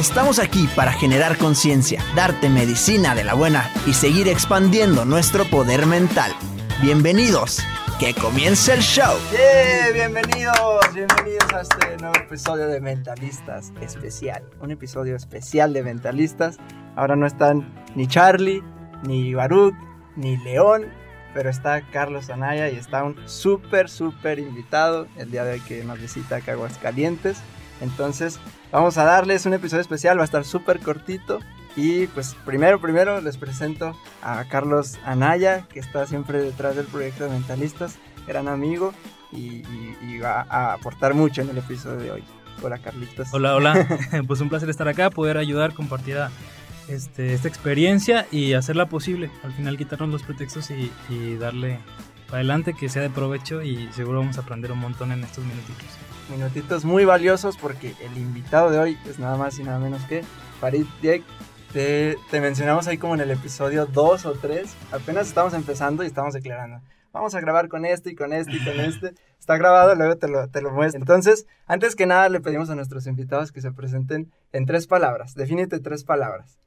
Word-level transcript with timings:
Estamos 0.00 0.40
aquí 0.40 0.68
para 0.74 0.92
generar 0.92 1.38
conciencia, 1.38 2.02
darte 2.16 2.48
medicina 2.48 3.14
de 3.14 3.22
la 3.22 3.34
buena 3.34 3.70
y 3.86 3.92
seguir 3.92 4.26
expandiendo 4.26 5.04
nuestro 5.04 5.44
poder 5.44 5.86
mental. 5.86 6.32
Bienvenidos, 6.82 7.60
que 8.00 8.12
comience 8.12 8.74
el 8.74 8.80
show. 8.80 9.16
Yeah, 9.30 9.92
bienvenidos, 9.92 10.56
bienvenidos 10.92 11.52
a 11.52 11.60
este 11.60 11.96
nuevo 11.98 12.16
episodio 12.16 12.66
de 12.66 12.80
Mentalistas 12.80 13.72
especial. 13.80 14.42
Un 14.60 14.72
episodio 14.72 15.14
especial 15.14 15.72
de 15.72 15.84
Mentalistas. 15.84 16.58
Ahora 16.96 17.14
no 17.14 17.24
están 17.26 17.72
ni 17.94 18.08
Charlie, 18.08 18.64
ni 19.04 19.32
Baruch, 19.32 19.76
ni 20.16 20.36
León, 20.38 20.86
pero 21.34 21.50
está 21.50 21.88
Carlos 21.92 22.30
Anaya 22.30 22.68
y 22.68 22.76
está 22.76 23.04
un 23.04 23.16
súper, 23.28 23.88
súper 23.88 24.40
invitado 24.40 25.06
el 25.16 25.30
día 25.30 25.44
de 25.44 25.52
hoy 25.52 25.60
que 25.60 25.84
nos 25.84 26.00
visita 26.00 26.36
acá 26.36 26.52
Aguascalientes. 26.52 27.38
Entonces, 27.84 28.40
vamos 28.72 28.98
a 28.98 29.04
darles 29.04 29.46
un 29.46 29.54
episodio 29.54 29.80
especial, 29.82 30.18
va 30.18 30.22
a 30.22 30.24
estar 30.24 30.44
súper 30.44 30.80
cortito. 30.80 31.38
Y 31.76 32.06
pues 32.08 32.34
primero, 32.44 32.80
primero 32.80 33.20
les 33.20 33.36
presento 33.36 33.96
a 34.22 34.44
Carlos 34.44 34.98
Anaya, 35.04 35.66
que 35.72 35.80
está 35.80 36.06
siempre 36.06 36.40
detrás 36.40 36.76
del 36.76 36.86
proyecto 36.86 37.24
de 37.24 37.30
Mentalistas, 37.30 37.96
gran 38.26 38.46
amigo 38.48 38.92
y, 39.32 39.38
y- 39.38 39.96
y 40.02 40.18
va 40.18 40.46
a 40.48 40.72
aportar 40.74 41.14
mucho 41.14 41.42
en 41.42 41.50
el 41.50 41.58
episodio 41.58 41.96
de 41.98 42.10
hoy. 42.12 42.24
Hola 42.62 42.78
Carlitos. 42.78 43.28
Hola, 43.32 43.56
hola. 43.56 43.86
pues 44.28 44.40
un 44.40 44.48
placer 44.48 44.70
estar 44.70 44.86
acá, 44.88 45.10
poder 45.10 45.36
ayudar, 45.36 45.74
compartir 45.74 46.16
a- 46.18 46.30
este, 46.88 47.32
esta 47.34 47.48
experiencia 47.48 48.26
y 48.30 48.52
hacerla 48.54 48.86
posible. 48.86 49.30
Al 49.42 49.52
final 49.52 49.76
quitarnos 49.76 50.10
los 50.10 50.22
pretextos 50.22 50.70
y, 50.70 50.92
y 51.08 51.34
darle 51.36 51.78
para 52.26 52.38
adelante 52.38 52.74
que 52.74 52.88
sea 52.88 53.02
de 53.02 53.10
provecho 53.10 53.62
y 53.62 53.88
seguro 53.92 54.20
vamos 54.20 54.38
a 54.38 54.42
aprender 54.42 54.70
un 54.70 54.78
montón 54.78 55.10
en 55.10 55.24
estos 55.24 55.44
minutitos. 55.44 55.88
Minutitos 56.30 56.84
muy 56.84 57.04
valiosos 57.04 57.56
porque 57.56 57.94
el 58.00 58.16
invitado 58.16 58.70
de 58.70 58.78
hoy 58.78 58.98
es 59.08 59.18
nada 59.18 59.36
más 59.36 59.58
y 59.58 59.64
nada 59.64 59.78
menos 59.78 60.02
que 60.04 60.22
Farid 60.60 60.86
Diek. 61.02 61.22
Te, 61.72 62.16
te 62.30 62.40
mencionamos 62.40 62.86
ahí 62.86 62.98
como 62.98 63.14
en 63.14 63.20
el 63.20 63.30
episodio 63.32 63.86
2 63.86 64.26
o 64.26 64.32
3. 64.34 64.74
Apenas 64.92 65.26
estamos 65.26 65.54
empezando 65.54 66.04
y 66.04 66.06
estamos 66.06 66.32
declarando. 66.32 66.80
Vamos 67.12 67.34
a 67.34 67.40
grabar 67.40 67.68
con 67.68 67.84
este 67.84 68.10
y 68.10 68.14
con 68.14 68.32
este 68.32 68.52
y 68.52 68.64
con 68.64 68.78
este. 68.80 69.14
Está 69.38 69.56
grabado, 69.56 69.94
luego 69.94 70.16
te 70.16 70.28
lo, 70.28 70.48
te 70.48 70.62
lo 70.62 70.70
muestro. 70.72 71.00
Entonces, 71.00 71.46
antes 71.66 71.96
que 71.96 72.06
nada, 72.06 72.28
le 72.28 72.40
pedimos 72.40 72.70
a 72.70 72.74
nuestros 72.74 73.06
invitados 73.06 73.52
que 73.52 73.60
se 73.60 73.72
presenten 73.72 74.32
en 74.52 74.66
tres 74.66 74.86
palabras. 74.86 75.34
Defínete 75.34 75.80
tres 75.80 76.04
palabras. 76.04 76.58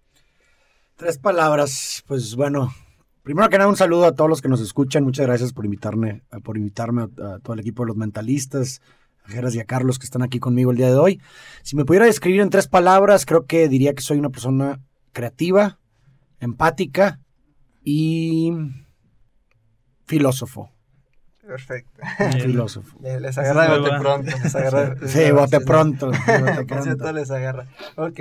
Tres 0.95 1.17
palabras, 1.17 2.03
pues 2.07 2.35
bueno, 2.35 2.73
primero 3.23 3.49
que 3.49 3.57
nada 3.57 3.69
un 3.69 3.75
saludo 3.75 4.05
a 4.05 4.13
todos 4.13 4.29
los 4.29 4.41
que 4.41 4.47
nos 4.47 4.61
escuchan, 4.61 5.03
muchas 5.03 5.27
gracias 5.27 5.53
por 5.53 5.65
invitarme, 5.65 6.23
por 6.43 6.57
invitarme 6.57 7.03
a, 7.03 7.35
a 7.35 7.39
todo 7.39 7.53
el 7.53 7.59
equipo 7.59 7.83
de 7.83 7.89
los 7.89 7.97
mentalistas, 7.97 8.81
Geras 9.27 9.53
y 9.55 9.59
a 9.59 9.65
Carlos 9.65 9.99
que 9.99 10.05
están 10.05 10.21
aquí 10.23 10.39
conmigo 10.39 10.71
el 10.71 10.77
día 10.77 10.87
de 10.87 10.95
hoy. 10.95 11.21
Si 11.63 11.75
me 11.75 11.85
pudiera 11.85 12.05
describir 12.05 12.41
en 12.41 12.49
tres 12.49 12.67
palabras, 12.67 13.25
creo 13.25 13.45
que 13.45 13.67
diría 13.69 13.93
que 13.93 14.01
soy 14.01 14.17
una 14.19 14.29
persona 14.29 14.79
creativa, 15.13 15.79
empática 16.39 17.19
y 17.83 18.51
filósofo. 20.05 20.71
Perfecto. 21.45 22.01
Filósofo. 22.41 22.97
Le- 23.01 23.21
Les 23.21 23.37
agarra 23.37 23.71
de 23.73 23.79
bote 23.79 23.91
pronto. 23.99 24.31
Les 24.43 24.55
agarra, 24.55 24.95
Sí, 25.07 25.31
bote 25.31 25.59
pronto. 25.61 26.07
bote 26.07 26.65
pronto. 26.65 27.11
les 27.13 27.31
agarra. 27.31 27.67
Ok, 27.95 28.19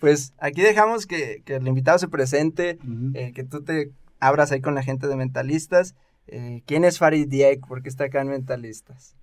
pues 0.00 0.32
aquí 0.38 0.62
dejamos 0.62 1.06
que, 1.06 1.42
que 1.44 1.56
el 1.56 1.66
invitado 1.66 1.98
se 1.98 2.08
presente, 2.08 2.78
eh, 3.14 3.32
que 3.34 3.42
tú 3.44 3.62
te 3.62 3.90
abras 4.20 4.52
ahí 4.52 4.60
con 4.60 4.74
la 4.76 4.82
gente 4.84 5.08
de 5.08 5.16
Mentalistas. 5.16 5.94
Eh, 6.28 6.62
¿Quién 6.66 6.84
es 6.84 6.98
Farid 6.98 7.26
Diek? 7.28 7.66
¿Por 7.66 7.82
qué 7.82 7.88
está 7.88 8.04
acá 8.04 8.20
en 8.20 8.28
Mentalistas? 8.28 9.16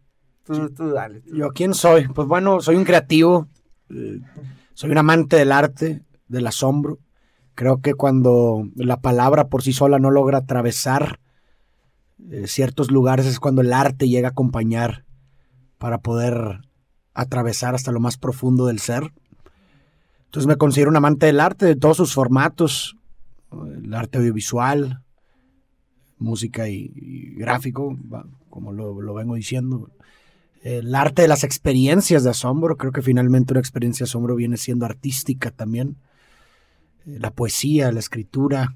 Tú, 0.46 0.70
tú 0.70 0.92
dale. 0.92 1.22
tú. 1.22 1.36
¿Yo 1.36 1.50
quién 1.50 1.74
soy? 1.74 2.08
Pues 2.08 2.28
bueno, 2.28 2.62
soy 2.62 2.76
un 2.76 2.84
creativo, 2.84 3.48
eh, 3.90 4.20
soy 4.74 4.92
un 4.92 4.98
amante 5.00 5.36
del 5.38 5.52
arte, 5.52 6.04
del 6.28 6.46
asombro. 6.46 7.00
Creo 7.56 7.82
que 7.82 7.96
cuando 7.96 8.68
la 8.76 8.98
palabra 9.02 9.48
por 9.48 9.64
sí 9.64 9.74
sola 9.74 9.98
no 9.98 10.12
logra 10.12 10.40
atravesar 10.40 11.20
eh, 12.30 12.48
ciertos 12.48 12.92
lugares 12.92 13.26
es 13.26 13.40
cuando 13.40 13.62
el 13.62 13.74
arte 13.74 14.08
llega 14.08 14.30
a 14.30 14.32
acompañar 14.32 15.06
para 15.80 16.00
poder 16.00 16.62
atravesar 17.14 17.74
hasta 17.74 17.92
lo 17.92 18.00
más 18.00 18.18
profundo 18.18 18.68
del 18.68 18.80
ser. 18.80 19.14
Entonces 20.26 20.48
me 20.48 20.58
considero 20.58 20.92
un 20.92 20.98
amante 20.98 21.26
del 21.26 21.40
arte, 21.40 21.66
de 21.66 21.76
todos 21.76 21.98
sus 21.98 22.14
formatos, 22.14 22.98
el 23.52 23.94
arte 23.94 24.18
audiovisual, 24.18 25.02
música 26.18 26.68
y, 26.68 26.92
y 26.96 27.36
gráfico, 27.36 27.98
como 28.50 28.74
lo, 28.74 29.02
lo 29.02 29.14
vengo 29.14 29.36
diciendo 29.36 29.90
el 30.66 30.96
arte 30.96 31.22
de 31.22 31.28
las 31.28 31.44
experiencias 31.44 32.24
de 32.24 32.32
asombro. 32.32 32.76
Creo 32.76 32.92
que 32.92 33.04
finalmente 33.04 33.54
una 33.54 33.60
experiencia 33.60 34.04
de 34.04 34.10
asombro 34.10 34.36
viene 34.36 34.58
siendo 34.58 34.86
artística 34.86 35.52
también. 35.52 35.98
Eh, 37.06 37.20
La 37.20 37.30
poesía, 37.32 37.92
la 37.92 38.00
escritura. 38.00 38.76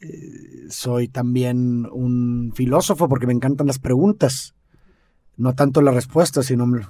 Eh, 0.00 0.66
soy 0.68 1.06
también 1.06 1.86
un 1.92 2.52
filósofo 2.54 3.08
porque 3.08 3.26
me 3.28 3.32
encantan 3.32 3.68
las 3.68 3.78
preguntas. 3.78 4.54
No 5.36 5.54
tanto 5.54 5.80
las 5.80 5.94
respuestas, 5.94 6.46
sino 6.46 6.64
eh, 6.76 6.82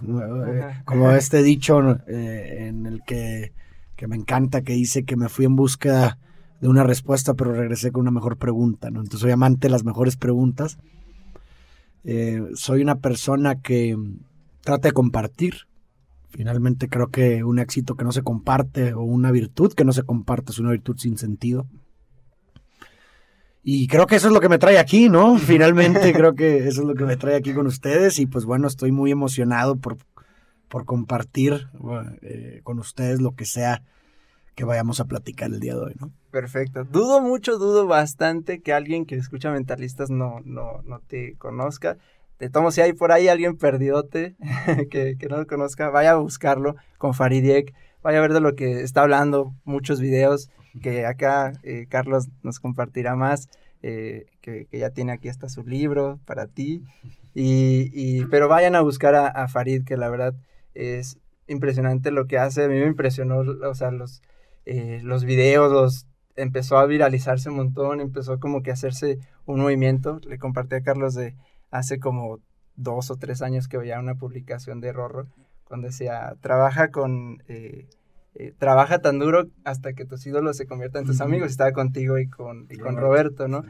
Ajá. 0.63 0.83
como 0.85 1.11
este 1.13 1.43
dicho 1.43 1.99
eh, 2.09 2.67
en 2.69 2.87
el 2.87 3.03
que, 3.07 3.53
que 3.97 4.07
me 4.09 4.17
encanta, 4.17 4.63
que 4.63 4.73
dice 4.73 5.05
que 5.05 5.17
me 5.17 5.29
fui 5.29 5.45
en 5.45 5.57
busca 5.57 6.19
de 6.61 6.69
una 6.69 6.85
respuesta, 6.85 7.35
pero 7.35 7.53
regresé 7.53 7.93
con 7.93 8.01
una 8.01 8.11
mejor 8.11 8.39
pregunta. 8.39 8.91
¿no? 8.91 9.01
Entonces 9.01 9.21
soy 9.21 9.31
amante 9.31 9.69
de 9.69 9.73
las 9.73 9.85
mejores 9.85 10.17
preguntas. 10.17 10.79
Eh, 12.05 12.43
soy 12.55 12.83
una 12.83 12.97
persona 12.97 13.61
que 13.61 13.97
trata 14.63 14.89
de 14.89 14.93
compartir. 14.93 15.67
Finalmente 16.29 16.89
creo 16.89 17.09
que 17.09 17.43
un 17.45 17.59
éxito 17.59 17.97
que 17.97 18.05
no 18.05 18.13
se 18.13 18.23
comparte 18.23 18.95
o 18.95 19.03
una 19.03 19.31
virtud 19.31 19.73
que 19.73 19.85
no 19.85 19.93
se 19.93 20.05
comparte 20.05 20.53
es 20.53 20.59
una 20.59 20.71
virtud 20.71 20.97
sin 20.99 21.19
sentido. 21.19 21.67
Y 23.63 23.89
creo 23.89 24.07
que 24.07 24.17
eso 24.17 24.29
es 24.29 24.33
lo 24.33 24.41
que 24.41 24.49
me 24.49 24.59
trae 24.59 24.79
aquí, 24.79 25.09
¿no? 25.09 25.37
Finalmente 25.39 26.13
creo 26.13 26.35
que 26.35 26.69
eso 26.69 26.83
es 26.83 26.87
lo 26.87 26.95
que 26.95 27.05
me 27.05 27.17
trae 27.17 27.37
aquí 27.37 27.53
con 27.53 27.67
ustedes 27.67 28.19
y 28.19 28.27
pues 28.27 28.45
bueno, 28.45 28.69
estoy 28.69 28.93
muy 28.93 29.11
emocionado 29.11 29.77
por, 29.77 29.99
por 30.69 30.85
compartir 30.85 31.69
eh, 32.23 32.61
con 32.63 32.79
ustedes 32.79 33.21
lo 33.21 33.35
que 33.35 33.45
sea 33.45 33.83
que 34.61 34.67
vayamos 34.67 35.01
a 35.01 35.07
platicar 35.07 35.51
el 35.51 35.59
día 35.59 35.75
de 35.75 35.81
hoy. 35.81 35.95
Perfecto. 36.31 36.85
Dudo 36.85 37.23
mucho, 37.23 37.57
dudo 37.57 37.87
bastante 37.87 38.61
que 38.61 38.75
alguien 38.75 39.07
que 39.07 39.15
escucha 39.15 39.51
Mentalistas 39.51 40.11
no, 40.11 40.41
no, 40.45 40.83
no 40.85 41.01
te 41.01 41.35
conozca. 41.39 41.97
De 42.39 42.51
tomo, 42.51 42.71
si 42.71 42.83
hay 42.83 42.93
por 42.93 43.11
ahí 43.11 43.29
alguien 43.29 43.57
perdidote 43.57 44.37
que, 44.91 45.17
que 45.19 45.29
no 45.29 45.39
lo 45.39 45.47
conozca, 45.47 45.89
vaya 45.89 46.11
a 46.11 46.17
buscarlo 46.17 46.77
con 46.99 47.15
Faridiek. 47.15 47.73
Vaya 48.03 48.19
a 48.19 48.21
ver 48.21 48.35
de 48.35 48.41
lo 48.41 48.55
que 48.55 48.83
está 48.83 49.01
hablando, 49.01 49.55
muchos 49.65 49.99
videos 49.99 50.51
que 50.83 51.07
acá 51.07 51.53
eh, 51.63 51.87
Carlos 51.89 52.29
nos 52.43 52.61
compartirá 52.61 53.17
más. 53.17 53.49
eh, 53.83 54.27
que, 54.43 54.67
que 54.67 54.79
ya 54.79 54.91
tiene 54.91 55.13
aquí 55.13 55.31
hasta 55.31 55.49
su 55.49 55.63
libro 55.65 56.21
para 56.27 56.47
ti. 56.49 56.83
Y, 57.35 57.91
y- 57.95 58.27
pero 58.27 58.47
vayan 58.49 58.75
a 58.75 58.83
buscar 58.83 59.15
a, 59.15 59.27
a 59.27 59.49
Farid, 59.49 59.85
que 59.85 59.97
la 59.97 60.11
verdad 60.11 60.35
es 60.75 61.17
impresionante 61.49 62.11
lo 62.11 62.27
que 62.27 62.37
hace. 62.37 62.65
A 62.65 62.69
mí 62.69 62.75
me 62.79 62.87
impresionó, 62.87 63.39
o 63.39 63.75
sea, 63.75 63.91
los, 63.91 64.21
eh, 64.67 65.01
los 65.03 65.25
videos, 65.25 65.73
los, 65.73 66.07
empezó 66.37 66.79
a 66.79 66.87
viralizarse 66.87 67.49
un 67.51 67.57
montón, 67.57 68.01
empezó 68.01 68.39
como 68.41 68.63
que 68.63 68.71
a 68.71 68.75
hacerse 68.75 69.19
un 69.47 69.61
movimiento. 69.61 70.21
Le 70.27 70.39
compartí 70.39 70.75
a 70.77 70.83
Carlos 70.83 71.15
de 71.15 71.35
hace 71.71 71.99
como 71.99 72.39
dos 72.77 73.11
o 73.11 73.17
tres 73.17 73.43
años 73.43 73.69
que 73.69 73.79
veía 73.79 73.99
una 74.01 74.15
publicación 74.15 74.81
de 74.81 74.93
Rorro, 74.93 75.27
donde 75.69 75.89
decía, 75.89 76.35
trabaja 76.41 76.91
con... 76.91 77.43
eh, 77.49 77.87
eh, 78.37 78.55
trabaja 78.59 79.01
tan 79.01 79.19
duro 79.19 79.49
hasta 79.65 79.93
que 79.93 80.05
tus 80.05 80.25
ídolos 80.25 80.57
se 80.57 80.67
conviertan 80.67 81.01
en 81.03 81.07
tus 81.09 81.21
amigos. 81.21 81.51
Estaba 81.51 81.73
contigo 81.73 82.17
y 82.19 82.29
con, 82.29 82.67
y 82.71 82.77
con 82.79 82.97
Roberto, 82.97 83.47
Roberto, 83.47 83.49
¿no? 83.49 83.65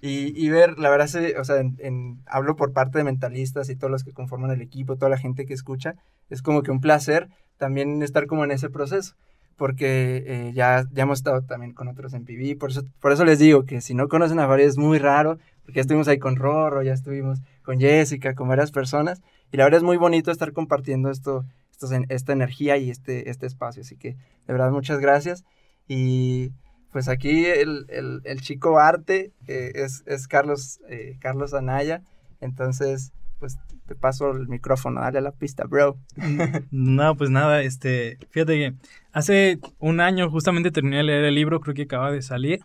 Y, 0.00 0.32
y 0.40 0.50
ver, 0.50 0.78
la 0.78 0.88
verdad, 0.88 1.08
se- 1.08 1.36
o 1.38 1.44
sea, 1.44 1.56
en- 1.58 1.76
en- 1.80 2.20
hablo 2.26 2.54
por 2.56 2.72
parte 2.72 2.98
de 2.98 3.04
mentalistas 3.04 3.68
y 3.70 3.76
todos 3.76 3.90
los 3.90 4.04
que 4.04 4.12
conforman 4.12 4.50
el 4.52 4.60
equipo, 4.62 4.94
toda 4.96 5.08
la 5.08 5.18
gente 5.18 5.46
que 5.46 5.54
escucha, 5.54 5.96
es 6.30 6.42
como 6.42 6.62
que 6.62 6.70
un 6.70 6.80
placer 6.80 7.28
también 7.56 8.02
estar 8.02 8.26
como 8.26 8.44
en 8.44 8.52
ese 8.52 8.70
proceso, 8.70 9.14
porque 9.56 10.24
eh, 10.26 10.52
ya, 10.54 10.84
ya 10.92 11.02
hemos 11.04 11.18
estado 11.18 11.42
también 11.42 11.72
con 11.72 11.88
otros 11.88 12.14
en 12.14 12.24
PV, 12.24 12.56
por 12.56 12.70
eso, 12.70 12.82
por 13.00 13.12
eso 13.12 13.24
les 13.24 13.38
digo 13.38 13.64
que 13.64 13.80
si 13.80 13.94
no 13.94 14.08
conocen 14.08 14.38
a 14.40 14.46
Farid 14.46 14.64
es 14.66 14.78
muy 14.78 14.98
raro, 14.98 15.38
porque 15.62 15.76
ya 15.76 15.80
estuvimos 15.82 16.08
ahí 16.08 16.18
con 16.18 16.36
Rorro, 16.36 16.82
ya 16.82 16.92
estuvimos 16.92 17.40
con 17.62 17.78
Jessica, 17.80 18.34
con 18.34 18.48
varias 18.48 18.70
personas, 18.72 19.22
y 19.52 19.56
la 19.56 19.64
verdad 19.64 19.78
es 19.78 19.84
muy 19.84 19.96
bonito 19.96 20.30
estar 20.30 20.52
compartiendo 20.52 21.10
esto, 21.10 21.44
estos 21.70 21.92
en- 21.92 22.06
esta 22.08 22.32
energía 22.32 22.76
y 22.76 22.90
este, 22.90 23.30
este 23.30 23.46
espacio, 23.46 23.82
así 23.82 23.96
que 23.96 24.10
de 24.46 24.52
verdad 24.52 24.70
muchas 24.70 24.98
gracias, 25.00 25.44
y 25.88 26.50
pues 26.92 27.08
aquí 27.08 27.44
el, 27.46 27.86
el- 27.88 28.20
el 28.24 28.40
chico 28.40 28.78
arte 28.78 29.32
eh, 29.48 29.72
es, 29.74 30.02
es 30.06 30.28
Carlos, 30.28 30.80
eh, 30.88 31.16
Carlos 31.20 31.52
Anaya. 31.52 32.02
Entonces, 32.40 33.12
pues 33.40 33.56
te 33.86 33.94
paso 33.94 34.30
el 34.32 34.48
micrófono, 34.48 35.00
dale 35.00 35.18
a 35.18 35.22
la 35.22 35.32
pista, 35.32 35.64
bro. 35.64 35.98
No, 36.70 37.16
pues 37.16 37.30
nada, 37.30 37.62
este, 37.62 38.18
fíjate 38.30 38.54
que 38.54 38.74
hace 39.12 39.58
un 39.78 40.00
año 40.00 40.30
justamente 40.30 40.70
terminé 40.70 40.98
de 40.98 41.02
leer 41.04 41.24
el 41.24 41.34
libro, 41.34 41.60
creo 41.60 41.74
que 41.74 41.82
acaba 41.82 42.10
de 42.10 42.22
salir, 42.22 42.64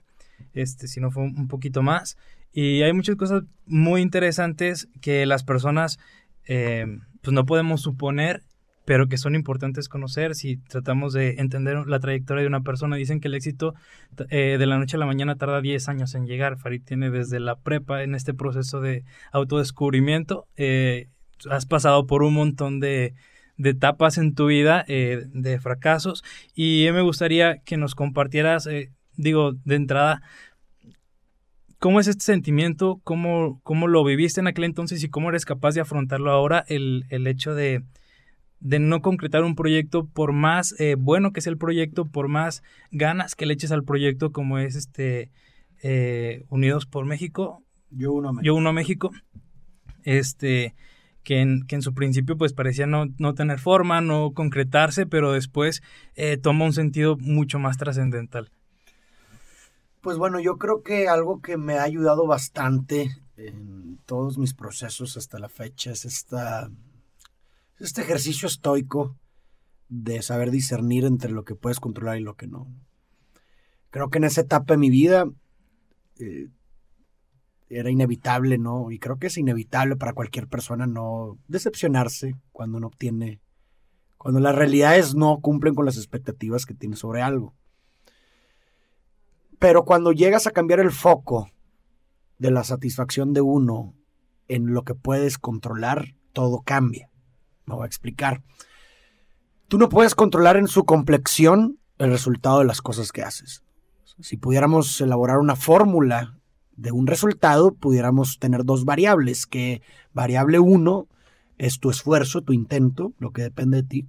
este, 0.54 0.88
si 0.88 1.00
no 1.00 1.12
fue 1.12 1.24
un 1.24 1.48
poquito 1.48 1.82
más, 1.82 2.18
y 2.52 2.82
hay 2.82 2.94
muchas 2.94 3.16
cosas 3.16 3.44
muy 3.66 4.02
interesantes 4.02 4.88
que 5.02 5.26
las 5.26 5.44
personas, 5.44 6.00
eh, 6.46 7.00
pues 7.22 7.34
no 7.34 7.46
podemos 7.46 7.82
suponer, 7.82 8.44
pero 8.90 9.08
que 9.08 9.20
son 9.20 9.36
importantes 9.36 9.88
conocer 9.88 10.34
si 10.34 10.58
tratamos 10.58 11.14
de 11.14 11.36
entender 11.38 11.86
la 11.86 12.00
trayectoria 12.00 12.42
de 12.42 12.48
una 12.48 12.62
persona. 12.62 12.96
Dicen 12.96 13.20
que 13.20 13.28
el 13.28 13.36
éxito 13.36 13.76
eh, 14.32 14.56
de 14.58 14.66
la 14.66 14.80
noche 14.80 14.98
a 14.98 15.00
la 15.00 15.06
mañana 15.06 15.36
tarda 15.36 15.62
10 15.62 15.90
años 15.90 16.16
en 16.16 16.26
llegar. 16.26 16.58
Farid 16.58 16.82
tiene 16.84 17.12
desde 17.12 17.40
la 17.40 17.56
prepa 17.56 18.02
en 18.02 18.16
este 18.16 18.34
proceso 18.34 18.82
de 18.82 19.04
autodescubrimiento. 19.32 20.48
eh, 20.58 21.06
has 21.52 21.68
pasado 21.68 22.08
por 22.08 22.24
un 22.24 22.34
montón 22.34 22.80
de, 22.80 23.14
etapas 23.64 24.18
en 24.18 24.34
tu 24.34 24.48
vida, 24.48 24.84
eh, 24.88 25.22
de 25.34 25.60
fracasos, 25.60 26.24
y 26.56 26.88
me 26.92 27.02
gustaría 27.02 27.60
que 27.60 27.78
nos 27.78 27.94
compartieras, 27.94 28.68
digo, 29.16 29.52
de 29.66 29.76
entrada, 29.76 30.24
¿cómo 31.78 32.00
es 32.00 32.08
este 32.08 32.26
sentimiento? 32.26 33.02
¿Cómo, 33.04 33.62
¿Cómo 33.62 33.88
lo 33.88 34.04
viviste 34.04 34.40
en 34.40 34.48
aquel 34.48 34.64
entonces 34.64 35.04
y 35.04 35.10
cómo 35.10 35.30
eres 35.30 35.46
capaz 35.46 35.76
de 35.76 35.82
afrontarlo 35.82 36.32
ahora? 36.32 36.66
El, 36.68 37.06
el 37.10 37.28
hecho 37.28 37.54
de, 37.54 37.84
de 38.60 38.80
no 38.80 39.02
concretar 39.02 39.44
un 39.44 39.56
proyecto, 39.56 40.06
por 40.06 40.34
más 40.34 40.76
eh, 40.80 40.96
bueno 40.98 41.32
que 41.32 41.42
sea 41.42 41.52
el 41.52 41.58
proyecto, 41.58 42.06
por 42.06 42.28
más 42.28 42.64
ganas 42.92 43.36
que 43.36 43.46
le 43.46 43.54
eches 43.54 43.72
al 43.72 43.84
proyecto, 43.84 44.32
como 44.32 44.58
es 44.58 44.76
este 44.76 45.32
eh, 45.82 46.46
Unidos 46.50 46.86
por 46.86 47.06
México, 47.06 47.64
Yo 47.90 48.12
uno 48.12 48.34
me. 48.34 48.44
yo 48.44 48.56
uno 48.56 48.70
a 48.70 48.74
México, 48.74 49.12
este, 50.04 50.76
que 51.24 51.42
en, 51.42 51.66
que 51.68 51.76
en 51.76 51.82
su 51.82 51.94
principio 51.94 52.38
pues 52.38 52.54
parecía 52.54 52.86
no, 52.86 53.06
no 53.18 53.34
tener 53.34 53.60
forma, 53.60 54.02
no 54.02 54.32
concretarse, 54.34 55.06
pero 55.06 55.32
después 55.32 55.82
eh, 56.16 56.38
toma 56.38 56.66
un 56.66 56.74
sentido 56.74 57.18
mucho 57.18 57.60
más 57.60 57.78
trascendental. 57.78 58.52
Pues 60.02 60.18
bueno, 60.18 60.40
yo 60.40 60.58
creo 60.58 60.82
que 60.82 61.08
algo 61.08 61.42
que 61.42 61.58
me 61.58 61.74
ha 61.78 61.84
ayudado 61.84 62.26
bastante 62.26 63.10
en 63.36 64.00
todos 64.06 64.38
mis 64.38 64.54
procesos 64.54 65.18
hasta 65.18 65.40
la 65.40 65.50
fecha 65.50 65.92
es 65.92 66.06
esta, 66.06 66.70
este 67.80 68.02
ejercicio 68.02 68.48
estoico 68.48 69.16
de 69.88 70.22
saber 70.22 70.52
discernir 70.52 71.06
entre 71.06 71.32
lo 71.32 71.44
que 71.44 71.56
puedes 71.56 71.80
controlar 71.80 72.18
y 72.18 72.24
lo 72.24 72.36
que 72.36 72.48
no. 72.48 72.68
Creo 73.90 74.10
que 74.10 74.20
en 74.20 74.26
esa 74.26 74.42
etapa 74.42 74.74
de 74.74 74.78
mi 74.78 74.90
vida 74.90 75.26
eh, 76.20 76.50
era 77.70 77.90
inevitable, 77.90 78.58
¿no? 78.58 78.92
Y 78.92 79.00
creo 79.00 79.18
que 79.18 79.28
es 79.28 79.38
inevitable 79.38 79.96
para 79.96 80.14
cualquier 80.14 80.48
persona 80.48 80.86
no 80.86 81.38
decepcionarse 81.48 82.36
cuando 82.52 82.80
no 82.80 82.88
obtiene, 82.88 83.42
cuando 84.18 84.40
las 84.40 84.56
realidades 84.56 85.16
no 85.16 85.40
cumplen 85.40 85.76
con 85.76 85.86
las 85.86 85.98
expectativas 85.98 86.66
que 86.66 86.74
tienes 86.74 87.00
sobre 87.00 87.22
algo. 87.22 87.56
Pero 89.58 89.86
cuando 89.86 90.12
llegas 90.12 90.48
a 90.48 90.52
cambiar 90.52 90.80
el 90.80 90.92
foco 90.92 91.50
de 92.38 92.52
la 92.52 92.64
satisfacción 92.64 93.34
de 93.34 93.42
uno 93.42 93.94
en 94.48 94.74
lo 94.74 94.84
que 94.84 94.96
puedes 94.96 95.38
controlar, 95.38 96.16
todo 96.34 96.62
cambia. 96.62 97.09
Me 97.70 97.76
voy 97.76 97.84
a 97.84 97.88
explicar. 97.88 98.42
Tú 99.68 99.78
no 99.78 99.90
puedes 99.90 100.16
controlar 100.16 100.58
en 100.58 100.68
su 100.68 100.86
complexión 100.86 101.78
el 102.00 102.10
resultado 102.10 102.60
de 102.60 102.66
las 102.66 102.82
cosas 102.82 103.12
que 103.12 103.22
haces. 103.22 103.64
Si 104.20 104.38
pudiéramos 104.38 105.00
elaborar 105.00 105.38
una 105.38 105.56
fórmula 105.56 106.40
de 106.76 106.92
un 106.92 107.06
resultado, 107.06 107.76
pudiéramos 107.76 108.40
tener 108.40 108.66
dos 108.66 108.86
variables, 108.86 109.46
que 109.46 109.84
variable 110.14 110.58
1 110.58 111.08
es 111.60 111.80
tu 111.80 111.92
esfuerzo, 111.92 112.42
tu 112.42 112.54
intento, 112.54 113.14
lo 113.20 113.32
que 113.32 113.44
depende 113.44 113.84
de 113.84 113.88
ti, 113.88 114.08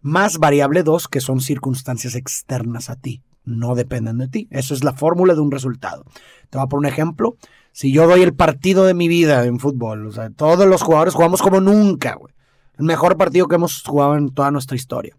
más 0.00 0.38
variable 0.38 0.82
2 0.82 1.08
que 1.08 1.20
son 1.20 1.42
circunstancias 1.42 2.14
externas 2.14 2.88
a 2.88 2.96
ti, 2.96 3.22
no 3.44 3.74
dependen 3.74 4.16
de 4.16 4.28
ti. 4.28 4.48
Eso 4.50 4.72
es 4.72 4.84
la 4.84 4.94
fórmula 4.94 5.34
de 5.34 5.40
un 5.40 5.50
resultado. 5.50 6.04
Te 6.48 6.56
voy 6.56 6.64
a 6.64 6.68
poner 6.68 6.88
un 6.88 6.92
ejemplo. 6.92 7.36
Si 7.72 7.92
yo 7.92 8.08
doy 8.08 8.22
el 8.22 8.34
partido 8.34 8.86
de 8.86 8.94
mi 8.94 9.06
vida 9.06 9.44
en 9.44 9.60
fútbol, 9.60 10.06
o 10.06 10.12
sea, 10.12 10.30
todos 10.30 10.66
los 10.66 10.82
jugadores 10.82 11.12
jugamos 11.12 11.42
como 11.42 11.60
nunca, 11.60 12.14
güey. 12.14 12.35
El 12.78 12.84
mejor 12.84 13.16
partido 13.16 13.48
que 13.48 13.56
hemos 13.56 13.82
jugado 13.82 14.16
en 14.16 14.32
toda 14.32 14.50
nuestra 14.50 14.76
historia. 14.76 15.16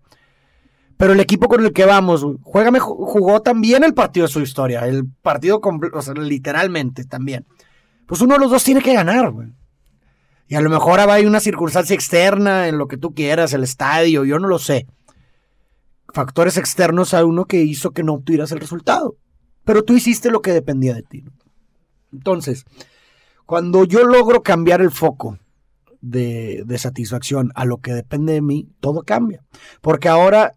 Pero 0.97 1.13
el 1.13 1.19
equipo 1.19 1.47
con 1.47 1.63
el 1.63 1.73
que 1.73 1.85
vamos, 1.85 2.25
juega 2.41 2.79
jugó 2.79 3.41
también 3.41 3.83
el 3.83 3.93
partido 3.93 4.25
de 4.25 4.33
su 4.33 4.41
historia. 4.41 4.87
El 4.87 5.05
partido, 5.05 5.61
o 5.93 6.01
sea, 6.01 6.13
literalmente 6.15 7.05
también. 7.05 7.45
Pues 8.07 8.21
uno 8.21 8.35
de 8.35 8.39
los 8.39 8.51
dos 8.51 8.63
tiene 8.63 8.81
que 8.81 8.93
ganar, 8.93 9.31
güey. 9.31 9.49
Y 10.47 10.55
a 10.55 10.61
lo 10.61 10.69
mejor 10.69 10.99
hay 10.99 11.25
una 11.25 11.39
circunstancia 11.39 11.93
externa 11.93 12.67
en 12.67 12.77
lo 12.77 12.87
que 12.87 12.97
tú 12.97 13.13
quieras, 13.13 13.53
el 13.53 13.63
estadio, 13.63 14.23
yo 14.23 14.39
no 14.39 14.47
lo 14.47 14.59
sé. 14.59 14.87
Factores 16.13 16.57
externos 16.57 17.13
a 17.13 17.25
uno 17.25 17.45
que 17.45 17.61
hizo 17.61 17.91
que 17.91 18.03
no 18.03 18.13
obtuvieras 18.13 18.51
el 18.53 18.59
resultado. 18.59 19.17
Pero 19.65 19.83
tú 19.83 19.93
hiciste 19.93 20.31
lo 20.31 20.41
que 20.41 20.53
dependía 20.53 20.95
de 20.95 21.03
ti. 21.03 21.25
Entonces, 22.13 22.65
cuando 23.45 23.83
yo 23.83 24.03
logro 24.05 24.41
cambiar 24.41 24.81
el 24.81 24.91
foco 24.91 25.37
de, 26.01 26.65
satisfacción 26.77 27.51
a 27.55 27.65
lo 27.65 27.77
que 27.77 27.93
depende 27.93 28.33
de 28.33 28.41
mí, 28.41 28.67
todo 28.79 29.03
cambia. 29.03 29.43
Porque 29.81 30.09
ahora 30.09 30.53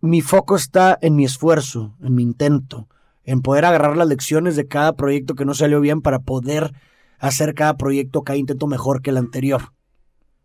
mi 0.00 0.20
foco 0.20 0.56
está 0.56 0.98
en 1.00 1.16
mi 1.16 1.24
esfuerzo, 1.24 1.96
en 2.02 2.14
mi 2.14 2.22
intento, 2.22 2.88
en 3.24 3.42
poder 3.42 3.64
agarrar 3.64 3.96
las 3.96 4.08
lecciones 4.08 4.56
de 4.56 4.66
cada 4.66 4.94
proyecto 4.94 5.34
que 5.34 5.44
no 5.44 5.54
salió 5.54 5.80
bien 5.80 6.02
para 6.02 6.20
poder 6.20 6.72
hacer 7.18 7.54
cada 7.54 7.76
proyecto, 7.76 8.22
cada 8.22 8.36
intento 8.36 8.66
mejor 8.66 9.00
que 9.00 9.10
el 9.10 9.16
anterior. 9.16 9.72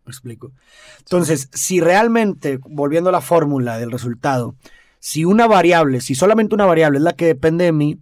¿Me 0.06 0.10
explico? 0.10 0.52
Entonces, 0.98 1.48
si 1.52 1.80
realmente, 1.80 2.58
volviendo 2.68 3.10
a 3.10 3.12
la 3.12 3.20
fórmula 3.20 3.78
del 3.78 3.92
resultado, 3.92 4.54
si 4.98 5.24
una 5.24 5.46
variable, 5.46 6.00
si 6.00 6.14
solamente 6.14 6.54
una 6.54 6.66
variable 6.66 6.98
es 6.98 7.04
la 7.04 7.12
que 7.12 7.26
depende 7.26 7.64
de 7.64 7.72
mí, 7.72 7.98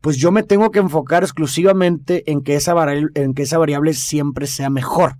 pues 0.00 0.16
yo 0.16 0.32
me 0.32 0.42
tengo 0.42 0.70
que 0.70 0.78
enfocar 0.78 1.22
exclusivamente 1.22 2.30
en 2.30 2.42
que 2.42 2.56
esa 2.56 2.74
variable, 2.74 3.10
en 3.14 3.34
que 3.34 3.42
esa 3.42 3.58
variable 3.58 3.94
siempre 3.94 4.46
sea 4.46 4.70
mejor. 4.70 5.16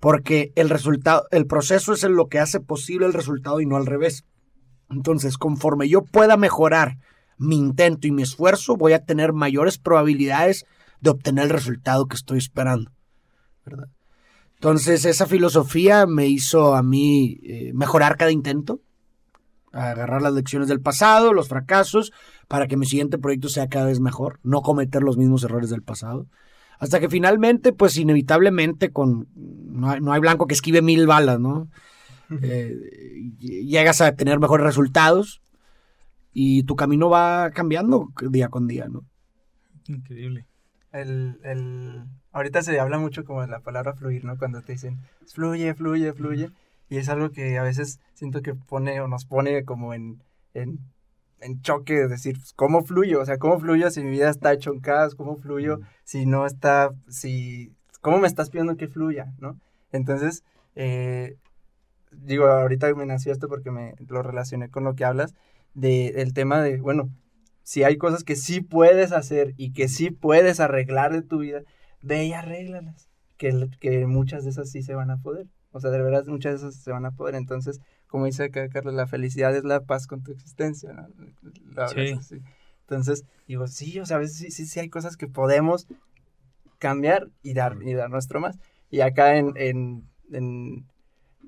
Porque 0.00 0.52
el 0.54 0.70
resultado, 0.70 1.26
el 1.30 1.46
proceso 1.46 1.92
es 1.92 2.02
lo 2.04 2.26
que 2.26 2.38
hace 2.38 2.60
posible 2.60 3.06
el 3.06 3.14
resultado 3.14 3.60
y 3.60 3.66
no 3.66 3.76
al 3.76 3.86
revés. 3.86 4.24
Entonces, 4.90 5.38
conforme 5.38 5.88
yo 5.88 6.02
pueda 6.02 6.36
mejorar 6.36 6.98
mi 7.36 7.56
intento 7.56 8.06
y 8.06 8.12
mi 8.12 8.22
esfuerzo, 8.22 8.76
voy 8.76 8.92
a 8.92 9.04
tener 9.04 9.32
mayores 9.32 9.78
probabilidades 9.78 10.66
de 11.00 11.10
obtener 11.10 11.44
el 11.44 11.50
resultado 11.50 12.06
que 12.06 12.16
estoy 12.16 12.38
esperando. 12.38 12.90
¿verdad? 13.64 13.88
Entonces, 14.54 15.04
esa 15.04 15.26
filosofía 15.26 16.06
me 16.06 16.26
hizo 16.26 16.74
a 16.74 16.82
mí 16.82 17.38
eh, 17.44 17.70
mejorar 17.74 18.16
cada 18.16 18.32
intento, 18.32 18.80
agarrar 19.72 20.20
las 20.20 20.32
lecciones 20.32 20.66
del 20.66 20.80
pasado, 20.80 21.32
los 21.32 21.48
fracasos, 21.48 22.12
para 22.48 22.66
que 22.66 22.76
mi 22.76 22.86
siguiente 22.86 23.18
proyecto 23.18 23.48
sea 23.48 23.68
cada 23.68 23.86
vez 23.86 24.00
mejor, 24.00 24.40
no 24.42 24.62
cometer 24.62 25.02
los 25.02 25.16
mismos 25.16 25.44
errores 25.44 25.70
del 25.70 25.82
pasado. 25.82 26.26
Hasta 26.78 27.00
que 27.00 27.08
finalmente, 27.08 27.72
pues 27.72 27.96
inevitablemente, 27.96 28.90
con 28.90 29.28
no 29.34 29.90
hay, 29.90 30.00
no 30.00 30.12
hay 30.12 30.20
blanco 30.20 30.46
que 30.46 30.54
esquive 30.54 30.80
mil 30.80 31.06
balas, 31.06 31.38
¿no? 31.38 31.68
Eh, 32.42 32.76
llegas 33.38 34.00
a 34.00 34.12
tener 34.14 34.38
mejores 34.38 34.64
resultados 34.64 35.40
y 36.32 36.62
tu 36.64 36.76
camino 36.76 37.08
va 37.08 37.50
cambiando 37.50 38.08
día 38.30 38.48
con 38.48 38.66
día, 38.66 38.86
¿no? 38.88 39.04
Increíble. 39.86 40.46
El, 40.92 41.38
el, 41.42 42.04
ahorita 42.32 42.62
se 42.62 42.78
habla 42.80 42.98
mucho 42.98 43.24
como 43.24 43.42
de 43.42 43.48
la 43.48 43.60
palabra 43.60 43.94
fluir, 43.94 44.24
¿no? 44.24 44.36
Cuando 44.38 44.62
te 44.62 44.72
dicen, 44.72 44.98
fluye, 45.26 45.74
fluye, 45.74 46.12
fluye. 46.12 46.50
Y 46.88 46.96
es 46.96 47.08
algo 47.08 47.30
que 47.30 47.58
a 47.58 47.62
veces 47.62 48.00
siento 48.14 48.40
que 48.40 48.54
pone 48.54 49.00
o 49.00 49.08
nos 49.08 49.24
pone 49.26 49.64
como 49.64 49.92
en, 49.92 50.22
en, 50.54 50.78
en 51.40 51.60
choque 51.62 51.94
de 51.94 52.08
decir, 52.08 52.36
pues, 52.36 52.52
¿cómo 52.52 52.84
fluyo? 52.84 53.20
O 53.20 53.24
sea, 53.24 53.38
¿cómo 53.38 53.58
fluyo 53.58 53.90
si 53.90 54.02
mi 54.02 54.10
vida 54.10 54.30
está 54.30 54.52
hecho 54.52 54.72
en 54.72 54.80
caos? 54.80 55.14
¿Cómo 55.14 55.36
fluyo 55.36 55.80
si 56.04 56.26
no 56.26 56.46
está, 56.46 56.90
si, 57.08 57.72
cómo 58.00 58.18
me 58.18 58.28
estás 58.28 58.50
pidiendo 58.50 58.76
que 58.76 58.88
fluya, 58.88 59.32
¿no? 59.38 59.58
Entonces, 59.92 60.44
eh, 60.74 61.36
digo, 62.12 62.46
ahorita 62.46 62.92
me 62.94 63.06
nació 63.06 63.32
esto 63.32 63.48
porque 63.48 63.70
me 63.70 63.94
lo 64.08 64.22
relacioné 64.22 64.70
con 64.70 64.84
lo 64.84 64.94
que 64.94 65.04
hablas, 65.04 65.34
de, 65.74 66.12
del 66.14 66.32
tema 66.32 66.62
de, 66.62 66.80
bueno, 66.80 67.10
si 67.62 67.84
hay 67.84 67.98
cosas 67.98 68.24
que 68.24 68.36
sí 68.36 68.60
puedes 68.60 69.12
hacer 69.12 69.54
y 69.56 69.72
que 69.72 69.88
sí 69.88 70.10
puedes 70.10 70.60
arreglar 70.60 71.12
de 71.12 71.22
tu 71.22 71.38
vida, 71.38 71.62
ve 72.02 72.24
y 72.24 72.32
arréglalas, 72.32 73.08
que, 73.36 73.68
que 73.80 74.06
muchas 74.06 74.44
de 74.44 74.50
esas 74.50 74.70
sí 74.70 74.82
se 74.82 74.94
van 74.94 75.10
a 75.10 75.18
poder. 75.18 75.46
O 75.70 75.80
sea, 75.80 75.90
de 75.90 76.02
verdad, 76.02 76.24
muchas 76.26 76.52
de 76.52 76.68
esas 76.68 76.82
se 76.82 76.90
van 76.90 77.04
a 77.04 77.10
poder. 77.10 77.34
Entonces, 77.34 77.80
como 78.08 78.24
dice 78.24 78.44
acá 78.44 78.68
Carlos, 78.68 78.94
la 78.94 79.06
felicidad 79.06 79.54
es 79.54 79.64
la 79.64 79.80
paz 79.80 80.06
con 80.06 80.22
tu 80.22 80.32
existencia. 80.32 80.92
¿no? 80.92 81.88
Sí. 81.88 82.12
así. 82.18 82.40
Entonces, 82.80 83.24
digo, 83.46 83.66
sí, 83.66 84.00
o 84.00 84.06
sea, 84.06 84.16
a 84.16 84.20
veces 84.20 84.38
sí, 84.38 84.50
sí, 84.50 84.66
sí 84.66 84.80
hay 84.80 84.88
cosas 84.88 85.16
que 85.16 85.28
podemos 85.28 85.86
cambiar 86.78 87.28
y 87.42 87.52
dar, 87.52 87.76
y 87.82 87.92
dar 87.92 88.10
nuestro 88.10 88.40
más. 88.40 88.58
Y 88.90 89.00
acá 89.00 89.36
en, 89.36 89.52
en, 89.56 90.08
en, 90.32 90.86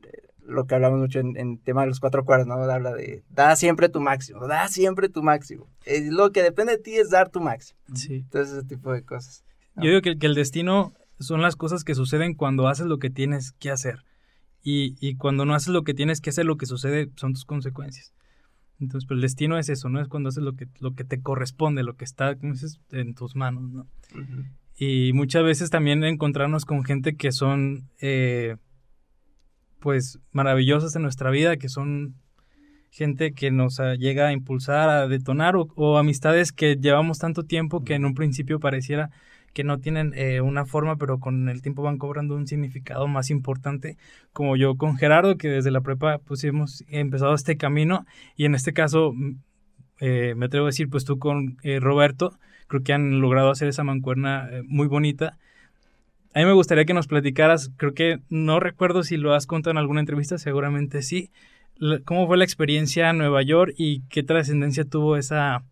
eh, 0.03 0.29
lo 0.45 0.67
que 0.67 0.75
hablamos 0.75 1.01
mucho 1.01 1.19
en, 1.19 1.39
en 1.39 1.57
tema 1.57 1.81
de 1.83 1.87
los 1.89 1.99
cuatro 1.99 2.27
cuadros, 2.27 2.47
¿no? 2.47 2.55
Habla 2.55 2.93
de, 2.93 3.23
da 3.31 3.57
siempre 3.57 3.89
tu 3.89 4.01
máximo, 4.01 4.47
da 4.47 4.69
siempre 4.69 5.09
tu 5.09 5.23
máximo. 5.23 5.67
Eh, 5.87 6.09
lo 6.11 6.31
que 6.31 6.43
depende 6.43 6.73
de 6.73 6.83
ti 6.83 6.97
es 6.97 7.09
dar 7.09 7.31
tu 7.31 7.41
máximo. 7.41 7.81
Sí. 7.95 8.17
Entonces, 8.17 8.59
ese 8.59 8.67
tipo 8.67 8.93
de 8.93 9.03
cosas. 9.03 9.43
Yo 9.77 9.89
digo 9.89 10.03
que, 10.03 10.19
que 10.19 10.27
el 10.27 10.35
destino 10.35 10.93
son 11.19 11.41
las 11.41 11.57
cosas 11.57 11.85
que 11.85 11.95
suceden 11.95 12.35
cuando 12.35 12.69
haces 12.69 12.85
lo 12.87 12.99
que 12.99 13.09
tienes 13.09 13.53
que 13.53 13.71
hacer. 13.71 14.05
Y, 14.63 14.97
y 15.01 15.17
cuando 15.17 15.45
no 15.45 15.55
haces 15.55 15.69
lo 15.69 15.85
que 15.85 15.95
tienes 15.95 16.21
que 16.21 16.31
hacer, 16.31 16.45
lo 16.45 16.57
que 16.57 16.67
sucede 16.67 17.11
son 17.17 17.33
tus 17.33 17.45
consecuencias. 17.45 18.13
Entonces, 18.81 19.07
pues 19.07 19.19
el 19.19 19.23
destino 19.23 19.59
es 19.59 19.69
eso, 19.69 19.89
¿no? 19.89 20.01
Es 20.01 20.09
cuando 20.09 20.31
haces 20.31 20.43
lo 20.43 20.55
que, 20.55 20.67
lo 20.81 20.95
que 20.95 21.05
te 21.05 21.21
corresponde, 21.21 21.83
lo 21.83 21.97
que 21.97 22.05
está, 22.05 22.35
como 22.37 22.55
dices, 22.55 22.81
en 22.91 23.15
tus 23.15 23.37
manos, 23.37 23.71
¿no? 23.71 23.87
Y 24.75 25.13
muchas 25.13 25.45
veces 25.45 25.69
también 25.69 26.03
encontrarnos 26.05 26.65
con 26.65 26.85
gente 26.85 27.15
que 27.15 27.33
son, 27.33 27.91
eh, 28.01 28.57
pues, 29.81 30.19
maravillosas 30.33 30.97
en 30.97 31.03
nuestra 31.03 31.31
vida, 31.31 31.59
que 31.59 31.69
son 31.69 32.15
gente 32.91 33.33
que 33.35 33.51
nos 33.51 33.79
llega 33.99 34.29
a 34.29 34.33
impulsar, 34.33 34.89
a 34.89 35.07
detonar, 35.07 35.57
o, 35.57 35.69
o 35.77 35.99
amistades 35.99 36.51
que 36.51 36.77
llevamos 36.77 37.19
tanto 37.19 37.45
tiempo 37.45 37.85
que 37.85 37.95
en 37.95 38.07
un 38.07 38.15
principio 38.15 38.61
pareciera 38.61 39.11
que 39.53 39.65
no 39.65 39.79
tienen 39.79 40.13
eh, 40.15 40.41
una 40.41 40.65
forma, 40.65 40.97
pero 40.97 41.19
con 41.19 41.49
el 41.49 41.63
tiempo 41.63 41.83
van 41.83 41.99
cobrando 41.99 42.37
un 42.37 42.47
significado 42.47 43.09
más 43.09 43.31
importante, 43.31 43.97
como 44.33 44.57
yo 44.57 44.77
con 44.77 44.97
Gerardo, 44.97 45.37
que 45.37 45.49
desde 45.49 45.71
la 45.71 45.81
prepa 45.81 46.19
pues 46.19 46.45
hemos 46.45 46.85
empezado 46.89 47.35
este 47.35 47.57
camino, 47.57 48.07
y 48.37 48.45
en 48.45 48.55
este 48.55 48.73
caso, 48.73 49.13
eh, 50.01 50.35
me 50.37 50.47
atrevo 50.47 50.67
a 50.67 50.69
decir, 50.69 50.89
pues 50.89 51.05
tú 51.05 51.19
con 51.19 51.59
eh, 51.63 51.81
Roberto, 51.81 52.39
creo 52.69 52.83
que 52.83 52.93
han 52.93 53.21
logrado 53.21 53.51
hacer 53.51 53.69
esa 53.69 53.83
mancuerna 53.83 54.49
muy 54.67 54.87
bonita. 54.87 55.39
A 56.33 56.39
mí 56.39 56.45
me 56.45 56.53
gustaría 56.53 56.85
que 56.85 56.95
nos 56.95 57.09
platicaras, 57.09 57.73
creo 57.77 57.95
que 57.95 58.21
no 58.29 58.61
recuerdo 58.61 59.03
si 59.03 59.17
lo 59.17 59.35
has 59.35 59.47
contado 59.47 59.73
en 59.73 59.79
alguna 59.79 59.99
entrevista, 59.99 60.39
seguramente 60.39 61.03
sí, 61.03 61.33
cómo 62.05 62.29
fue 62.29 62.37
la 62.37 62.45
experiencia 62.45 63.11
en 63.11 63.19
Nueva 63.19 63.43
York 63.43 63.75
y 63.77 64.03
qué 64.03 64.23
trascendencia 64.23 64.85
tuvo 64.85 65.17
esa, 65.17 65.65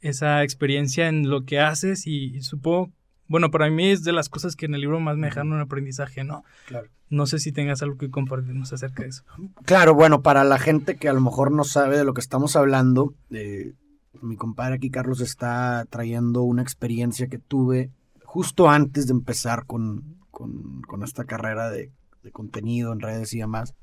esa 0.00 0.42
experiencia 0.42 1.06
en 1.08 1.30
lo 1.30 1.44
que 1.44 1.60
haces 1.60 2.08
y, 2.08 2.36
y 2.36 2.42
supongo, 2.42 2.90
bueno, 3.28 3.50
para 3.50 3.70
mí 3.70 3.90
es 3.90 4.02
de 4.04 4.12
las 4.12 4.28
cosas 4.28 4.56
que 4.56 4.66
en 4.66 4.74
el 4.74 4.80
libro 4.82 5.00
más 5.00 5.16
me 5.16 5.26
dejaron 5.28 5.52
un 5.52 5.60
aprendizaje, 5.60 6.24
¿no? 6.24 6.44
Claro. 6.66 6.88
No 7.08 7.26
sé 7.26 7.38
si 7.38 7.52
tengas 7.52 7.82
algo 7.82 7.96
que 7.98 8.10
compartirnos 8.10 8.72
acerca 8.72 9.02
de 9.02 9.10
eso. 9.10 9.22
Claro, 9.64 9.94
bueno, 9.94 10.22
para 10.22 10.44
la 10.44 10.58
gente 10.58 10.96
que 10.96 11.08
a 11.08 11.12
lo 11.12 11.20
mejor 11.20 11.50
no 11.52 11.64
sabe 11.64 11.96
de 11.98 12.04
lo 12.04 12.14
que 12.14 12.20
estamos 12.20 12.56
hablando, 12.56 13.14
eh, 13.30 13.72
mi 14.20 14.36
compadre 14.36 14.74
aquí, 14.76 14.90
Carlos, 14.90 15.20
está 15.20 15.84
trayendo 15.90 16.42
una 16.42 16.62
experiencia 16.62 17.26
que 17.28 17.38
tuve 17.38 17.90
justo 18.24 18.68
antes 18.70 19.06
de 19.06 19.12
empezar 19.12 19.66
con, 19.66 20.16
con- 20.30 20.82
con 20.82 21.02
esta 21.02 21.24
carrera 21.24 21.70
de, 21.70 21.90
de 22.22 22.30
contenido 22.30 22.92
en 22.92 23.00
redes 23.00 23.32
y 23.34 23.38
demás. 23.38 23.74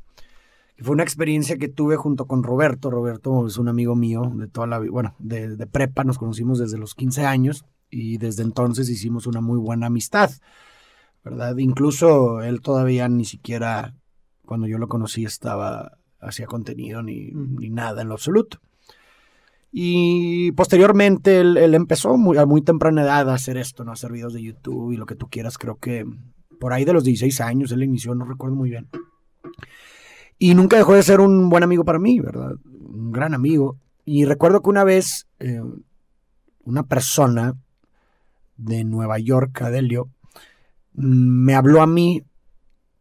Que 0.75 0.83
fue 0.83 0.93
una 0.93 1.03
experiencia 1.03 1.57
que 1.57 1.67
tuve 1.67 1.97
junto 1.97 2.25
con 2.25 2.41
Roberto. 2.41 2.89
Roberto 2.89 3.45
es 3.47 3.57
un 3.57 3.67
amigo 3.67 3.95
mío 3.95 4.31
de 4.35 4.47
toda 4.47 4.65
la 4.65 4.79
vida, 4.79 4.91
bueno, 4.91 5.13
de, 5.19 5.55
de 5.55 5.67
prepa, 5.67 6.03
nos 6.03 6.17
conocimos 6.17 6.57
desde 6.57 6.77
los 6.77 6.95
15 6.95 7.25
años 7.25 7.65
y 7.89 8.17
desde 8.17 8.43
entonces 8.43 8.89
hicimos 8.89 9.27
una 9.27 9.41
muy 9.41 9.57
buena 9.57 9.87
amistad, 9.87 10.31
¿verdad? 11.23 11.57
Incluso 11.57 12.41
él 12.41 12.61
todavía 12.61 13.07
ni 13.09 13.25
siquiera 13.25 13.95
cuando 14.45 14.67
yo 14.67 14.77
lo 14.77 14.87
conocí 14.87 15.25
estaba 15.25 15.97
hacía 16.19 16.47
contenido 16.47 17.01
ni, 17.01 17.31
ni 17.31 17.69
nada 17.69 18.01
en 18.01 18.09
lo 18.09 18.15
absoluto. 18.15 18.59
Y 19.71 20.51
posteriormente 20.53 21.39
él, 21.39 21.57
él 21.57 21.75
empezó 21.75 22.17
muy, 22.17 22.37
a 22.37 22.45
muy 22.45 22.61
temprana 22.61 23.03
edad 23.03 23.29
a 23.29 23.35
hacer 23.35 23.57
esto, 23.57 23.83
¿no? 23.83 23.91
A 23.91 23.93
hacer 23.93 24.11
videos 24.11 24.33
de 24.33 24.41
YouTube 24.41 24.91
y 24.91 24.97
lo 24.97 25.05
que 25.05 25.15
tú 25.15 25.27
quieras. 25.29 25.57
Creo 25.57 25.75
que 25.75 26.05
por 26.59 26.73
ahí 26.73 26.85
de 26.85 26.93
los 26.93 27.03
16 27.03 27.39
años 27.41 27.71
él 27.71 27.83
inició, 27.83 28.15
no 28.15 28.25
recuerdo 28.25 28.55
muy 28.55 28.69
bien. 28.69 28.89
Y 30.37 30.55
nunca 30.55 30.77
dejó 30.77 30.93
de 30.93 31.03
ser 31.03 31.19
un 31.19 31.49
buen 31.49 31.63
amigo 31.63 31.85
para 31.85 31.99
mí, 31.99 32.19
¿verdad? 32.19 32.53
Un 32.65 33.11
gran 33.11 33.33
amigo. 33.33 33.77
Y 34.05 34.25
recuerdo 34.25 34.61
que 34.61 34.69
una 34.69 34.83
vez 34.83 35.27
eh, 35.39 35.61
una 36.63 36.83
persona 36.83 37.55
de 38.59 38.83
Nueva 38.83 39.17
York, 39.19 39.61
Adelio, 39.61 40.09
mm, 40.93 41.45
me 41.45 41.55
habló 41.55 41.81
a 41.81 41.87
mí 41.87 42.23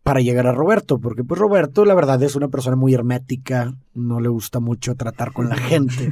para 0.02 0.20
llegar 0.20 0.46
a 0.46 0.52
Roberto, 0.52 0.98
porque 0.98 1.24
pues 1.24 1.38
Roberto 1.38 1.84
la 1.84 1.94
verdad 1.94 2.22
es 2.22 2.34
una 2.34 2.48
persona 2.48 2.76
muy 2.76 2.94
hermética, 2.94 3.74
no 3.92 4.20
le 4.20 4.28
gusta 4.28 4.60
mucho 4.60 4.94
tratar 4.94 5.32
con 5.32 5.50
la 5.50 5.56
gente 5.56 6.10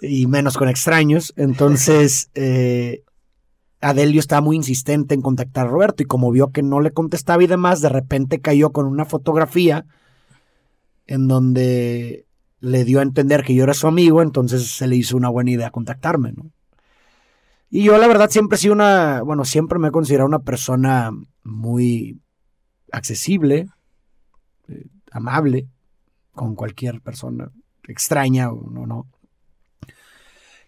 y 0.00 0.26
menos 0.28 0.56
con 0.56 0.68
extraños, 0.68 1.32
entonces 1.36 2.30
eh, 2.34 3.02
Adelio 3.80 4.20
estaba 4.20 4.42
muy 4.42 4.56
insistente 4.56 5.14
en 5.14 5.22
contactar 5.22 5.66
a 5.66 5.70
Roberto 5.70 6.02
y 6.02 6.06
como 6.06 6.30
vio 6.30 6.52
que 6.52 6.62
no 6.62 6.80
le 6.80 6.92
contestaba 6.92 7.42
y 7.42 7.48
demás, 7.48 7.80
de 7.80 7.88
repente 7.88 8.40
cayó 8.40 8.70
con 8.70 8.86
una 8.86 9.04
fotografía 9.04 9.84
en 11.06 11.26
donde 11.26 12.26
le 12.60 12.84
dio 12.84 13.00
a 13.00 13.02
entender 13.02 13.42
que 13.42 13.54
yo 13.54 13.64
era 13.64 13.74
su 13.74 13.88
amigo, 13.88 14.22
entonces 14.22 14.68
se 14.68 14.86
le 14.86 14.96
hizo 14.96 15.16
una 15.16 15.30
buena 15.30 15.50
idea 15.50 15.70
contactarme, 15.70 16.32
¿no? 16.32 16.50
Y 17.70 17.84
yo 17.84 17.98
la 17.98 18.06
verdad 18.08 18.30
siempre 18.30 18.56
he 18.56 18.58
sido 18.58 18.74
una, 18.74 19.22
bueno, 19.22 19.44
siempre 19.44 19.78
me 19.78 19.88
he 19.88 19.92
considerado 19.92 20.26
una 20.28 20.38
persona 20.38 21.10
muy 21.44 22.18
accesible, 22.92 23.66
eh, 24.68 24.86
amable 25.10 25.68
con 26.32 26.54
cualquier 26.54 27.00
persona, 27.00 27.50
extraña 27.86 28.50
o 28.50 28.70
no, 28.70 28.86
no. 28.86 29.06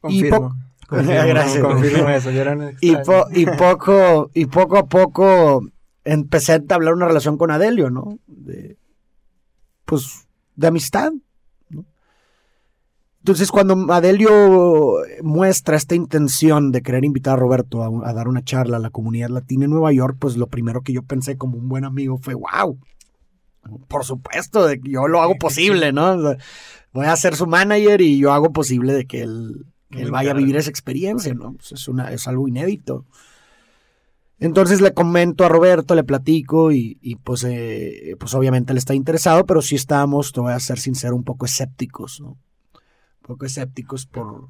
Y 0.08 0.28
Confirmo. 0.28 0.56
Gracias. 0.90 1.62
Confirmo 1.62 2.08
eso. 2.08 2.30
Yo 2.32 2.40
era 2.40 2.52
un 2.56 2.76
Y, 2.80 2.96
po- 2.96 3.26
y 3.32 3.46
poco 3.46 4.30
y 4.34 4.46
poco 4.46 4.76
a 4.76 4.88
poco 4.88 5.62
empecé 6.04 6.52
a 6.52 6.56
entablar 6.56 6.94
una 6.94 7.06
relación 7.06 7.38
con 7.38 7.50
Adelio, 7.50 7.90
¿no? 7.90 8.18
De, 8.26 8.76
pues 9.84 10.26
de 10.56 10.66
amistad. 10.66 11.12
Entonces 13.20 13.50
cuando 13.50 13.92
Adelio 13.92 14.96
muestra 15.22 15.76
esta 15.76 15.94
intención 15.94 16.72
de 16.72 16.82
querer 16.82 17.04
invitar 17.04 17.34
a 17.34 17.36
Roberto 17.36 17.82
a, 17.82 18.08
a 18.08 18.12
dar 18.14 18.28
una 18.28 18.42
charla 18.42 18.78
a 18.78 18.80
la 18.80 18.90
comunidad 18.90 19.28
latina 19.28 19.66
en 19.66 19.70
Nueva 19.70 19.92
York, 19.92 20.16
pues 20.18 20.36
lo 20.36 20.46
primero 20.46 20.80
que 20.82 20.92
yo 20.92 21.02
pensé 21.02 21.36
como 21.36 21.58
un 21.58 21.68
buen 21.68 21.84
amigo 21.84 22.16
fue, 22.16 22.34
wow, 22.34 22.78
por 23.88 24.04
supuesto, 24.04 24.66
de 24.66 24.80
que 24.80 24.90
yo 24.90 25.08
lo 25.08 25.20
hago 25.20 25.34
posible, 25.38 25.92
¿no? 25.92 26.12
O 26.14 26.22
sea, 26.22 26.36
voy 26.92 27.06
a 27.06 27.16
ser 27.16 27.36
su 27.36 27.46
manager 27.46 28.00
y 28.00 28.18
yo 28.18 28.32
hago 28.32 28.52
posible 28.52 28.92
de 28.92 29.06
que 29.06 29.22
él, 29.22 29.66
que 29.90 30.02
él 30.02 30.10
vaya 30.10 30.32
a 30.32 30.34
vivir 30.34 30.56
esa 30.56 30.70
experiencia, 30.70 31.34
¿no? 31.34 31.54
Pues 31.54 31.72
es, 31.72 31.88
una, 31.88 32.12
es 32.12 32.26
algo 32.28 32.48
inédito. 32.48 33.04
Entonces 34.38 34.80
le 34.80 34.94
comento 34.94 35.44
a 35.44 35.50
Roberto, 35.50 35.94
le 35.94 36.02
platico 36.02 36.72
y, 36.72 36.98
y 37.02 37.16
pues, 37.16 37.44
eh, 37.44 38.16
pues 38.18 38.32
obviamente 38.34 38.72
él 38.72 38.78
está 38.78 38.94
interesado, 38.94 39.44
pero 39.44 39.60
sí 39.60 39.74
estábamos, 39.74 40.32
te 40.32 40.40
voy 40.40 40.54
a 40.54 40.60
ser 40.60 40.78
sincero, 40.78 41.14
un 41.14 41.24
poco 41.24 41.44
escépticos, 41.44 42.20
¿no? 42.20 42.38
Un 43.30 43.36
poco 43.36 43.46
escépticos 43.46 44.06
por, 44.06 44.48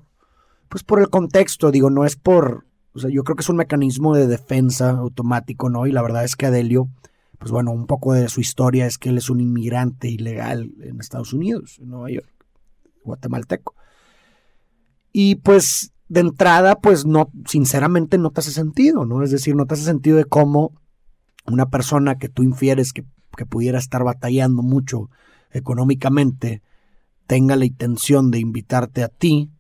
pues 0.71 0.85
por 0.85 1.01
el 1.01 1.11
contexto, 1.11 1.71
digo, 1.71 1.91
no 1.91 2.07
es 2.07 2.17
por, 2.17 2.65
o 2.95 2.99
sea, 2.99 3.11
yo 3.11 3.25
creo 3.25 3.37
que 3.37 3.43
es 3.43 3.49
un 3.51 3.57
mecanismo 3.57 4.15
de 4.15 4.27
defensa 4.27 4.89
automático, 4.89 5.69
¿no? 5.69 5.87
Y 5.87 5.93
la 5.93 6.01
verdad 6.01 6.25
es 6.25 6.35
que 6.35 6.47
Adelio, 6.47 6.89
pues 7.39 7.51
bueno, 7.51 7.73
un 7.73 7.87
poco 7.87 8.15
de 8.15 8.31
su 8.31 8.41
historia 8.41 8.87
es 8.87 8.97
que 8.97 9.11
él 9.11 9.19
es 9.19 9.29
un 9.29 9.41
inmigrante 9.41 10.09
ilegal 10.09 10.71
en 10.81 10.99
Estados 10.99 11.35
Unidos, 11.35 11.79
en 11.79 11.91
Nueva 11.91 12.11
York, 12.11 12.31
guatemalteco. 13.05 13.75
Y 15.13 15.35
pues 15.35 15.93
de 16.09 16.21
entrada, 16.21 16.81
pues 16.81 17.05
no, 17.05 17.31
sinceramente 17.45 18.17
no 18.17 18.31
te 18.31 18.41
hace 18.41 18.51
sentido, 18.51 19.05
¿no? 19.05 19.23
Es 19.23 19.31
decir, 19.31 19.57
no 19.57 19.67
te 19.67 19.75
hace 19.75 19.85
sentido 19.85 20.17
de 20.17 20.25
cómo 20.25 20.73
una 21.47 21.69
persona 21.69 22.17
que 22.17 22.31
tú 22.31 22.45
infieres 22.45 22.95
que, 22.95 23.05
que 23.37 23.45
pudiera 23.45 23.79
estar 23.79 24.05
batallando 24.05 24.63
mucho 24.63 25.11
económicamente 25.51 26.63
tenga 27.31 27.55
la 27.55 27.65
intención 27.65 28.33
de 28.33 28.41
invitarte 28.41 29.05
a 29.05 29.09
ti 29.09 29.53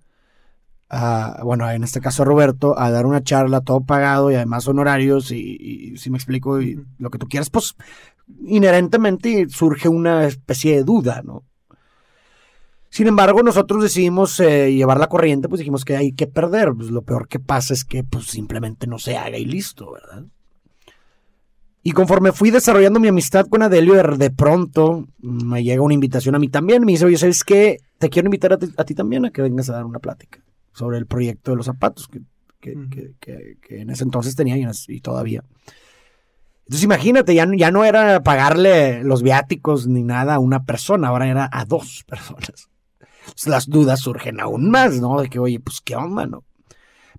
a, 0.88 1.40
bueno, 1.44 1.70
en 1.70 1.84
este 1.84 2.00
caso 2.00 2.22
a 2.22 2.26
Roberto, 2.26 2.76
a 2.76 2.90
dar 2.90 3.06
una 3.06 3.22
charla, 3.22 3.60
todo 3.60 3.82
pagado 3.82 4.28
y 4.32 4.34
además 4.34 4.66
honorarios 4.66 5.30
y, 5.30 5.56
y 5.60 5.96
si 5.96 6.10
me 6.10 6.18
explico, 6.18 6.60
y 6.60 6.84
lo 6.98 7.10
que 7.10 7.18
tú 7.18 7.28
quieras, 7.28 7.48
pues 7.48 7.76
inherentemente 8.44 9.48
surge 9.50 9.88
una 9.88 10.26
especie 10.26 10.74
de 10.74 10.82
duda, 10.82 11.22
¿no? 11.24 11.44
Sin 12.88 13.06
embargo, 13.06 13.44
nosotros 13.44 13.84
decidimos 13.84 14.40
eh, 14.40 14.72
llevar 14.74 14.98
la 14.98 15.08
corriente, 15.08 15.48
pues 15.48 15.60
dijimos 15.60 15.84
que 15.84 15.96
hay 15.96 16.10
que 16.10 16.26
perder. 16.26 16.72
Pues 16.74 16.90
lo 16.90 17.02
peor 17.02 17.28
que 17.28 17.38
pasa 17.38 17.72
es 17.72 17.84
que 17.84 18.02
pues 18.02 18.26
simplemente 18.26 18.88
no 18.88 18.98
se 18.98 19.16
haga 19.16 19.38
y 19.38 19.44
listo, 19.44 19.92
¿verdad? 19.92 20.24
Y 21.82 21.92
conforme 21.92 22.32
fui 22.32 22.50
desarrollando 22.50 23.00
mi 23.00 23.08
amistad 23.08 23.46
con 23.46 23.62
Adelio, 23.62 23.94
de, 23.94 24.16
de 24.18 24.30
pronto 24.30 25.08
me 25.20 25.62
llega 25.64 25.82
una 25.82 25.94
invitación 25.94 26.34
a 26.34 26.38
mí 26.38 26.49
también. 26.49 26.84
Me 26.84 26.92
dice, 26.92 27.06
oye, 27.06 27.16
¿sabes 27.16 27.42
qué? 27.42 27.78
Te 27.99 28.10
quiero 28.10 28.26
invitar 28.26 28.52
a 28.52 28.58
ti, 28.58 28.66
a 28.76 28.84
ti 28.84 28.94
también 28.94 29.25
a 29.25 29.30
que 29.30 29.40
vengas 29.42 29.70
a 29.70 29.75
dar 29.75 29.87
una 29.87 29.99
plática 29.99 30.44
sobre 30.72 30.99
el 30.99 31.06
proyecto 31.06 31.52
de 31.52 31.56
los 31.56 31.66
zapatos 31.66 32.06
que, 32.08 32.20
que, 32.60 32.75
que, 32.90 33.12
que- 33.18 33.56
que 33.62 33.80
en 33.80 33.90
ese 33.90 34.04
entonces 34.04 34.37
tenía 34.37 34.56
y, 34.88 35.00
todavía. 35.00 35.42
Entonces 36.66 36.84
imagínate, 36.84 37.34
ya, 37.34 37.46
no- 37.46 37.54
ya 37.56 37.70
no 37.70 37.84
era 37.84 38.22
pagarle 38.22 39.02
los 39.02 39.22
viáticos 39.22 39.87
ni 39.87 40.02
nada 40.02 40.34
a 40.34 40.38
una 40.38 40.64
persona, 40.64 41.08
ahora 41.08 41.28
era 41.28 41.49
a 41.50 41.64
dos 41.64 42.04
personas. 42.06 42.68
Entonces, 43.20 43.46
las 43.49 43.66
dudas 43.68 44.00
surgen 44.00 44.40
aún 44.40 44.70
más, 44.70 45.00
¿no? 45.00 45.20
De 45.20 45.28
que, 45.28 45.38
oye, 45.38 45.60
pues 45.60 45.80
qué 45.82 45.96
onda, 45.96 46.26
¿no? 46.26 46.44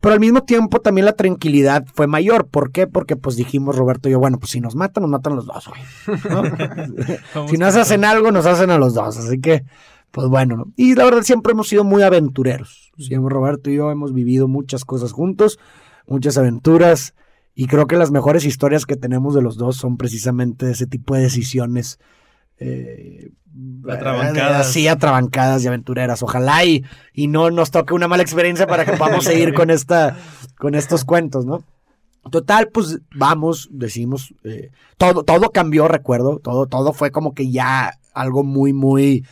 Pero 0.02 0.14
al 0.14 0.20
mismo 0.20 0.42
tiempo 0.42 0.82
también 0.82 1.06
la 1.06 1.14
tranquilidad 1.14 1.86
fue 1.94 2.08
mayor. 2.08 2.48
¿Por 2.48 2.72
qué? 2.72 2.88
Porque 2.88 3.16
pues 3.16 3.36
dijimos 3.36 3.76
Roberto 3.76 4.10
y 4.10 4.14
yo, 4.14 4.20
bueno, 4.20 4.40
pues 4.40 4.52
si 4.52 4.60
nos 4.60 4.76
matan, 4.76 5.04
nos 5.04 5.12
matan 5.12 5.36
los 5.36 5.46
dos, 5.46 5.70
güey. 5.70 5.82
¿no? 6.30 6.44
Si 7.48 7.58
nos 7.58 7.76
hacen 7.76 8.04
algo, 8.04 8.32
nos 8.32 8.48
hacen 8.48 8.72
a 8.72 8.80
los 8.80 8.96
dos. 8.96 9.18
Así 9.18 9.40
que, 9.40 9.64
pues 10.10 10.28
bueno, 10.28 10.58
¿no? 10.58 10.66
Y 10.76 10.96
la 10.96 11.06
verdad 11.06 11.22
siempre 11.22 11.52
hemos 11.54 11.68
sido 11.68 11.84
muy 11.84 12.02
aventureros. 12.02 12.92
Siempre 12.98 13.34
Roberto 13.34 13.70
y 13.70 13.76
yo 13.76 13.92
hemos 13.92 14.12
vivido 14.12 14.48
muchas 14.48 14.86
cosas 14.86 15.12
juntos, 15.12 15.60
muchas 16.08 16.36
aventuras. 16.36 17.14
Y 17.54 17.68
creo 17.68 17.86
que 17.86 17.96
las 17.96 18.10
mejores 18.10 18.44
historias 18.44 18.88
que 18.88 18.96
tenemos 18.96 19.36
de 19.36 19.44
los 19.44 19.56
dos 19.56 19.76
son 19.76 19.98
precisamente 19.98 20.72
ese 20.72 20.88
tipo 20.88 21.14
de 21.14 21.22
decisiones. 21.22 22.00
Eh, 22.62 23.32
Atrabancadas. 23.90 24.72
Sí, 24.72 24.88
atrabancadas 24.88 25.64
y 25.64 25.68
aventureras. 25.68 26.24
Ojalá 26.24 26.64
y, 26.64 26.86
y 27.14 27.28
no 27.28 27.52
nos 27.52 27.72
toque 27.72 27.94
una 27.94 28.08
mala 28.08 28.24
experiencia 28.24 28.68
para 28.68 28.86
que 28.86 28.94
podamos 28.98 29.26
seguir 29.26 29.54
con 29.54 29.70
esta, 29.70 30.18
con 30.58 30.76
estos 30.76 31.04
cuentos, 31.04 31.46
¿no? 31.46 31.64
Total, 32.30 32.70
pues 32.70 33.00
vamos, 33.16 33.68
decimos, 33.72 34.34
eh, 34.44 34.70
todo, 34.98 35.24
todo 35.24 35.50
cambió, 35.52 35.88
recuerdo, 35.88 36.38
todo, 36.38 36.68
todo 36.68 36.94
fue 36.94 37.12
como 37.12 37.34
que 37.34 37.50
ya 37.52 37.98
algo 38.14 38.44
muy, 38.44 38.74
muy 38.74 39.26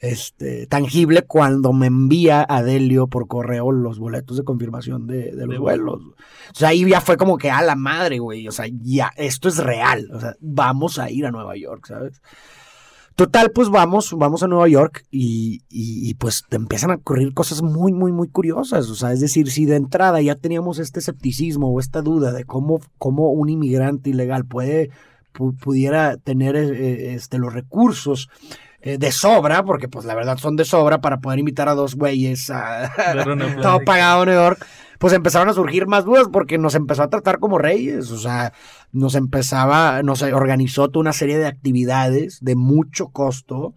este, 0.00 0.66
tangible 0.66 1.22
cuando 1.22 1.72
me 1.72 1.86
envía 1.86 2.44
Adelio 2.46 3.06
por 3.06 3.28
correo 3.28 3.70
los 3.70 4.00
boletos 4.00 4.36
de 4.36 4.42
confirmación 4.42 5.06
de, 5.06 5.30
de 5.30 5.46
los 5.46 5.50
De 5.50 5.58
vuelos. 5.58 6.00
O 6.02 6.54
sea, 6.54 6.70
ahí 6.70 6.84
ya 6.88 7.00
fue 7.00 7.16
como 7.16 7.38
que 7.38 7.52
a 7.52 7.62
la 7.62 7.76
madre, 7.76 8.18
güey. 8.18 8.48
O 8.48 8.52
sea, 8.52 8.66
ya, 8.68 9.12
esto 9.16 9.48
es 9.48 9.58
real. 9.58 10.08
O 10.12 10.18
sea, 10.18 10.34
vamos 10.40 10.98
a 10.98 11.08
ir 11.10 11.24
a 11.24 11.30
Nueva 11.30 11.56
York, 11.56 11.86
¿sabes? 11.86 12.20
Total, 13.24 13.52
pues 13.52 13.68
vamos, 13.68 14.12
vamos 14.16 14.42
a 14.42 14.48
Nueva 14.48 14.66
York 14.68 15.04
y, 15.10 15.62
y- 15.68 16.10
y, 16.10 16.14
pues 16.14 16.44
te 16.48 16.56
empiezan 16.56 16.90
a 16.90 16.94
ocurrir 16.96 17.32
cosas 17.34 17.62
muy, 17.62 17.92
muy, 17.92 18.10
muy 18.10 18.26
curiosas. 18.28 18.88
O 18.90 18.96
sea, 18.96 19.12
es 19.12 19.20
decir, 19.20 19.48
si 19.50 19.64
de 19.64 19.76
entrada 19.76 20.20
ya 20.20 20.34
teníamos 20.34 20.80
este 20.80 20.98
escepticismo 20.98 21.68
o 21.68 21.78
esta 21.78 22.02
duda 22.02 22.32
de 22.32 22.44
cómo, 22.44 22.80
cómo 22.98 23.30
un 23.30 23.48
inmigrante 23.48 24.10
ilegal 24.10 24.44
puede, 24.44 24.90
pu- 25.32 25.56
pudiera 25.56 26.16
tener 26.16 26.56
eh, 26.56 27.14
este, 27.14 27.38
los 27.38 27.52
recursos 27.54 28.28
eh, 28.80 28.98
de 28.98 29.12
sobra, 29.12 29.62
porque 29.64 29.86
pues 29.86 30.04
la 30.04 30.16
verdad 30.16 30.38
son 30.38 30.56
de 30.56 30.64
sobra 30.64 31.00
para 31.00 31.20
poder 31.20 31.38
invitar 31.38 31.68
a 31.68 31.74
dos 31.74 31.94
güeyes 31.94 32.50
a 32.50 32.90
todo 33.62 33.78
pagado 33.84 34.22
en 34.24 34.28
Nueva 34.30 34.42
York, 34.48 34.66
pues 35.02 35.12
empezaron 35.14 35.48
a 35.48 35.52
surgir 35.52 35.88
más 35.88 36.04
dudas 36.04 36.28
porque 36.32 36.58
nos 36.58 36.76
empezó 36.76 37.02
a 37.02 37.10
tratar 37.10 37.40
como 37.40 37.58
reyes, 37.58 38.12
o 38.12 38.18
sea, 38.18 38.52
nos 38.92 39.16
empezaba, 39.16 40.00
nos 40.04 40.22
organizó 40.22 40.88
toda 40.90 41.00
una 41.00 41.12
serie 41.12 41.38
de 41.38 41.46
actividades 41.48 42.38
de 42.40 42.54
mucho 42.54 43.08
costo 43.08 43.74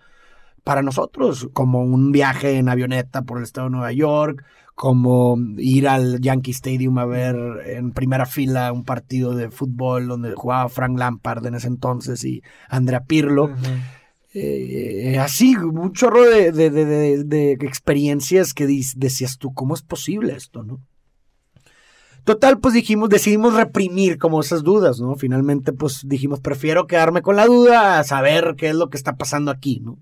para 0.63 0.83
nosotros, 0.83 1.49
como 1.51 1.81
un 1.81 2.11
viaje 2.11 2.59
en 2.59 2.69
avioneta 2.69 3.23
por 3.23 3.39
el 3.39 3.43
estado 3.43 3.65
de 3.67 3.71
Nueva 3.71 3.91
York, 3.91 4.43
como 4.75 5.35
ir 5.57 5.87
al 5.87 6.21
Yankee 6.21 6.51
Stadium 6.51 6.97
a 6.99 7.05
ver 7.05 7.35
en 7.65 7.91
primera 7.91 8.27
fila 8.27 8.71
un 8.71 8.83
partido 8.83 9.33
de 9.33 9.49
fútbol 9.49 10.07
donde 10.07 10.35
jugaba 10.35 10.69
Frank 10.69 10.95
Lampard 10.99 11.43
en 11.47 11.55
ese 11.55 11.69
entonces 11.69 12.23
y 12.23 12.43
Andrea 12.69 12.99
Pirlo. 13.03 13.49
Eh, 14.33 15.17
así, 15.19 15.55
un 15.55 15.91
chorro 15.93 16.23
de, 16.23 16.51
de- 16.51 16.69
de- 16.69 17.23
de- 17.23 17.51
experiencias 17.61 18.53
que 18.53 18.67
decías 18.67 19.37
tú, 19.39 19.53
¿cómo 19.55 19.73
es 19.73 19.81
posible 19.81 20.35
esto, 20.35 20.61
no? 20.63 20.81
Total, 22.25 22.59
pues 22.59 22.73
dijimos, 22.73 23.09
decidimos 23.09 23.53
reprimir 23.53 24.17
como 24.17 24.41
esas 24.41 24.63
dudas, 24.63 24.99
¿no? 24.99 25.15
Finalmente, 25.15 25.73
pues 25.73 26.01
dijimos, 26.07 26.39
prefiero 26.39 26.87
quedarme 26.87 27.21
con 27.21 27.35
la 27.35 27.45
duda 27.45 27.99
a 27.99 28.03
saber 28.03 28.55
qué 28.57 28.69
es 28.69 28.75
lo 28.75 28.89
que 28.89 28.97
está 28.97 29.15
pasando 29.15 29.51
aquí, 29.51 29.79
¿no? 29.79 29.99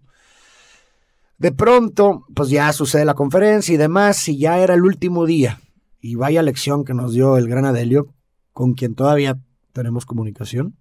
De 1.37 1.51
pronto, 1.51 2.25
pues 2.33 2.47
ya 2.47 2.71
sucede 2.71 3.03
la 3.03 3.13
conferencia 3.13 3.73
y 3.73 3.77
demás, 3.77 4.25
y 4.29 4.37
ya 4.37 4.59
era 4.59 4.73
el 4.73 4.83
último 4.83 5.25
día. 5.25 5.59
Y 5.99 6.15
vaya 6.15 6.41
lección 6.41 6.85
que 6.85 6.93
nos 6.93 7.11
dio 7.11 7.35
el 7.35 7.49
gran 7.49 7.65
Adelio, 7.65 8.07
con 8.53 8.73
quien 8.73 8.95
todavía 8.95 9.37
tenemos 9.73 10.05
comunicación. 10.05 10.77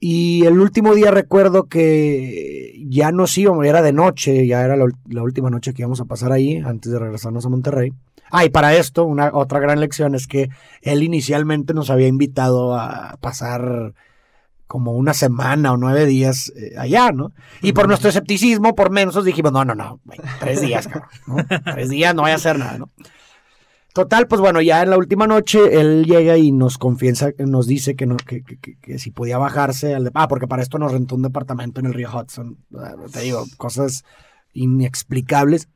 Y 0.00 0.46
el 0.46 0.58
último 0.58 0.94
día 0.94 1.10
recuerdo 1.10 1.64
que 1.64 2.82
ya 2.88 3.12
nos 3.12 3.36
íbamos, 3.36 3.66
era 3.66 3.82
de 3.82 3.92
noche, 3.92 4.46
ya 4.46 4.64
era 4.64 4.74
la, 4.74 4.86
la 5.10 5.22
última 5.22 5.50
noche 5.50 5.74
que 5.74 5.82
íbamos 5.82 6.00
a 6.00 6.06
pasar 6.06 6.32
ahí 6.32 6.56
antes 6.56 6.90
de 6.90 6.98
regresarnos 6.98 7.44
a 7.44 7.50
Monterrey. 7.50 7.92
Ah, 8.34 8.44
y 8.46 8.48
para 8.48 8.74
esto, 8.74 9.04
una 9.04 9.30
otra 9.34 9.60
gran 9.60 9.78
lección 9.78 10.14
es 10.14 10.26
que 10.26 10.48
él 10.80 11.02
inicialmente 11.02 11.74
nos 11.74 11.90
había 11.90 12.08
invitado 12.08 12.74
a 12.74 13.16
pasar 13.20 13.92
como 14.66 14.92
una 14.92 15.12
semana 15.12 15.72
o 15.72 15.76
nueve 15.76 16.06
días 16.06 16.50
eh, 16.56 16.72
allá, 16.78 17.12
¿no? 17.12 17.32
Y 17.60 17.72
por 17.74 17.88
nuestro 17.88 18.08
escepticismo, 18.08 18.74
por 18.74 18.90
menos, 18.90 19.22
dijimos, 19.22 19.52
no, 19.52 19.66
no, 19.66 19.74
no, 19.74 20.00
tres 20.40 20.62
días, 20.62 20.88
cabrón, 20.88 21.10
¿no? 21.26 21.36
Tres 21.74 21.90
días 21.90 22.14
no 22.14 22.22
vaya 22.22 22.34
a 22.34 22.38
hacer 22.38 22.58
nada, 22.58 22.78
¿no? 22.78 22.88
Total, 23.92 24.26
pues 24.26 24.40
bueno, 24.40 24.62
ya 24.62 24.82
en 24.82 24.88
la 24.88 24.96
última 24.96 25.26
noche 25.26 25.78
él 25.78 26.06
llega 26.06 26.38
y 26.38 26.50
nos 26.52 26.78
confiesa, 26.78 27.32
nos 27.36 27.66
dice 27.66 27.94
que, 27.96 28.06
no, 28.06 28.16
que, 28.16 28.42
que- 28.42 28.56
que- 28.56 28.76
que 28.78 28.98
si 28.98 29.10
podía 29.10 29.36
bajarse 29.36 29.94
al... 29.94 30.04
de- 30.04 30.10
ah, 30.14 30.28
porque 30.28 30.48
para 30.48 30.62
esto 30.62 30.78
nos 30.78 30.92
rentó 30.92 31.14
un 31.16 31.20
departamento 31.22 31.80
en 31.80 31.86
el 31.86 31.92
río 31.92 32.08
Hudson. 32.10 32.56
Ah, 32.74 32.94
Te 33.12 33.20
digo, 33.20 33.44
cosas 33.58 34.04
inexplicables. 34.54 35.68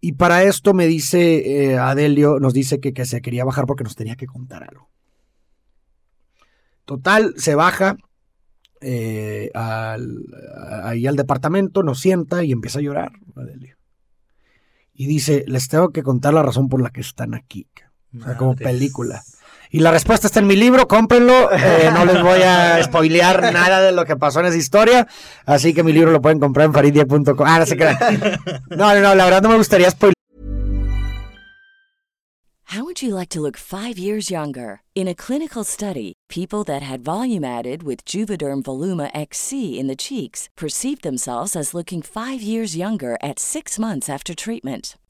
Y 0.00 0.12
para 0.12 0.42
esto 0.44 0.72
me 0.72 0.86
dice 0.86 1.70
eh, 1.72 1.78
Adelio, 1.78 2.38
nos 2.40 2.54
dice 2.54 2.80
que, 2.80 2.92
que 2.92 3.04
se 3.04 3.20
quería 3.20 3.44
bajar 3.44 3.66
porque 3.66 3.84
nos 3.84 3.96
tenía 3.96 4.16
que 4.16 4.26
contar 4.26 4.62
algo. 4.64 4.88
Total, 6.84 7.34
se 7.36 7.54
baja 7.54 7.96
eh, 8.80 9.50
al- 9.54 10.24
ahí 10.84 11.06
al 11.06 11.16
departamento, 11.16 11.82
nos 11.82 12.00
sienta 12.00 12.42
y 12.44 12.52
empieza 12.52 12.78
a 12.78 12.82
llorar, 12.82 13.12
Adelio. 13.36 13.76
Y 14.94 15.06
dice, 15.06 15.44
les 15.46 15.68
tengo 15.68 15.90
que 15.90 16.02
contar 16.02 16.34
la 16.34 16.42
razón 16.42 16.68
por 16.68 16.82
la 16.82 16.90
que 16.90 17.00
están 17.00 17.34
aquí. 17.34 17.66
O 18.18 18.24
sea, 18.24 18.36
como 18.36 18.54
película. 18.64 19.22
Y 19.72 19.80
la 19.80 19.92
respuesta 19.92 20.26
está 20.26 20.40
en 20.40 20.46
mi 20.48 20.56
libro, 20.56 20.88
cómprenlo. 20.88 21.50
eh, 21.52 21.90
no 21.94 22.04
les 22.04 22.22
voy 22.22 22.42
a 22.42 22.82
spoilear 22.84 23.52
nada 23.52 23.80
de 23.80 23.92
lo 23.92 24.04
que 24.04 24.16
pasó 24.16 24.40
en 24.40 24.46
esa 24.46 24.56
historia. 24.56 25.06
Así 25.46 25.72
que 25.72 25.82
mi 25.84 25.92
libro 25.92 26.10
lo 26.10 26.20
pueden 26.20 26.40
comprar 26.40 26.66
en 26.66 26.72
faridia.com. 26.74 27.46
Ah, 27.46 27.58
no 27.60 27.66
se 27.66 27.76
crean. 27.76 27.96
No, 28.70 28.94
no, 28.94 29.00
no, 29.00 29.14
la 29.14 29.24
verdad 29.24 29.42
no 29.42 29.48
me 29.48 29.56
gustaría 29.56 29.88
spoilear. 29.90 30.14
How 32.72 32.84
would 32.84 33.02
you 33.02 33.14
like 33.16 33.30
to 33.30 33.40
look 33.40 33.56
five 33.56 33.98
years 33.98 34.30
younger? 34.30 34.82
In 34.94 35.08
a 35.08 35.14
clinical 35.14 35.64
study, 35.64 36.12
people 36.28 36.62
that 36.64 36.82
had 36.82 37.00
volume 37.04 37.42
added 37.44 37.82
with 37.82 38.04
Juvederm 38.04 38.62
Voluma 38.62 39.10
XC 39.12 39.76
in 39.78 39.88
the 39.88 39.96
cheeks 39.96 40.48
perceived 40.56 41.02
themselves 41.02 41.56
as 41.56 41.74
looking 41.74 42.00
five 42.00 42.40
years 42.42 42.76
younger 42.76 43.16
at 43.22 43.40
six 43.40 43.76
months 43.76 44.08
after 44.08 44.34
treatment. 44.36 44.96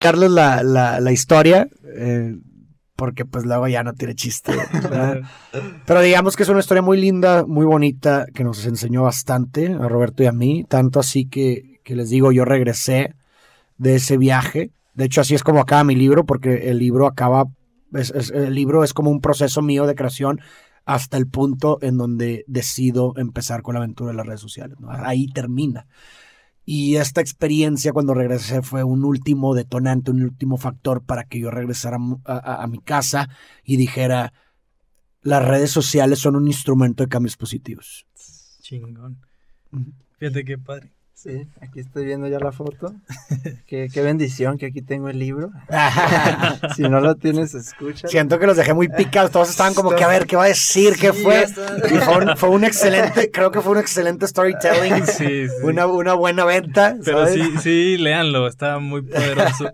Carlos 0.00 0.30
la, 0.30 0.62
la, 0.62 0.98
la 0.98 1.12
historia, 1.12 1.68
eh, 1.94 2.34
porque 2.96 3.26
pues 3.26 3.44
luego 3.44 3.68
ya 3.68 3.82
no 3.84 3.92
tiene 3.92 4.14
chiste. 4.14 4.52
¿verdad? 4.72 5.20
Pero 5.86 6.00
digamos 6.00 6.36
que 6.36 6.42
es 6.42 6.48
una 6.48 6.60
historia 6.60 6.82
muy 6.82 6.98
linda, 6.98 7.44
muy 7.46 7.66
bonita, 7.66 8.24
que 8.34 8.42
nos 8.42 8.64
enseñó 8.64 9.02
bastante 9.02 9.66
a 9.68 9.88
Roberto 9.88 10.22
y 10.22 10.26
a 10.26 10.32
mí, 10.32 10.64
tanto 10.68 11.00
así 11.00 11.26
que, 11.26 11.80
que 11.84 11.94
les 11.94 12.08
digo, 12.08 12.32
yo 12.32 12.44
regresé 12.46 13.14
de 13.76 13.96
ese 13.96 14.16
viaje. 14.16 14.70
De 14.94 15.04
hecho, 15.04 15.20
así 15.20 15.34
es 15.34 15.42
como 15.42 15.60
acaba 15.60 15.84
mi 15.84 15.94
libro, 15.96 16.24
porque 16.24 16.70
el 16.70 16.78
libro 16.78 17.06
acaba, 17.06 17.44
es- 17.92 18.10
es- 18.10 18.30
el 18.30 18.54
libro 18.54 18.84
es 18.84 18.94
como 18.94 19.10
un 19.10 19.20
proceso 19.20 19.60
mío 19.60 19.86
de 19.86 19.94
creación 19.94 20.40
hasta 20.86 21.18
el 21.18 21.26
punto 21.26 21.78
en 21.82 21.98
donde 21.98 22.44
decido 22.46 23.12
empezar 23.16 23.60
con 23.62 23.74
la 23.74 23.80
aventura 23.80 24.12
de 24.12 24.16
las 24.16 24.26
redes 24.26 24.40
sociales. 24.40 24.78
¿no? 24.80 24.90
Ahí 24.90 25.26
termina. 25.28 25.86
Y 26.72 26.94
esta 26.98 27.20
experiencia 27.20 27.92
cuando 27.92 28.14
regresé 28.14 28.62
fue 28.62 28.84
un 28.84 29.04
último 29.04 29.56
detonante, 29.56 30.12
un 30.12 30.22
último 30.22 30.56
factor 30.56 31.02
para 31.02 31.24
que 31.24 31.40
yo 31.40 31.50
regresara 31.50 31.96
a, 32.24 32.32
a- 32.36 32.62
a 32.62 32.66
mi 32.68 32.78
casa 32.78 33.28
y 33.64 33.76
dijera, 33.76 34.32
las 35.22 35.44
redes 35.44 35.72
sociales 35.72 36.20
son 36.20 36.36
un 36.36 36.46
instrumento 36.46 37.02
de 37.02 37.08
cambios 37.08 37.36
positivos. 37.36 38.06
Chingón. 38.62 39.18
Fíjate 40.20 40.44
qué 40.44 40.58
padre. 40.58 40.92
Sí, 41.22 41.46
aquí 41.60 41.80
estoy 41.80 42.06
viendo 42.06 42.28
ya 42.28 42.38
la 42.38 42.50
foto. 42.50 42.94
qué, 43.66 43.88
qué 43.92 44.00
bendición 44.00 44.56
que 44.56 44.64
aquí 44.66 44.80
tengo 44.80 45.10
el 45.10 45.18
libro. 45.18 45.50
si 46.76 46.82
no 46.82 47.00
lo 47.00 47.14
tienes, 47.16 47.54
escucha. 47.54 48.08
Siento 48.08 48.38
que 48.38 48.46
los 48.46 48.56
dejé 48.56 48.72
muy 48.72 48.88
picados, 48.88 49.30
todos 49.30 49.50
estaban 49.50 49.74
como 49.74 49.90
que 49.94 50.02
a 50.02 50.08
ver 50.08 50.26
qué 50.26 50.36
va 50.36 50.44
a 50.44 50.48
decir, 50.48 50.94
qué 50.98 51.12
Sí, 51.12 51.22
fue. 51.22 51.44
Y 51.90 51.98
fue 51.98 52.16
un, 52.24 52.36
fue 52.38 52.48
un 52.48 52.64
excelente, 52.70 53.30
creo 53.30 53.50
que 53.50 53.60
fue 53.60 53.72
un 53.72 53.78
excelente 53.78 54.26
storytelling, 54.26 55.06
Sí, 55.06 55.46
sí. 55.48 55.54
una, 55.62 55.86
una 55.86 56.14
buena 56.14 56.46
venta. 56.46 56.96
Pero 57.04 57.26
¿sabes? 57.26 57.34
sí, 57.34 57.52
sí, 57.60 57.96
léanlo, 57.98 58.46
está 58.46 58.78
muy 58.78 59.02
poderoso. 59.02 59.70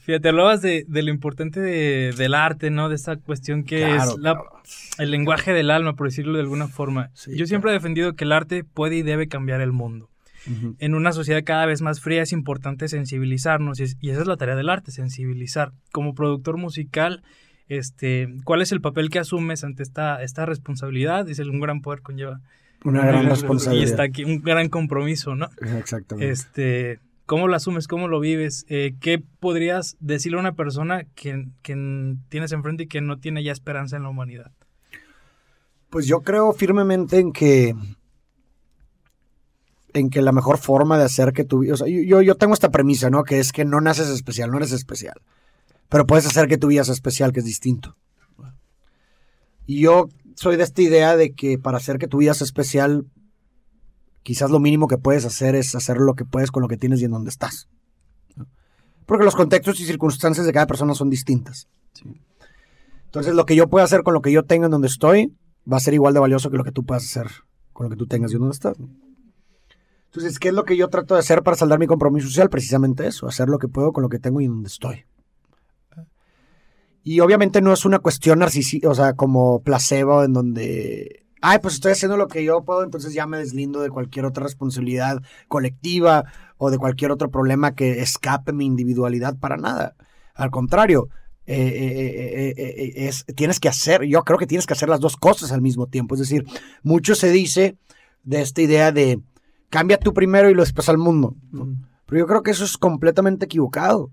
Fíjate, 0.00 0.28
hablabas 0.30 0.62
de, 0.62 0.84
de 0.88 1.02
lo 1.02 1.10
importante 1.10 1.60
de- 1.60 2.14
del 2.16 2.32
arte, 2.34 2.70
¿no? 2.70 2.88
De 2.88 2.94
esa 2.94 3.16
cuestión 3.16 3.64
que 3.64 3.80
Claro, 3.80 4.12
es 4.12 4.18
la- 4.18 4.32
claro. 4.34 4.50
el 4.96 5.10
lenguaje 5.10 5.52
del 5.52 5.70
alma, 5.70 5.92
por 5.96 6.06
decirlo 6.08 6.34
de 6.38 6.40
alguna 6.44 6.66
forma. 6.68 7.10
Sí, 7.12 7.36
Yo 7.36 7.46
siempre 7.46 7.70
he 7.72 7.74
defendido 7.74 8.14
que 8.14 8.24
el 8.24 8.32
arte 8.32 8.64
puede 8.64 8.96
y 8.96 9.02
debe 9.02 9.28
cambiar 9.28 9.60
el 9.60 9.72
mundo. 9.72 10.08
En 10.78 10.94
una 10.94 11.12
sociedad 11.12 11.42
cada 11.44 11.66
vez 11.66 11.82
más 11.82 12.00
fría 12.00 12.22
es 12.22 12.32
importante 12.32 12.88
sensibilizarnos 12.88 13.80
y, 13.80 13.82
es- 13.84 13.96
y 14.00 14.10
esa 14.10 14.22
es 14.22 14.26
la 14.26 14.36
tarea 14.36 14.56
del 14.56 14.68
arte, 14.68 14.90
sensibilizar. 14.92 15.72
Como 15.92 16.14
productor 16.14 16.56
musical, 16.56 17.22
este, 17.68 18.28
¿cuál 18.44 18.62
es 18.62 18.72
el 18.72 18.80
papel 18.80 19.10
que 19.10 19.18
asumes 19.18 19.62
ante 19.64 19.82
esta, 19.82 20.22
esta 20.22 20.46
responsabilidad? 20.46 21.26
Dice, 21.26 21.42
un 21.42 21.60
gran 21.60 21.80
poder 21.82 22.00
conlleva. 22.02 22.40
Una 22.84 23.04
gran 23.04 23.24
Y 23.26 23.28
responsabilidad. 23.28 23.90
está 23.90 24.02
aquí 24.04 24.24
un 24.24 24.40
gran 24.40 24.68
compromiso, 24.68 25.34
¿no? 25.34 25.48
Exactamente. 25.78 26.30
Este, 26.30 27.00
¿cómo 27.26 27.48
lo 27.48 27.56
asumes? 27.56 27.88
¿Cómo 27.88 28.08
lo 28.08 28.20
vives? 28.20 28.64
Eh, 28.68 28.94
¿Qué 29.00 29.18
podrías 29.40 29.96
decirle 30.00 30.38
a 30.38 30.40
una 30.40 30.52
persona 30.54 31.04
que, 31.14 31.46
que 31.62 32.14
tienes 32.30 32.52
enfrente 32.52 32.84
y 32.84 32.86
que 32.86 33.00
no 33.00 33.18
tiene 33.18 33.42
ya 33.42 33.52
esperanza 33.52 33.96
en 33.96 34.04
la 34.04 34.08
humanidad? 34.08 34.52
Pues 35.90 36.06
yo 36.06 36.20
creo 36.20 36.52
firmemente 36.52 37.18
en 37.18 37.32
que 37.32 37.74
en 39.98 40.10
que 40.10 40.22
la 40.22 40.32
mejor 40.32 40.58
forma 40.58 40.98
de 40.98 41.04
hacer 41.04 41.32
que 41.32 41.44
tu 41.44 41.60
vida, 41.60 41.74
o 41.74 41.76
sea, 41.76 41.86
yo, 41.88 42.22
yo 42.22 42.34
tengo 42.36 42.54
esta 42.54 42.70
premisa, 42.70 43.10
¿no? 43.10 43.24
Que 43.24 43.38
es 43.38 43.52
que 43.52 43.64
no 43.64 43.80
naces 43.80 44.08
especial, 44.08 44.50
no 44.50 44.56
eres 44.56 44.72
especial. 44.72 45.20
Pero 45.88 46.06
puedes 46.06 46.26
hacer 46.26 46.48
que 46.48 46.58
tu 46.58 46.68
vida 46.68 46.84
sea 46.84 46.94
especial, 46.94 47.32
que 47.32 47.40
es 47.40 47.46
distinto. 47.46 47.96
Y 49.66 49.80
yo 49.80 50.08
soy 50.34 50.56
de 50.56 50.64
esta 50.64 50.80
idea 50.82 51.16
de 51.16 51.32
que 51.34 51.58
para 51.58 51.78
hacer 51.78 51.98
que 51.98 52.08
tu 52.08 52.18
vida 52.18 52.34
sea 52.34 52.44
especial, 52.44 53.06
quizás 54.22 54.50
lo 54.50 54.60
mínimo 54.60 54.88
que 54.88 54.98
puedes 54.98 55.24
hacer 55.24 55.54
es 55.54 55.74
hacer 55.74 55.98
lo 55.98 56.14
que 56.14 56.24
puedes 56.24 56.50
con 56.50 56.62
lo 56.62 56.68
que 56.68 56.76
tienes 56.76 57.00
y 57.00 57.04
en 57.04 57.10
donde 57.10 57.30
estás. 57.30 57.68
Porque 59.04 59.24
los 59.24 59.34
contextos 59.34 59.80
y 59.80 59.86
circunstancias 59.86 60.46
de 60.46 60.52
cada 60.52 60.66
persona 60.66 60.94
son 60.94 61.10
distintas. 61.10 61.68
Entonces, 63.06 63.34
lo 63.34 63.46
que 63.46 63.56
yo 63.56 63.68
pueda 63.68 63.84
hacer 63.84 64.02
con 64.02 64.12
lo 64.14 64.20
que 64.20 64.32
yo 64.32 64.44
tengo 64.44 64.66
en 64.66 64.70
donde 64.70 64.88
estoy 64.88 65.34
va 65.70 65.78
a 65.78 65.80
ser 65.80 65.94
igual 65.94 66.14
de 66.14 66.20
valioso 66.20 66.50
que 66.50 66.58
lo 66.58 66.64
que 66.64 66.72
tú 66.72 66.84
puedas 66.84 67.04
hacer 67.04 67.26
con 67.72 67.84
lo 67.84 67.90
que 67.90 67.96
tú 67.96 68.06
tengas 68.06 68.32
y 68.32 68.34
en 68.34 68.40
donde 68.40 68.54
estás. 68.54 68.76
Entonces, 70.08 70.38
¿qué 70.38 70.48
es 70.48 70.54
lo 70.54 70.64
que 70.64 70.76
yo 70.76 70.88
trato 70.88 71.14
de 71.14 71.20
hacer 71.20 71.42
para 71.42 71.56
saldar 71.56 71.78
mi 71.78 71.86
compromiso 71.86 72.28
social? 72.28 72.48
Precisamente 72.48 73.06
eso, 73.06 73.26
hacer 73.26 73.48
lo 73.48 73.58
que 73.58 73.68
puedo 73.68 73.92
con 73.92 74.02
lo 74.02 74.08
que 74.08 74.18
tengo 74.18 74.40
y 74.40 74.46
donde 74.46 74.68
estoy. 74.68 75.04
Y 77.02 77.20
obviamente 77.20 77.60
no 77.60 77.72
es 77.72 77.84
una 77.84 77.98
cuestión 78.00 78.38
narcisista, 78.40 78.88
o 78.88 78.94
sea, 78.94 79.14
como 79.14 79.62
placebo 79.62 80.24
en 80.24 80.32
donde, 80.32 81.24
ay, 81.40 81.58
pues 81.60 81.74
estoy 81.74 81.92
haciendo 81.92 82.16
lo 82.16 82.28
que 82.28 82.44
yo 82.44 82.64
puedo, 82.64 82.82
entonces 82.82 83.14
ya 83.14 83.26
me 83.26 83.38
deslindo 83.38 83.80
de 83.80 83.90
cualquier 83.90 84.24
otra 84.24 84.44
responsabilidad 84.44 85.22
colectiva 85.46 86.24
o 86.56 86.70
de 86.70 86.78
cualquier 86.78 87.10
otro 87.10 87.30
problema 87.30 87.74
que 87.74 88.00
escape 88.00 88.52
mi 88.52 88.66
individualidad 88.66 89.38
para 89.38 89.56
nada. 89.56 89.94
Al 90.34 90.50
contrario, 90.50 91.08
eh, 91.46 91.56
eh, 91.56 92.54
eh, 92.58 92.92
es, 93.08 93.24
tienes 93.34 93.58
que 93.58 93.70
hacer, 93.70 94.02
yo 94.04 94.22
creo 94.22 94.38
que 94.38 94.46
tienes 94.46 94.66
que 94.66 94.74
hacer 94.74 94.90
las 94.90 95.00
dos 95.00 95.16
cosas 95.16 95.50
al 95.50 95.62
mismo 95.62 95.86
tiempo. 95.86 96.14
Es 96.14 96.20
decir, 96.20 96.44
mucho 96.82 97.14
se 97.14 97.30
dice 97.30 97.78
de 98.22 98.42
esta 98.42 98.60
idea 98.60 98.92
de 98.92 99.18
cambia 99.70 99.98
tú 99.98 100.12
primero 100.14 100.50
y 100.50 100.54
lo 100.54 100.62
después 100.62 100.88
al 100.88 100.98
mundo. 100.98 101.34
¿no? 101.50 101.68
Pero 102.06 102.20
yo 102.20 102.26
creo 102.26 102.42
que 102.42 102.50
eso 102.52 102.64
es 102.64 102.78
completamente 102.78 103.44
equivocado. 103.46 104.10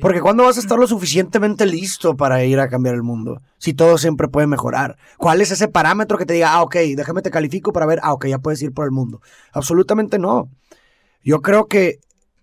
Porque 0.00 0.20
¿cuándo 0.20 0.44
vas 0.44 0.56
a 0.56 0.60
estar 0.60 0.78
lo 0.78 0.86
suficientemente 0.86 1.66
listo 1.66 2.16
para 2.16 2.42
ir 2.44 2.58
a 2.58 2.68
cambiar 2.68 2.94
el 2.94 3.02
mundo? 3.02 3.42
Si 3.58 3.74
todo 3.74 3.98
siempre 3.98 4.28
puede 4.28 4.46
mejorar. 4.46 4.96
¿Cuál 5.18 5.40
es 5.42 5.50
ese 5.50 5.68
parámetro 5.68 6.16
que 6.16 6.24
te 6.24 6.34
diga, 6.34 6.54
ah, 6.54 6.62
ok, 6.62 6.76
déjame 6.96 7.20
te 7.22 7.30
califico 7.30 7.72
para 7.72 7.84
ver, 7.84 8.00
ah, 8.02 8.12
ok, 8.14 8.26
ya 8.28 8.38
puedes 8.38 8.62
ir 8.62 8.72
por 8.72 8.86
el 8.86 8.92
mundo? 8.92 9.20
Absolutamente 9.52 10.18
no. 10.18 10.48
Yo 11.22 11.42
creo 11.42 11.66
que 11.66 11.98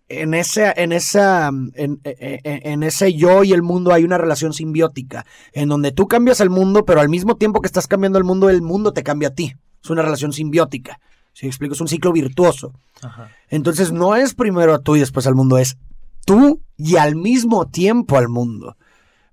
en 0.08 0.36
ese, 0.36 0.72
en 0.76 0.91
esa, 0.91 1.48
en, 1.48 1.74
en- 1.74 2.00
en 2.04 2.84
ese 2.84 3.13
yo 3.15 3.44
y 3.44 3.54
el 3.54 3.63
mundo 3.63 3.91
hay 3.91 4.04
una 4.04 4.20
relación 4.20 4.54
simbiótica, 4.54 5.26
en 5.54 5.70
donde 5.70 5.91
tú 5.91 6.08
cambias 6.08 6.41
el 6.41 6.52
mundo, 6.52 6.86
pero 6.86 7.02
al 7.02 7.10
mismo 7.10 7.38
tiempo 7.38 7.60
que 7.60 7.68
estás 7.68 7.88
cambiando 7.88 8.20
el 8.20 8.24
mundo, 8.24 8.50
el 8.52 8.62
mundo 8.62 8.94
te 8.94 9.02
cambia 9.02 9.30
a 9.30 9.34
ti. 9.34 9.56
Es 9.84 9.89
una 9.89 10.04
relación 10.04 10.32
simbiótica. 10.32 11.00
Si 11.36 11.48
explico, 11.48 11.74
es 11.74 11.82
un 11.82 11.89
ciclo 11.89 12.13
virtuoso. 12.13 12.71
Ajá. 13.02 13.30
Entonces 13.50 13.91
no 13.91 14.15
es 14.15 14.34
primero 14.34 14.74
a 14.74 14.80
tú 14.80 14.95
y 14.95 15.02
después 15.02 15.28
al 15.28 15.36
mundo, 15.36 15.58
es 15.58 15.78
tú 16.26 16.62
y 16.78 16.95
al 16.95 17.17
mismo 17.17 17.67
tiempo 17.67 18.17
al 18.17 18.30
mundo. 18.30 18.78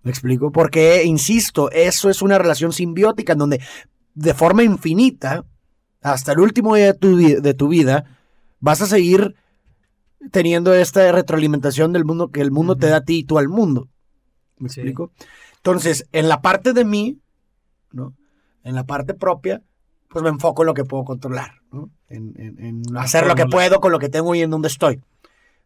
¿Me 0.02 0.10
explico? 0.10 0.50
Porque, 0.50 1.04
insisto, 1.04 1.70
eso 1.70 2.10
es 2.10 2.20
una 2.20 2.38
relación 2.38 2.72
simbiótica 2.72 3.34
en 3.34 3.38
donde 3.38 3.60
de 4.14 4.34
forma 4.34 4.64
infinita, 4.64 5.44
hasta 6.00 6.32
el 6.32 6.40
último 6.40 6.74
día 6.74 6.86
de 6.86 6.94
tu, 6.94 7.16
de 7.16 7.54
tu 7.54 7.68
vida, 7.68 8.18
vas 8.58 8.82
a 8.82 8.86
seguir 8.86 9.36
teniendo 10.32 10.74
esta 10.74 11.12
retroalimentación 11.12 11.92
del 11.92 12.04
mundo 12.04 12.32
que 12.32 12.40
el 12.40 12.50
mundo 12.50 12.74
te 12.76 12.88
da 12.88 12.96
a 12.96 13.04
ti 13.04 13.18
y 13.18 13.24
tú 13.24 13.38
al 13.38 13.48
mundo. 13.48 13.88
¿Me 14.58 14.68
Sí. 14.68 14.80
explico? 14.80 15.12
Entonces, 15.58 16.08
en 16.10 16.28
la 16.28 16.42
parte 16.42 16.72
de 16.72 16.84
mí, 16.84 17.20
¿no? 17.92 18.12
En 18.64 18.74
la 18.74 18.84
parte 18.86 19.14
propia, 19.14 19.62
pues 20.12 20.22
me 20.22 20.28
enfoco 20.28 20.62
en 20.62 20.66
lo 20.66 20.74
que 20.74 20.84
puedo 20.84 21.04
controlar, 21.04 21.62
¿no? 21.72 21.90
En, 22.08 22.34
en- 22.36 22.64
en 22.64 22.96
hacer 22.96 23.26
lo 23.26 23.34
que 23.34 23.46
puedo 23.46 23.80
con 23.80 23.92
lo 23.92 23.98
que 23.98 24.08
tengo 24.10 24.34
y 24.34 24.42
en 24.42 24.50
donde 24.50 24.68
estoy. 24.68 25.00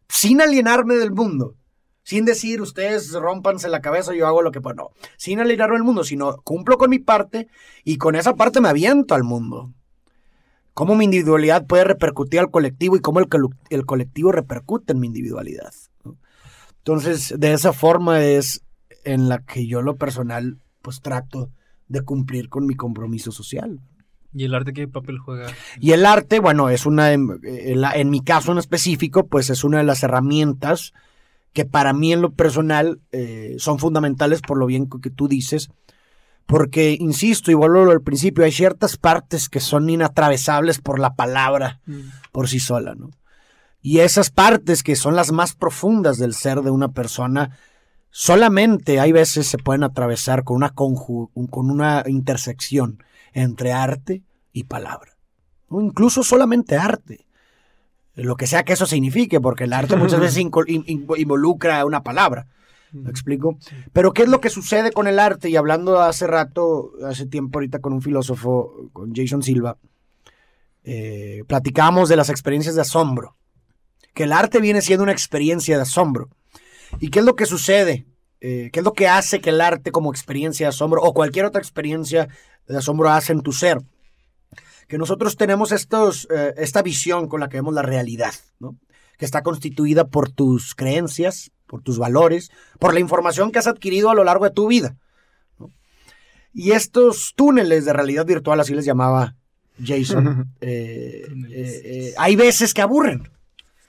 Sin 0.07 0.41
alienarme 0.41 0.95
del 0.95 1.11
mundo. 1.11 1.55
Sin 2.03 2.23
decir, 2.23 2.61
ustedes 2.61 3.11
rompanse 3.11 3.67
la 3.67 3.81
cabeza, 3.81 4.13
yo 4.15 4.25
hago 4.25 4.41
lo 4.41 4.51
que 4.51 4.61
puedo. 4.61 4.75
No. 4.75 4.89
Sin 5.17 5.41
alienarme 5.41 5.75
del 5.75 5.83
mundo, 5.83 6.05
sino 6.05 6.37
cumplo 6.43 6.77
con 6.77 6.89
mi 6.89 6.99
parte 6.99 7.49
y 7.83 7.97
con 7.97 8.15
esa 8.15 8.35
parte 8.35 8.61
me 8.61 8.69
aviento 8.69 9.13
al 9.13 9.25
mundo. 9.25 9.73
Cómo 10.73 10.95
mi 10.95 11.03
individualidad 11.05 11.65
puede 11.65 11.83
repercutir 11.83 12.39
al 12.39 12.49
colectivo 12.51 12.95
y 12.95 13.01
cómo 13.01 13.19
el, 13.19 13.85
colectivo 13.85 14.31
repercute 14.31 14.93
en 14.93 14.99
mi 14.99 15.07
individualidad. 15.07 15.73
¿no? 16.05 16.15
Entonces, 16.77 17.33
de 17.37 17.51
esa 17.51 17.73
forma 17.73 18.23
es 18.23 18.61
en 19.03 19.27
la 19.27 19.39
que 19.39 19.67
yo 19.67 19.81
lo 19.81 19.97
personal, 19.97 20.59
pues 20.81 21.01
trato 21.01 21.49
de 21.89 22.01
cumplir 22.01 22.47
con 22.47 22.65
mi 22.65 22.75
compromiso 22.75 23.31
social. 23.33 23.81
¿Y 24.37 24.45
el 24.45 24.53
arte 24.53 24.71
qué 24.71 24.87
papel 24.87 25.17
juega? 25.17 25.47
Y 25.79 25.93
el 25.93 26.05
arte, 26.05 26.39
bueno, 26.39 26.69
es 26.69 26.85
una, 26.85 27.11
en, 27.11 28.09
mi 28.09 28.21
caso 28.21 28.51
en 28.51 28.59
específico, 28.59 29.25
pues 29.25 29.49
es 29.49 29.63
una 29.63 29.79
de 29.79 29.83
las 29.83 30.03
herramientas 30.03 30.93
que 31.53 31.65
para 31.65 31.91
mí 31.91 32.13
en 32.13 32.21
lo 32.21 32.31
personal 32.33 33.01
eh, 33.11 33.55
son 33.57 33.79
fundamentales 33.79 34.41
por 34.41 34.59
lo 34.59 34.67
bien 34.67 34.87
que 35.01 35.09
tú 35.09 35.27
dices, 35.27 35.71
porque, 36.45 36.95
insisto, 36.99 37.49
y 37.49 37.55
vuelvo 37.55 37.89
al 37.89 38.03
principio, 38.03 38.45
hay 38.45 38.51
ciertas 38.51 38.95
partes 38.95 39.49
que 39.49 39.59
son 39.59 39.89
inatravesables 39.89 40.79
por 40.79 40.99
la 40.99 41.15
palabra 41.15 41.81
por 42.31 42.47
sí 42.47 42.59
sola, 42.59 42.93
¿no? 42.93 43.09
Y 43.81 43.99
esas 43.99 44.29
partes 44.29 44.83
que 44.83 44.95
son 44.95 45.15
las 45.15 45.31
más 45.31 45.55
profundas 45.55 46.19
del 46.19 46.35
ser 46.35 46.61
de 46.61 46.69
una 46.69 46.89
persona 46.89 47.57
solamente 48.11 48.99
hay 48.99 49.11
veces 49.11 49.47
se 49.47 49.57
pueden 49.57 49.83
atravesar 49.83 50.43
con 50.43 50.57
una, 50.57 50.69
con 50.71 51.71
una 51.71 52.03
intersección 52.07 53.03
entre 53.33 53.73
arte 53.73 54.23
y 54.57 54.63
palabra. 54.63 55.17
O 55.69 55.81
incluso 55.81 56.23
solamente 56.23 56.77
arte. 56.77 57.25
Lo 58.15 58.35
que 58.35 58.47
sea 58.47 58.63
que 58.63 58.73
eso 58.73 58.87
signifique, 58.87 59.39
porque 59.39 59.65
el 59.65 59.73
arte 59.73 59.95
muchas 59.95 60.19
veces 60.19 60.37
involucra 60.87 61.85
una 61.85 62.01
palabra. 62.01 62.47
¿Me 62.91 63.11
explico? 63.11 63.59
Pero 63.93 64.13
¿qué 64.13 64.23
es 64.23 64.29
lo 64.29 64.41
que 64.41 64.49
sucede 64.49 64.91
con 64.91 65.07
el 65.07 65.19
arte? 65.19 65.49
Y 65.49 65.55
hablando 65.55 65.99
hace 65.99 66.25
rato, 66.25 66.93
hace 67.05 67.27
tiempo 67.27 67.59
ahorita 67.59 67.79
con 67.79 67.93
un 67.93 68.01
filósofo, 68.01 68.89
con 68.93 69.13
Jason 69.13 69.43
Silva, 69.43 69.77
eh, 70.83 71.43
platicábamos 71.47 72.09
de 72.09 72.15
las 72.15 72.29
experiencias 72.29 72.73
de 72.73 72.81
asombro. 72.81 73.35
Que 74.15 74.23
el 74.23 74.33
arte 74.33 74.59
viene 74.59 74.81
siendo 74.81 75.03
una 75.03 75.11
experiencia 75.11 75.75
de 75.75 75.83
asombro. 75.83 76.29
¿Y 76.99 77.09
qué 77.09 77.19
es 77.19 77.25
lo 77.25 77.35
que 77.35 77.45
sucede? 77.45 78.07
Eh, 78.39 78.69
¿Qué 78.71 78.79
es 78.79 78.85
lo 78.85 78.93
que 78.93 79.07
hace 79.07 79.41
que 79.41 79.51
el 79.51 79.61
arte 79.61 79.91
como 79.91 80.11
experiencia 80.11 80.65
de 80.65 80.69
asombro 80.69 81.03
o 81.03 81.13
cualquier 81.13 81.45
otra 81.45 81.61
experiencia 81.61 82.29
de 82.67 82.77
asombro 82.77 83.09
hace 83.09 83.33
en 83.33 83.41
tu 83.41 83.51
ser? 83.51 83.79
Que 84.87 84.97
nosotros 84.97 85.35
tenemos 85.35 85.71
estos, 85.71 86.27
eh, 86.31 86.53
esta 86.57 86.81
visión 86.81 87.27
con 87.27 87.39
la 87.39 87.49
que 87.49 87.57
vemos 87.57 87.73
la 87.73 87.81
realidad, 87.81 88.33
¿no? 88.59 88.77
que 89.17 89.25
está 89.25 89.43
constituida 89.43 90.07
por 90.07 90.29
tus 90.29 90.75
creencias, 90.75 91.51
por 91.65 91.81
tus 91.81 91.97
valores, 91.97 92.51
por 92.79 92.93
la 92.93 92.99
información 92.99 93.51
que 93.51 93.59
has 93.59 93.67
adquirido 93.67 94.09
a 94.09 94.15
lo 94.15 94.23
largo 94.23 94.45
de 94.45 94.51
tu 94.51 94.67
vida. 94.67 94.95
¿no? 95.59 95.71
Y 96.53 96.71
estos 96.71 97.33
túneles 97.35 97.85
de 97.85 97.93
realidad 97.93 98.25
virtual, 98.25 98.59
así 98.59 98.73
les 98.73 98.85
llamaba 98.85 99.35
Jason, 99.83 100.53
eh, 100.61 101.27
eh, 101.49 101.81
eh, 101.85 102.13
hay 102.17 102.35
veces 102.35 102.73
que 102.73 102.81
aburren. 102.81 103.29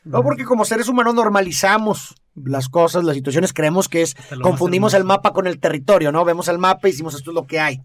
¿no? 0.04 0.22
Porque 0.22 0.44
como 0.44 0.64
seres 0.64 0.88
humanos 0.88 1.14
normalizamos 1.14 2.14
las 2.34 2.68
cosas, 2.68 3.04
las 3.04 3.16
situaciones, 3.16 3.52
creemos 3.52 3.88
que 3.88 4.02
es, 4.02 4.16
confundimos 4.42 4.94
el 4.94 5.04
mapa 5.04 5.32
con 5.32 5.46
el 5.46 5.58
territorio, 5.58 6.12
¿no? 6.12 6.24
Vemos 6.24 6.48
el 6.48 6.56
mapa 6.56 6.88
y 6.88 6.92
decimos 6.92 7.14
esto 7.14 7.30
es 7.30 7.34
lo 7.34 7.46
que 7.46 7.60
hay. 7.60 7.82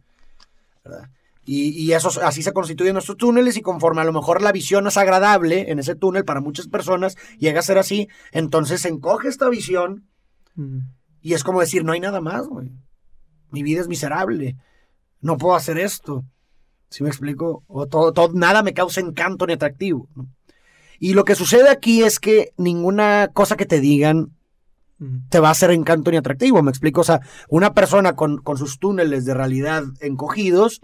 ¿verdad? 0.85 1.09
Y, 1.45 1.69
y 1.71 1.91
eso, 1.93 2.09
así 2.23 2.41
se 2.41 2.53
constituyen 2.53 2.93
nuestros 2.93 3.17
túneles 3.17 3.57
y 3.57 3.61
conforme 3.61 4.01
a 4.01 4.05
lo 4.05 4.13
mejor 4.13 4.41
la 4.41 4.51
visión 4.53 4.87
es 4.87 4.95
agradable 4.97 5.69
en 5.71 5.79
ese 5.79 5.95
túnel 5.95 6.23
para 6.23 6.39
muchas 6.39 6.67
personas, 6.67 7.17
llega 7.37 7.59
a 7.59 7.63
ser 7.63 7.77
así, 7.77 8.07
entonces 8.31 8.81
se 8.81 8.87
encoge 8.89 9.27
esta 9.27 9.49
visión 9.49 10.07
y 11.21 11.33
es 11.33 11.43
como 11.43 11.59
decir, 11.59 11.83
no 11.83 11.91
hay 11.91 11.99
nada 11.99 12.21
más, 12.21 12.47
güey. 12.47 12.71
Mi 13.51 13.61
vida 13.63 13.81
es 13.81 13.87
miserable. 13.87 14.55
No 15.21 15.37
puedo 15.37 15.55
hacer 15.55 15.77
esto. 15.77 16.23
¿Sí 16.89 17.03
me 17.03 17.09
explico? 17.09 17.63
O 17.67 17.87
todo, 17.87 18.13
todo- 18.13 18.33
nada 18.33 18.61
me 18.63 18.73
causa 18.73 18.99
encanto 19.01 19.45
ni 19.47 19.53
atractivo. 19.53 20.07
¿no? 20.15 20.27
Y 20.99 21.13
lo 21.13 21.23
que 21.25 21.35
sucede 21.35 21.69
aquí 21.69 22.03
es 22.03 22.19
que 22.19 22.51
ninguna 22.57 23.29
cosa 23.33 23.57
que 23.57 23.65
te 23.65 23.79
digan 23.79 24.31
te 25.29 25.39
va 25.41 25.49
a 25.49 25.51
hacer 25.51 25.71
encanto 25.71 26.11
ni 26.11 26.17
atractivo. 26.17 26.61
¿Me 26.63 26.69
explico? 26.71 27.01
O 27.01 27.03
sea, 27.03 27.19
una 27.49 27.73
persona 27.73 28.15
con, 28.15 28.37
con 28.37 28.57
sus 28.57 28.79
túneles 28.79 29.25
de 29.25 29.33
realidad 29.33 29.83
encogidos, 29.99 30.79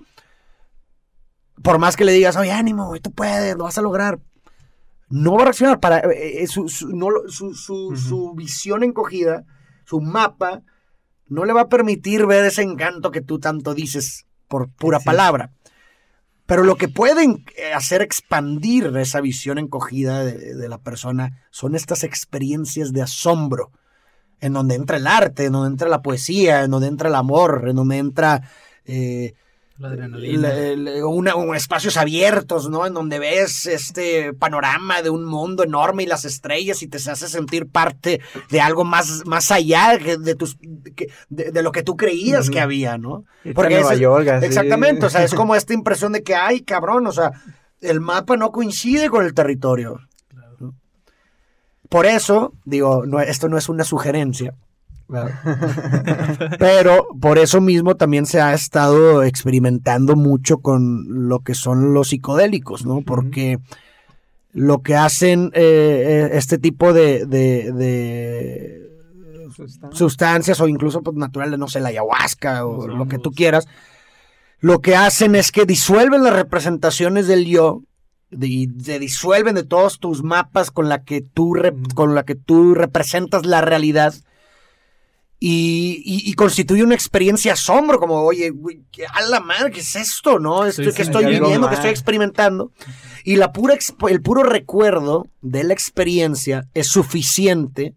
por 1.63 1.79
más 1.79 1.95
que 1.95 2.05
le 2.05 2.11
digas, 2.13 2.35
oye, 2.35 2.51
ánimo, 2.51 2.87
güey, 2.87 2.99
tú 3.01 3.11
puedes, 3.11 3.55
lo 3.57 3.63
vas 3.65 3.77
a 3.77 3.81
lograr. 3.81 4.19
No 5.09 5.33
va 5.35 5.41
a 5.41 5.45
reaccionar 5.45 5.79
para 5.79 5.99
eh, 5.99 6.43
eh, 6.43 6.47
su, 6.47 6.67
su- 6.69 6.89
no 6.89 7.07
su- 7.27 7.53
su- 7.55 7.95
su 7.97 8.33
visión 8.35 8.83
encogida, 8.83 9.43
su 9.85 10.01
mapa, 10.01 10.61
no 11.27 11.45
le 11.45 11.53
va 11.53 11.61
a 11.61 11.69
permitir 11.69 12.25
ver 12.25 12.45
ese 12.45 12.61
encanto 12.61 13.11
que 13.11 13.21
tú 13.21 13.39
tanto 13.39 13.73
dices 13.73 14.25
por 14.47 14.69
pura 14.69 14.99
palabra. 14.99 15.51
Pero 16.45 16.63
lo 16.63 16.75
que 16.75 16.87
pueden 16.87 17.45
eh, 17.57 17.73
hacer 17.73 18.01
expandir 18.01 18.91
esa 18.97 19.21
visión 19.21 19.57
encogida 19.59 20.23
de, 20.25 20.55
de 20.55 20.69
la 20.69 20.79
persona 20.79 21.43
son 21.51 21.75
estas 21.75 22.03
experiencias 22.03 22.91
de 22.93 23.03
asombro, 23.03 23.71
en 24.41 24.53
donde 24.53 24.75
entra 24.75 24.97
el 24.97 25.05
arte, 25.07 25.45
en 25.45 25.51
donde 25.53 25.69
entra 25.69 25.89
la 25.89 26.01
poesía, 26.01 26.63
en 26.63 26.71
donde 26.71 26.87
entra 26.87 27.09
el 27.09 27.15
amor, 27.15 27.65
en 27.67 27.75
donde 27.75 27.97
entra 27.97 28.49
eh, 28.85 29.33
La 29.79 29.87
adrenalina. 29.87 30.49
la- 30.53 30.75
la- 30.75 31.05
una- 31.07 31.35
un- 31.35 31.55
espacios 31.55 31.95
abiertos, 31.95 32.69
¿no? 32.69 32.85
En 32.85 32.93
donde 32.93 33.17
ves 33.17 33.65
este 33.65 34.33
panorama 34.33 35.01
de 35.01 35.09
un 35.09 35.23
mundo 35.23 35.63
enorme 35.63 36.03
y 36.03 36.05
las 36.05 36.25
estrellas 36.25 36.81
y 36.83 36.87
te 36.87 36.97
hace 36.97 37.27
sentir 37.29 37.65
parte 37.67 38.19
de 38.49 38.59
algo 38.61 38.83
más, 38.83 39.23
más 39.25 39.51
allá 39.51 39.97
de, 39.97 40.35
tus, 40.35 40.57
que- 40.95 41.07
de, 41.29 41.51
de 41.51 41.63
lo 41.63 41.71
que 41.71 41.81
tú 41.83 41.95
creías 41.95 42.49
que 42.49 42.59
había, 42.59 42.97
¿no? 42.97 43.23
A 43.45 43.53
Nueva 43.79 43.95
York, 44.01 44.27
así. 44.27 44.45
Exactamente, 44.47 45.05
o 45.05 45.09
sea, 45.09 45.23
es 45.23 45.31
como 45.35 45.55
esta 45.55 45.73
impresión 45.73 46.11
de 46.11 46.23
que, 46.23 46.35
ay, 46.35 46.61
cabrón, 46.61 47.07
o 47.07 47.11
sea, 47.13 47.31
el 47.79 48.01
mapa 48.01 48.35
no 48.35 48.51
coincide 48.51 49.09
con 49.09 49.25
el 49.25 49.33
territorio. 49.33 50.01
Por 51.87 52.05
eso, 52.05 52.53
digo, 52.65 53.05
no, 53.05 53.19
esto 53.19 53.47
no 53.49 53.57
es 53.57 53.67
una 53.69 53.83
sugerencia, 53.83 54.53
pero 56.59 57.07
por 57.19 57.37
eso 57.37 57.61
mismo 57.61 57.95
también 57.95 58.25
se 58.25 58.41
ha 58.41 58.53
estado 58.53 59.23
experimentando 59.23 60.15
mucho 60.15 60.59
con 60.59 61.27
lo 61.27 61.39
que 61.39 61.55
son 61.55 61.93
los 61.93 62.09
psicodélicos, 62.09 62.85
¿no? 62.85 63.01
Porque 63.01 63.59
lo 64.53 64.81
que 64.81 64.95
hacen 64.95 65.51
eh, 65.53 66.03
eh, 66.05 66.29
este 66.33 66.57
tipo 66.57 66.93
de, 66.93 67.25
de- 67.25 67.71
de 67.71 68.89
sustancias. 69.91 70.59
o 70.61 70.67
incluso 70.67 71.01
pues, 71.01 71.15
naturales, 71.17 71.59
no 71.59 71.67
sé, 71.67 71.79
la 71.79 71.89
ayahuasca 71.89 72.65
o 72.65 72.87
lo 72.87 73.07
que 73.07 73.19
tú 73.19 73.31
quieras, 73.31 73.67
lo 74.59 74.79
que 74.79 74.95
hacen 74.95 75.35
es 75.35 75.51
que 75.51 75.65
disuelven 75.65 76.23
las 76.23 76.33
representaciones 76.33 77.27
del 77.27 77.45
yo 77.45 77.81
y 78.31 78.69
se 78.83 78.99
disuelven 78.99 79.55
de 79.55 79.63
todos 79.63 79.99
tus 79.99 80.23
mapas 80.23 80.69
con 80.71 80.87
la 80.89 81.03
que 81.03 81.21
tú 81.21 81.55
con 81.95 82.13
la 82.13 82.23
que 82.23 82.35
tú 82.35 82.75
representas 82.75 83.45
la 83.45 83.61
realidad 83.61 84.13
y, 85.41 86.01
y- 86.05 86.29
y 86.29 86.33
constituye 86.33 86.83
una 86.83 86.95
experiencia 86.95 87.53
asombro, 87.53 87.97
como, 87.99 88.21
oye, 88.23 88.49
güey, 88.49 88.81
¿qué- 88.91 89.05
a 89.05 89.21
la 89.21 89.39
madre, 89.39 89.71
¿qué 89.71 89.79
es 89.79 89.95
esto? 89.95 90.37
¿No? 90.39 90.65
Esto 90.65 90.83
Sí, 90.83 90.91
que 90.95 91.01
estoy 91.03 91.23
viviendo, 91.25 91.69
que 91.69 91.75
estoy 91.75 91.91
experimentando. 91.91 92.71
Y 93.23 93.37
la 93.37 93.51
pura 93.53 93.77
el 94.09 94.21
puro 94.21 94.43
recuerdo 94.43 95.27
de 95.41 95.63
la 95.63 95.73
experiencia 95.73 96.67
es 96.73 96.87
suficiente 96.87 97.93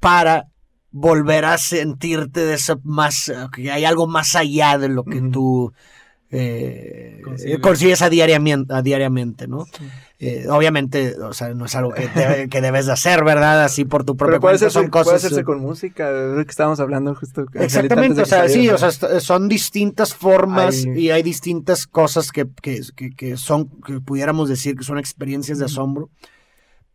para 0.00 0.44
volver 0.90 1.44
a 1.44 1.58
sentirte 1.58 2.44
de 2.46 2.54
más, 2.84 3.30
que 3.54 3.70
hay 3.70 3.84
algo 3.84 4.06
más 4.06 4.34
allá 4.36 4.78
de 4.78 4.88
lo 4.88 5.04
que 5.04 5.20
tú 5.20 5.72
eh, 6.30 7.20
consigues 7.60 8.02
a 8.02 8.10
diariamente, 8.10 8.72
a 8.74 8.82
diariamente, 8.82 9.48
¿no? 9.48 9.66
Eh, 10.20 10.46
obviamente, 10.50 11.14
o 11.20 11.32
sea, 11.32 11.54
no 11.54 11.64
es 11.66 11.74
algo 11.76 11.92
que, 11.92 12.08
te- 12.08 12.48
que 12.50 12.60
debes 12.60 12.86
de 12.86 12.92
hacer, 12.92 13.22
¿verdad? 13.24 13.64
Así 13.64 13.84
por 13.84 14.04
tu 14.04 14.16
propia 14.16 14.32
Pero 14.32 14.40
puede 14.40 14.58
cuenta, 14.58 14.70
son 14.70 14.88
cosas... 14.88 15.04
puede 15.06 15.16
hacerse 15.18 15.40
eh, 15.40 15.44
con 15.44 15.60
música, 15.60 16.10
de 16.12 16.36
lo 16.36 16.44
que 16.44 16.50
estábamos 16.50 16.80
hablando 16.80 17.14
justo. 17.14 17.46
Exactamente, 17.54 18.22
o 18.22 18.26
sea, 18.26 18.48
sí, 18.48 18.68
o 18.68 18.76
sea, 18.78 18.90
son 19.20 19.48
distintas 19.48 20.14
formas 20.14 20.84
Hay- 20.84 21.04
y 21.04 21.10
hay 21.10 21.22
distintas 21.22 21.86
cosas 21.86 22.32
que, 22.32 22.46
que, 22.60 22.80
que- 22.96 23.10
que 23.10 23.36
son, 23.36 23.68
que 23.86 24.00
pudiéramos 24.00 24.48
decir 24.48 24.74
que 24.76 24.82
son 24.84 24.98
experiencias 24.98 25.58
de 25.60 25.66
asombro. 25.66 26.10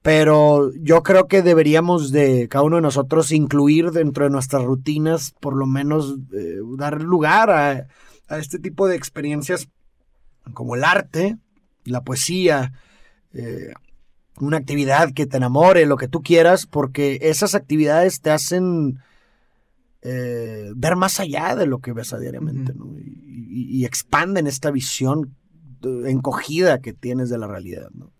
Pero 0.01 0.71
yo 0.81 1.01
creo 1.01 1.27
que 1.29 1.41
deberíamos 1.41 2.11
de, 2.11 2.49
cada 2.49 2.65
uno 2.65 2.75
de 2.75 2.81
nosotros, 2.81 3.31
incluir 3.31 3.91
dentro 3.91 4.25
de 4.25 4.31
nuestras 4.31 4.61
rutinas, 4.63 5.33
por 5.39 5.55
lo 5.55 5.65
menos 5.65 6.17
eh, 6.33 6.57
dar 6.77 7.01
lugar 7.01 7.49
a, 7.49 7.87
a 8.27 8.37
este 8.37 8.59
tipo 8.59 8.87
de 8.87 8.95
experiencias 8.95 9.69
como 10.53 10.75
el 10.75 10.83
arte, 10.83 11.37
la 11.85 12.03
poesía, 12.03 12.73
eh, 13.33 13.73
una 14.39 14.57
actividad 14.57 15.13
que 15.13 15.25
te 15.25 15.37
enamore, 15.37 15.85
lo 15.85 15.97
que 15.97 16.07
tú 16.07 16.21
quieras, 16.21 16.65
porque 16.65 17.19
esas 17.21 17.55
actividades 17.55 18.21
te 18.21 18.31
hacen 18.31 18.99
eh, 20.01 20.71
ver 20.75 20.95
más 20.95 21.19
allá 21.19 21.55
de 21.55 21.65
lo 21.65 21.79
que 21.79 21.93
ves 21.93 22.13
a 22.13 22.19
diariamente, 22.19 22.73
¿no? 22.73 22.93
Y, 22.97 23.85
expanden 23.85 24.47
esta 24.47 24.71
visión 24.71 25.35
eh, 25.83 26.03
encogida 26.07 26.81
que 26.81 26.91
tienes 26.93 27.29
de 27.29 27.37
la 27.37 27.47
realidad, 27.47 27.89
¿no? 27.93 28.11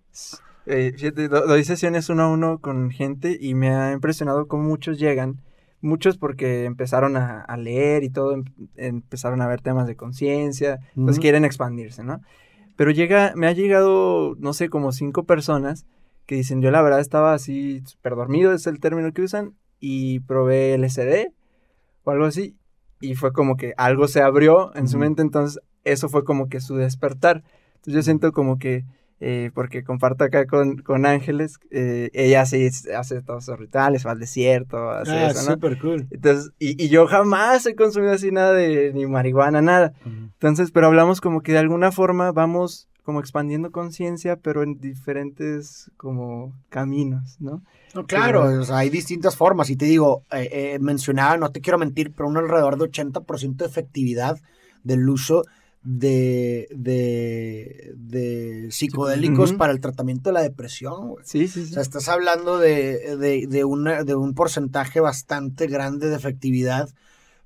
Eh, 0.66 0.94
fíjate, 0.96 1.28
doy 1.28 1.64
sesiones 1.66 2.08
uno 2.10 2.24
a 2.24 2.30
uno 2.30 2.60
con 2.60 2.90
gente 2.92 3.38
y 3.40 3.54
me 3.54 3.70
ha 3.76 3.92
impresionado 3.92 4.48
cómo 4.48 4.64
muchos 4.64 4.98
llegan. 4.98 5.42
Muchos 5.84 6.18
porque 6.18 6.64
empezaron 6.64 7.18
a, 7.18 7.42
a 7.42 7.58
leer 7.58 8.04
y 8.04 8.10
todo, 8.10 8.34
em- 8.34 8.46
empezaron 8.76 9.42
a 9.42 9.48
ver 9.48 9.62
temas 9.62 9.86
de 9.86 9.96
conciencia, 9.96 10.80
pues 10.96 11.18
Ujú. 11.18 11.22
quieren 11.22 11.46
expandirse, 11.46 12.04
¿no? 12.04 12.22
Pero 12.76 12.90
llega, 12.92 13.34
me 13.36 13.48
ha 13.48 13.52
llegado, 13.52 14.36
no 14.40 14.54
sé, 14.54 14.70
como 14.70 14.92
cinco 14.94 15.26
personas 15.26 15.86
que 16.26 16.36
dicen, 16.36 16.62
yo 16.62 16.72
la 16.72 16.82
verdad 16.82 17.02
estaba 17.02 17.34
así 17.34 17.82
súper 17.86 18.16
dormido, 18.16 18.54
es 18.54 18.66
el 18.66 18.80
término 18.80 19.12
que 19.12 19.22
usan, 19.24 19.54
y 19.80 20.22
probé 20.22 20.74
LSD 20.76 21.34
o 22.06 22.12
algo 22.12 22.26
así, 22.26 22.56
y 23.02 23.16
fue 23.16 23.34
como 23.34 23.58
que 23.58 23.74
algo 23.76 24.08
se 24.08 24.22
abrió 24.22 24.74
en 24.76 24.88
su 24.88 24.98
mente, 24.98 25.22
entonces 25.22 25.62
eso 25.84 26.08
fue 26.08 26.24
como 26.24 26.48
que 26.48 26.62
su 26.62 26.78
despertar. 26.78 27.44
Entonces 27.76 27.94
yo 27.96 28.02
siento 28.04 28.32
como 28.32 28.58
que, 28.58 28.86
eh, 29.26 29.52
porque 29.54 29.86
comparto 29.86 30.26
acá 30.26 30.46
con, 30.46 30.80
con 30.82 31.06
Ángeles, 31.06 31.58
eh, 31.72 32.10
ella 32.14 32.46
sí 32.46 32.68
hace 32.94 33.22
todos 33.22 33.46
sus 33.46 33.58
rituales, 33.58 34.06
va 34.06 34.12
al 34.12 34.20
desierto, 34.20 34.90
hace 34.90 35.12
Ah, 35.14 35.28
eso, 35.30 35.50
¿no? 35.50 35.54
súper 35.54 35.80
cool. 35.80 36.08
Entonces, 36.12 36.52
y, 36.60 36.84
y 36.84 36.90
yo 36.90 37.08
jamás 37.08 37.66
he 37.66 37.74
consumido 37.74 38.12
así 38.12 38.32
nada 38.32 38.52
de 38.52 38.92
ni 38.94 39.06
marihuana, 39.06 39.62
nada. 39.62 39.94
Entonces, 40.06 40.72
pero 40.72 40.88
hablamos 40.88 41.22
como 41.22 41.40
que 41.42 41.54
de 41.54 41.60
alguna 41.60 41.94
forma 41.94 42.34
vamos 42.34 42.90
como 43.04 43.22
expandiendo 43.22 43.72
conciencia, 43.72 44.36
pero 44.36 44.62
en 44.62 44.80
diferentes 44.80 45.90
como 45.96 46.54
caminos, 46.70 47.38
¿no? 47.40 47.64
No, 47.94 48.06
claro, 48.06 48.44
o 48.60 48.64
sea, 48.64 48.80
hay 48.80 48.90
distintas 48.90 49.38
formas. 49.38 49.70
Y 49.70 49.76
te 49.78 49.86
digo, 49.86 50.24
eh, 50.32 50.50
eh, 50.52 50.80
mencionaba, 50.80 51.38
no 51.38 51.52
te 51.52 51.62
quiero 51.62 51.78
mentir, 51.78 52.12
pero 52.14 52.28
un 52.28 52.36
alrededor 52.38 52.78
de 52.78 52.86
80% 52.86 53.56
de 53.64 53.66
efectividad 53.70 54.38
del 54.84 55.08
uso 55.08 55.44
de, 55.84 56.68
de, 56.72 57.94
de 57.96 58.68
psicodélicos 58.72 59.54
para 59.54 59.74
el 59.74 59.80
tratamiento 59.82 60.30
de 60.30 60.34
la 60.36 60.42
depresión. 60.42 61.10
güey. 61.10 61.26
Sí, 61.26 61.48
sí, 61.48 61.62
O 61.62 61.66
sí. 61.66 61.74
sea, 61.74 61.82
estás 61.82 62.08
hablando 62.10 62.58
de, 62.58 63.18
de, 63.18 63.48
de, 63.48 63.64
una- 63.66 64.04
de 64.04 64.16
un 64.16 64.34
porcentaje 64.34 65.00
bastante 65.00 65.68
grande 65.68 66.10
de 66.10 66.16
efectividad 66.16 66.90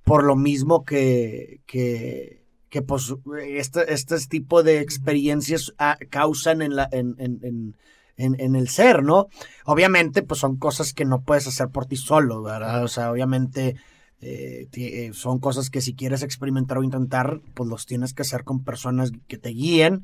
por 0.03 0.23
lo 0.23 0.35
mismo 0.35 0.85
que, 0.85 1.59
que, 1.65 2.43
que 2.69 2.81
pues, 2.81 3.13
este, 3.47 3.91
este 3.93 4.17
tipo 4.27 4.63
de 4.63 4.79
experiencias 4.79 5.73
causan 6.09 6.61
en, 6.61 6.75
la, 6.75 6.87
en, 6.91 7.15
en, 7.17 7.39
en, 7.43 7.75
en- 8.17 8.39
en 8.39 8.55
el 8.55 8.69
ser, 8.69 9.03
¿no? 9.03 9.27
Obviamente, 9.65 10.23
pues 10.23 10.39
son 10.39 10.57
cosas 10.57 10.93
que 10.93 11.05
no 11.05 11.21
puedes 11.21 11.47
hacer 11.47 11.69
por 11.69 11.87
ti 11.87 11.97
solo, 11.97 12.41
¿verdad? 12.41 12.83
O 12.83 12.87
sea, 12.87 13.11
obviamente 13.11 13.75
eh, 14.21 14.67
eh, 14.73 15.11
son 15.13 15.39
cosas 15.39 15.69
que 15.69 15.81
si 15.81 15.93
quieres 15.93 16.23
experimentar 16.23 16.77
o 16.77 16.83
intentar, 16.83 17.39
pues 17.53 17.69
los 17.69 17.85
tienes 17.85 18.13
que 18.13 18.23
hacer 18.23 18.43
con 18.43 18.63
personas 18.63 19.11
que 19.27 19.37
te 19.37 19.49
guíen, 19.49 20.03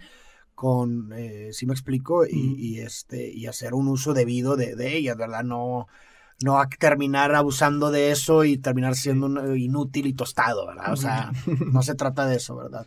con, 0.56 1.12
eh, 1.14 1.50
si 1.52 1.66
me 1.66 1.74
explico, 1.74 2.26
y, 2.26 2.30
Ujú. 2.36 2.56
y, 2.60 2.80
este, 2.80 3.32
y 3.32 3.48
hacer 3.48 3.74
un 3.74 3.88
uso 3.88 4.14
debido 4.14 4.56
de, 4.56 4.76
de 4.76 4.96
ellas, 4.98 5.18
¿verdad? 5.18 5.44
No, 5.44 5.88
no 6.44 6.60
a 6.60 6.68
terminar 6.70 7.34
abusando 7.34 7.90
de 7.90 8.12
eso 8.12 8.44
y 8.44 8.58
terminar 8.58 8.96
siendo 8.96 9.26
un- 9.26 9.58
inútil 9.58 10.06
y 10.06 10.14
tostado, 10.14 10.68
¿verdad? 10.68 10.94
O 10.94 10.96
sea, 10.96 11.32
no 11.72 11.82
se 11.82 11.96
trata 11.96 12.28
de 12.28 12.36
eso, 12.38 12.56
¿verdad? 12.56 12.86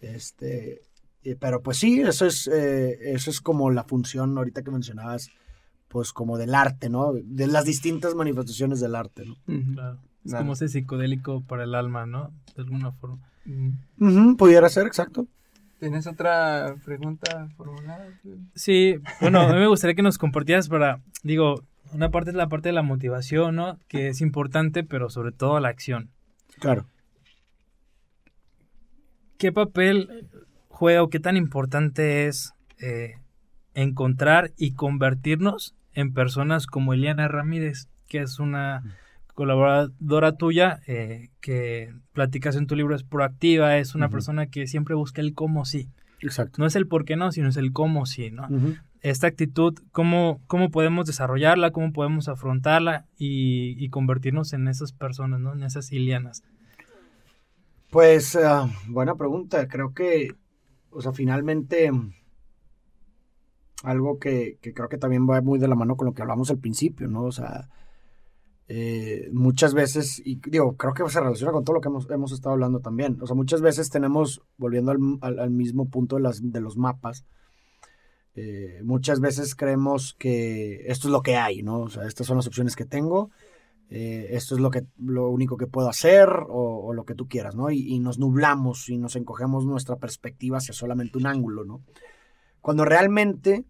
Este, 0.00 0.82
eh, 1.22 1.36
pero 1.38 1.62
pues 1.62 1.76
sí, 1.78 2.00
eso 2.00 2.26
es, 2.26 2.48
eh, 2.48 2.98
eso 3.12 3.30
es 3.30 3.40
como 3.40 3.70
la 3.70 3.84
función 3.84 4.36
ahorita 4.36 4.62
que 4.62 4.70
mencionabas, 4.70 5.30
pues 5.88 6.12
como 6.12 6.38
del 6.38 6.54
arte, 6.54 6.88
¿no? 6.88 7.12
De 7.12 7.46
las 7.46 7.64
distintas 7.66 8.14
manifestaciones 8.14 8.80
del 8.80 8.94
arte, 8.94 9.24
¿no? 9.26 9.36
Claro. 9.74 9.98
Es 10.24 10.34
como 10.34 10.52
ese 10.52 10.68
psicodélico 10.68 11.42
para 11.42 11.64
el 11.64 11.74
alma, 11.74 12.06
¿no? 12.06 12.30
De 12.56 12.62
alguna 12.62 12.92
forma. 12.92 13.18
Ujú, 13.98 14.36
pudiera 14.36 14.68
ser, 14.68 14.86
exacto. 14.86 15.26
¿Tienes 15.80 16.06
otra 16.06 16.76
pregunta 16.84 17.48
formulada? 17.56 18.06
Sí, 18.54 18.96
bueno, 19.20 19.40
a 19.40 19.52
mí 19.52 19.58
me 19.58 19.66
gustaría 19.66 19.96
que 19.96 20.02
nos 20.02 20.16
compartieras 20.16 20.68
para, 20.68 21.00
digo, 21.24 21.64
una 21.92 22.10
parte 22.10 22.30
es 22.30 22.36
la 22.36 22.48
parte 22.48 22.68
de 22.68 22.72
la 22.72 22.82
motivación, 22.82 23.56
¿no? 23.56 23.78
Que 23.88 24.08
es 24.08 24.20
importante, 24.20 24.84
pero 24.84 25.10
sobre 25.10 25.32
todo 25.32 25.58
la 25.58 25.68
acción. 25.68 26.10
Claro. 26.60 26.86
¿Qué 29.38 29.50
papel 29.50 30.28
juega 30.68 31.02
o 31.02 31.10
qué 31.10 31.18
tan 31.18 31.36
importante 31.36 32.26
es 32.28 32.54
eh, 32.78 33.16
encontrar 33.74 34.52
y 34.56 34.74
convertirnos 34.74 35.74
en 35.94 36.14
personas 36.14 36.66
como 36.66 36.94
Eliana 36.94 37.28
Ramírez, 37.28 37.88
que 38.08 38.20
es 38.20 38.38
una 38.38 38.82
colaboradora 39.34 40.36
tuya 40.36 40.80
eh, 40.86 41.30
que 41.40 41.92
platicas 42.12 42.56
en 42.56 42.66
tu 42.66 42.76
libro, 42.76 42.94
es 42.94 43.02
proactiva, 43.02 43.78
es 43.78 43.94
una 43.94 44.08
persona 44.08 44.46
que 44.46 44.66
siempre 44.66 44.94
busca 44.94 45.20
el 45.20 45.34
cómo 45.34 45.64
sí. 45.64 45.88
Exacto. 46.20 46.56
No 46.58 46.66
es 46.66 46.76
el 46.76 46.86
por 46.86 47.04
qué 47.04 47.16
no, 47.16 47.32
sino 47.32 47.48
es 47.48 47.56
el 47.56 47.72
cómo 47.72 48.06
sí, 48.06 48.30
¿no? 48.30 48.46
Esta 49.00 49.26
actitud, 49.26 49.74
¿cómo, 49.90 50.40
cómo 50.46 50.70
podemos 50.70 51.06
desarrollarla, 51.06 51.72
cómo 51.72 51.92
podemos 51.92 52.28
afrontarla 52.28 53.06
y, 53.18 53.74
y 53.84 53.88
convertirnos 53.88 54.52
en 54.52 54.68
esas 54.68 54.92
personas, 54.92 55.40
¿no? 55.40 55.54
En 55.54 55.64
esas 55.64 55.90
Ilianas. 55.90 56.44
Pues, 57.90 58.36
ah, 58.36 58.70
buena 58.86 59.16
pregunta. 59.16 59.66
Creo 59.66 59.92
que, 59.92 60.34
o 60.90 61.02
sea, 61.02 61.12
finalmente, 61.12 61.90
algo 63.82 64.18
que, 64.18 64.58
que 64.62 64.72
creo 64.72 64.88
que 64.88 64.98
también 64.98 65.28
va 65.28 65.40
muy 65.40 65.58
de 65.58 65.68
la 65.68 65.74
mano 65.74 65.96
con 65.96 66.06
lo 66.06 66.14
que 66.14 66.22
hablamos 66.22 66.50
al 66.50 66.58
principio, 66.58 67.08
¿no? 67.08 67.24
O 67.24 67.32
sea, 67.32 67.68
eh, 68.68 69.28
muchas 69.32 69.74
veces, 69.74 70.22
y 70.24 70.40
digo, 70.48 70.76
creo 70.76 70.94
que 70.94 71.08
se 71.08 71.20
relaciona 71.20 71.52
con 71.52 71.64
todo 71.64 71.74
lo 71.74 71.80
que 71.80 71.88
hemos, 72.14 72.32
estado 72.32 72.54
hablando 72.54 72.80
también. 72.80 73.18
O 73.20 73.26
sea, 73.26 73.36
muchas 73.36 73.60
veces 73.60 73.90
tenemos, 73.90 74.42
volviendo 74.56 74.92
al, 74.92 75.50
mismo 75.50 75.88
punto 75.88 76.16
de, 76.16 76.22
las, 76.22 76.40
de 76.42 76.60
los 76.60 76.76
mapas, 76.76 77.24
eh, 78.34 78.80
muchas 78.82 79.20
veces 79.20 79.54
creemos 79.54 80.14
que 80.18 80.84
esto 80.86 81.08
es 81.08 81.12
lo 81.12 81.22
que 81.22 81.36
hay, 81.36 81.62
¿no? 81.62 81.88
Estas 81.88 82.26
son 82.26 82.36
las 82.36 82.46
opciones 82.46 82.76
que 82.76 82.86
tengo, 82.86 83.30
eh, 83.90 84.28
esto 84.30 84.54
es 84.54 84.60
lo, 84.60 84.70
que, 84.70 84.86
lo 84.96 85.28
único 85.28 85.58
que 85.58 85.66
puedo 85.66 85.90
hacer 85.90 86.30
o, 86.30 86.86
o 86.86 86.94
lo 86.94 87.04
que 87.04 87.14
tú 87.14 87.28
quieras, 87.28 87.54
¿no? 87.54 87.70
Y, 87.70 87.92
y 87.92 87.98
nos 87.98 88.18
nublamos 88.18 88.88
y 88.88 88.96
nos 88.96 89.16
encogemos 89.16 89.66
nuestra 89.66 89.96
perspectiva 89.96 90.58
hacia 90.58 90.72
solamente 90.72 91.18
un 91.18 91.26
ángulo, 91.26 91.64
¿no? 91.64 91.82
Cuando 92.62 92.86
realmente, 92.86 93.64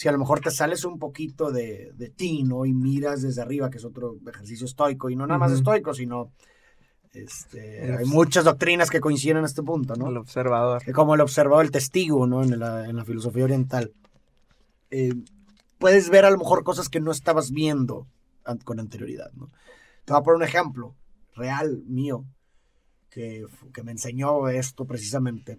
si 0.00 0.08
a 0.08 0.12
lo 0.12 0.18
mejor 0.18 0.40
te 0.40 0.50
sales 0.50 0.86
un 0.86 0.98
poquito 0.98 1.50
de, 1.50 1.92
de 1.94 2.08
ti, 2.08 2.42
¿no? 2.42 2.64
Y 2.64 2.72
miras 2.72 3.20
desde 3.20 3.42
arriba, 3.42 3.68
que 3.68 3.76
es 3.76 3.84
otro 3.84 4.16
ejercicio 4.26 4.64
estoico, 4.64 5.10
y 5.10 5.14
no 5.14 5.26
nada 5.26 5.36
más 5.36 5.52
estoico, 5.52 5.92
sino... 5.92 6.32
Este, 7.12 7.94
hay 7.98 8.06
muchas 8.06 8.44
doctrinas 8.44 8.88
que 8.88 8.98
coinciden 8.98 9.36
en 9.36 9.44
este 9.44 9.62
punto, 9.62 9.96
¿no? 9.96 10.08
El 10.08 10.16
observador. 10.16 10.90
como 10.94 11.14
el 11.14 11.20
observador, 11.20 11.66
el 11.66 11.70
testigo, 11.70 12.26
¿no? 12.26 12.42
En 12.42 12.58
la, 12.58 12.88
en 12.88 12.96
la 12.96 13.04
filosofía 13.04 13.44
oriental. 13.44 13.92
Eh, 14.90 15.12
puedes 15.76 16.08
ver 16.08 16.24
a 16.24 16.30
lo 16.30 16.38
mejor 16.38 16.64
cosas 16.64 16.88
que 16.88 17.00
no 17.00 17.10
estabas 17.10 17.50
viendo 17.50 18.06
con 18.64 18.80
anterioridad, 18.80 19.30
¿no? 19.34 19.50
Te 20.06 20.14
voy 20.14 20.20
a 20.20 20.22
poner 20.22 20.36
un 20.36 20.44
ejemplo 20.44 20.94
real 21.34 21.82
mío 21.86 22.24
que, 23.10 23.44
que 23.74 23.82
me 23.82 23.92
enseñó 23.92 24.48
esto 24.48 24.86
precisamente, 24.86 25.58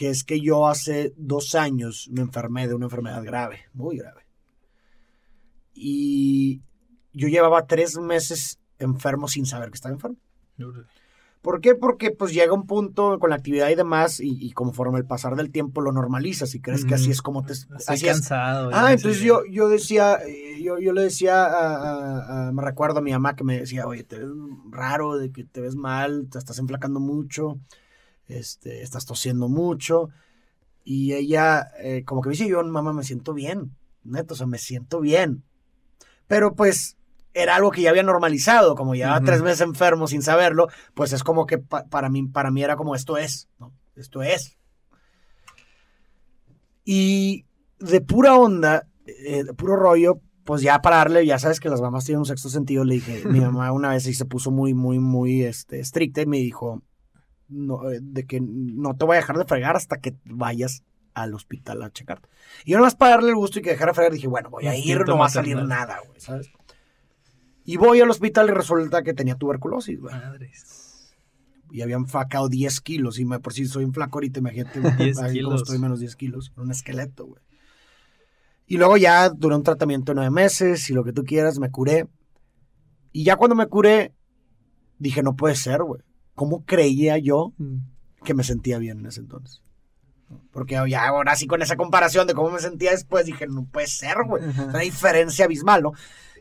que 0.00 0.08
es 0.08 0.24
que 0.24 0.40
yo 0.40 0.66
hace 0.66 1.12
dos 1.18 1.54
años 1.54 2.08
me 2.10 2.22
enfermé 2.22 2.66
de 2.66 2.72
una 2.74 2.86
enfermedad 2.86 3.22
grave, 3.22 3.66
muy 3.74 3.98
grave. 3.98 4.22
Y 5.74 6.62
yo 7.12 7.28
llevaba 7.28 7.66
tres 7.66 7.98
meses 7.98 8.58
enfermo 8.78 9.28
sin 9.28 9.44
saber 9.44 9.68
que 9.70 9.74
estaba 9.74 9.92
enfermo. 9.94 10.16
¿Por 11.42 11.60
qué? 11.60 11.74
Porque 11.74 12.12
pues 12.12 12.32
llega 12.32 12.54
un 12.54 12.66
punto 12.66 13.18
con 13.18 13.28
la 13.28 13.36
actividad 13.36 13.68
y 13.68 13.74
demás 13.74 14.20
y, 14.20 14.38
y 14.42 14.52
conforme 14.52 14.98
el 14.98 15.04
pasar 15.04 15.36
del 15.36 15.50
tiempo 15.50 15.82
lo 15.82 15.92
normalizas 15.92 16.54
y 16.54 16.60
crees 16.62 16.86
que 16.86 16.94
así 16.94 17.10
es 17.10 17.20
como 17.20 17.42
te... 17.44 17.52
Así 17.52 17.66
cansado. 18.06 18.70
Ah, 18.72 18.92
entonces 18.94 19.20
yo, 19.22 19.42
yo 19.50 19.68
decía, 19.68 20.18
eh, 20.26 20.62
yo, 20.62 20.78
yo 20.78 20.94
le 20.94 21.02
decía, 21.02 21.44
a, 21.44 21.76
a- 21.76 22.48
a- 22.48 22.52
me 22.52 22.62
recuerdo 22.62 23.00
a 23.00 23.02
mi 23.02 23.12
mamá 23.12 23.36
que 23.36 23.44
me 23.44 23.58
decía, 23.60 23.86
oye, 23.86 24.02
te 24.04 24.18
ves 24.18 24.28
raro, 24.70 25.16
de 25.18 25.30
que 25.30 25.44
te 25.44 25.60
ves 25.60 25.76
mal, 25.76 26.28
te 26.30 26.38
estás 26.38 26.58
enflacando 26.58 27.00
mucho, 27.00 27.58
este, 28.30 28.82
estás 28.82 29.06
tosiendo 29.06 29.48
mucho. 29.48 30.08
Y 30.84 31.12
ella, 31.12 31.70
eh, 31.78 32.04
como 32.04 32.22
que 32.22 32.28
me 32.28 32.32
dice, 32.32 32.48
yo, 32.48 32.62
mamá, 32.64 32.92
me 32.92 33.04
siento 33.04 33.34
bien, 33.34 33.76
neto, 34.02 34.34
o 34.34 34.36
sea, 34.36 34.46
me 34.46 34.58
siento 34.58 35.00
bien. 35.00 35.44
Pero 36.26 36.54
pues 36.54 36.96
era 37.34 37.56
algo 37.56 37.70
que 37.70 37.82
ya 37.82 37.90
había 37.90 38.02
normalizado, 38.02 38.74
como 38.74 38.94
Ujú. 39.16 39.24
tres 39.24 39.42
meses 39.42 39.60
enfermo 39.60 40.06
sin 40.06 40.22
saberlo, 40.22 40.68
pues 40.94 41.12
es 41.12 41.22
como 41.22 41.46
que 41.46 41.58
pa- 41.58 41.84
para, 41.84 42.08
mí, 42.08 42.26
para 42.26 42.50
mí 42.50 42.62
era 42.62 42.76
como 42.76 42.94
esto 42.94 43.18
es, 43.18 43.48
¿no? 43.58 43.72
Esto 43.94 44.22
es. 44.22 44.56
Y 46.84 47.44
de 47.78 48.00
pura 48.00 48.36
onda, 48.36 48.86
eh, 49.06 49.44
de 49.44 49.54
puro 49.54 49.76
rollo, 49.76 50.20
pues 50.44 50.62
ya 50.62 50.80
para 50.80 50.96
darle, 50.96 51.24
ya 51.26 51.38
sabes 51.38 51.60
que 51.60 51.68
las 51.68 51.80
mamás 51.80 52.04
tienen 52.04 52.20
un 52.20 52.26
sexto 52.26 52.48
sentido, 52.48 52.84
le 52.84 52.94
dije, 52.94 53.24
mi 53.26 53.40
mamá 53.44 53.70
una 53.72 53.90
vez 53.90 54.04
sí 54.04 54.14
se 54.14 54.24
puso 54.24 54.50
muy, 54.50 54.74
muy, 54.74 54.98
muy 54.98 55.42
este, 55.44 55.80
estricta 55.80 56.22
y 56.22 56.26
me 56.26 56.38
dijo, 56.38 56.82
no, 57.50 57.90
eh, 57.90 57.98
de 58.00 58.26
que 58.26 58.40
no 58.40 58.94
te 58.96 59.04
voy 59.04 59.16
a 59.16 59.20
dejar 59.20 59.36
de 59.36 59.44
fregar 59.44 59.76
hasta 59.76 59.98
que 59.98 60.16
vayas 60.24 60.84
al 61.14 61.34
hospital 61.34 61.82
a 61.82 61.90
checarte. 61.90 62.28
Y 62.64 62.72
yo 62.72 62.78
nomás 62.78 62.94
para 62.94 63.16
darle 63.16 63.30
el 63.30 63.36
gusto 63.36 63.58
y 63.58 63.62
que 63.62 63.70
dejara 63.70 63.90
de 63.90 63.94
fregar, 63.94 64.12
dije, 64.12 64.28
bueno, 64.28 64.50
voy 64.50 64.66
a 64.66 64.76
ir, 64.76 65.06
no 65.06 65.18
va 65.18 65.26
a 65.26 65.30
salir 65.30 65.56
nada, 65.56 66.00
güey, 66.06 66.20
¿sabes? 66.20 66.50
Y 67.64 67.76
voy 67.76 68.00
al 68.00 68.10
hospital 68.10 68.48
y 68.48 68.52
resulta 68.52 69.02
que 69.02 69.14
tenía 69.14 69.34
tuberculosis, 69.34 70.00
güey. 70.00 70.14
Madres. 70.14 71.14
Y 71.70 71.82
había 71.82 71.96
enflacado 71.96 72.48
10 72.48 72.80
kilos. 72.80 73.18
Y 73.18 73.24
me, 73.24 73.38
por 73.38 73.52
si 73.52 73.66
soy 73.66 73.84
un 73.84 73.92
flaco 73.92 74.18
ahorita, 74.18 74.40
imagínate. 74.40 74.80
10 74.98 74.98
ahí 74.98 75.14
como 75.14 75.32
kilos. 75.32 75.62
estoy 75.62 75.78
menos 75.78 76.00
10 76.00 76.16
kilos. 76.16 76.52
Un 76.56 76.70
esqueleto, 76.70 77.26
güey. 77.26 77.42
Y 78.66 78.76
luego 78.76 78.96
ya 78.96 79.28
duré 79.30 79.56
un 79.56 79.62
tratamiento 79.62 80.12
de 80.12 80.16
nueve 80.16 80.30
meses 80.30 80.88
y 80.90 80.94
lo 80.94 81.04
que 81.04 81.12
tú 81.12 81.24
quieras, 81.24 81.58
me 81.58 81.70
curé. 81.70 82.08
Y 83.12 83.24
ya 83.24 83.36
cuando 83.36 83.56
me 83.56 83.66
curé, 83.66 84.14
dije, 84.98 85.22
no 85.22 85.34
puede 85.34 85.56
ser, 85.56 85.82
güey. 85.82 86.02
¿Cómo 86.40 86.64
creía 86.64 87.18
yo 87.18 87.52
que 88.24 88.32
me 88.32 88.44
sentía 88.44 88.78
bien 88.78 89.00
en 89.00 89.06
ese 89.06 89.20
entonces? 89.20 89.60
Porque 90.52 90.80
ya 90.88 91.06
ahora 91.06 91.36
sí 91.36 91.46
con 91.46 91.60
esa 91.60 91.76
comparación 91.76 92.26
de 92.26 92.32
cómo 92.32 92.50
me 92.50 92.60
sentía 92.60 92.92
después, 92.92 93.26
dije, 93.26 93.46
no 93.46 93.66
puede 93.66 93.88
ser, 93.88 94.16
güey. 94.26 94.42
Una 94.68 94.78
diferencia 94.78 95.44
abismal, 95.44 95.82
¿no? 95.82 95.92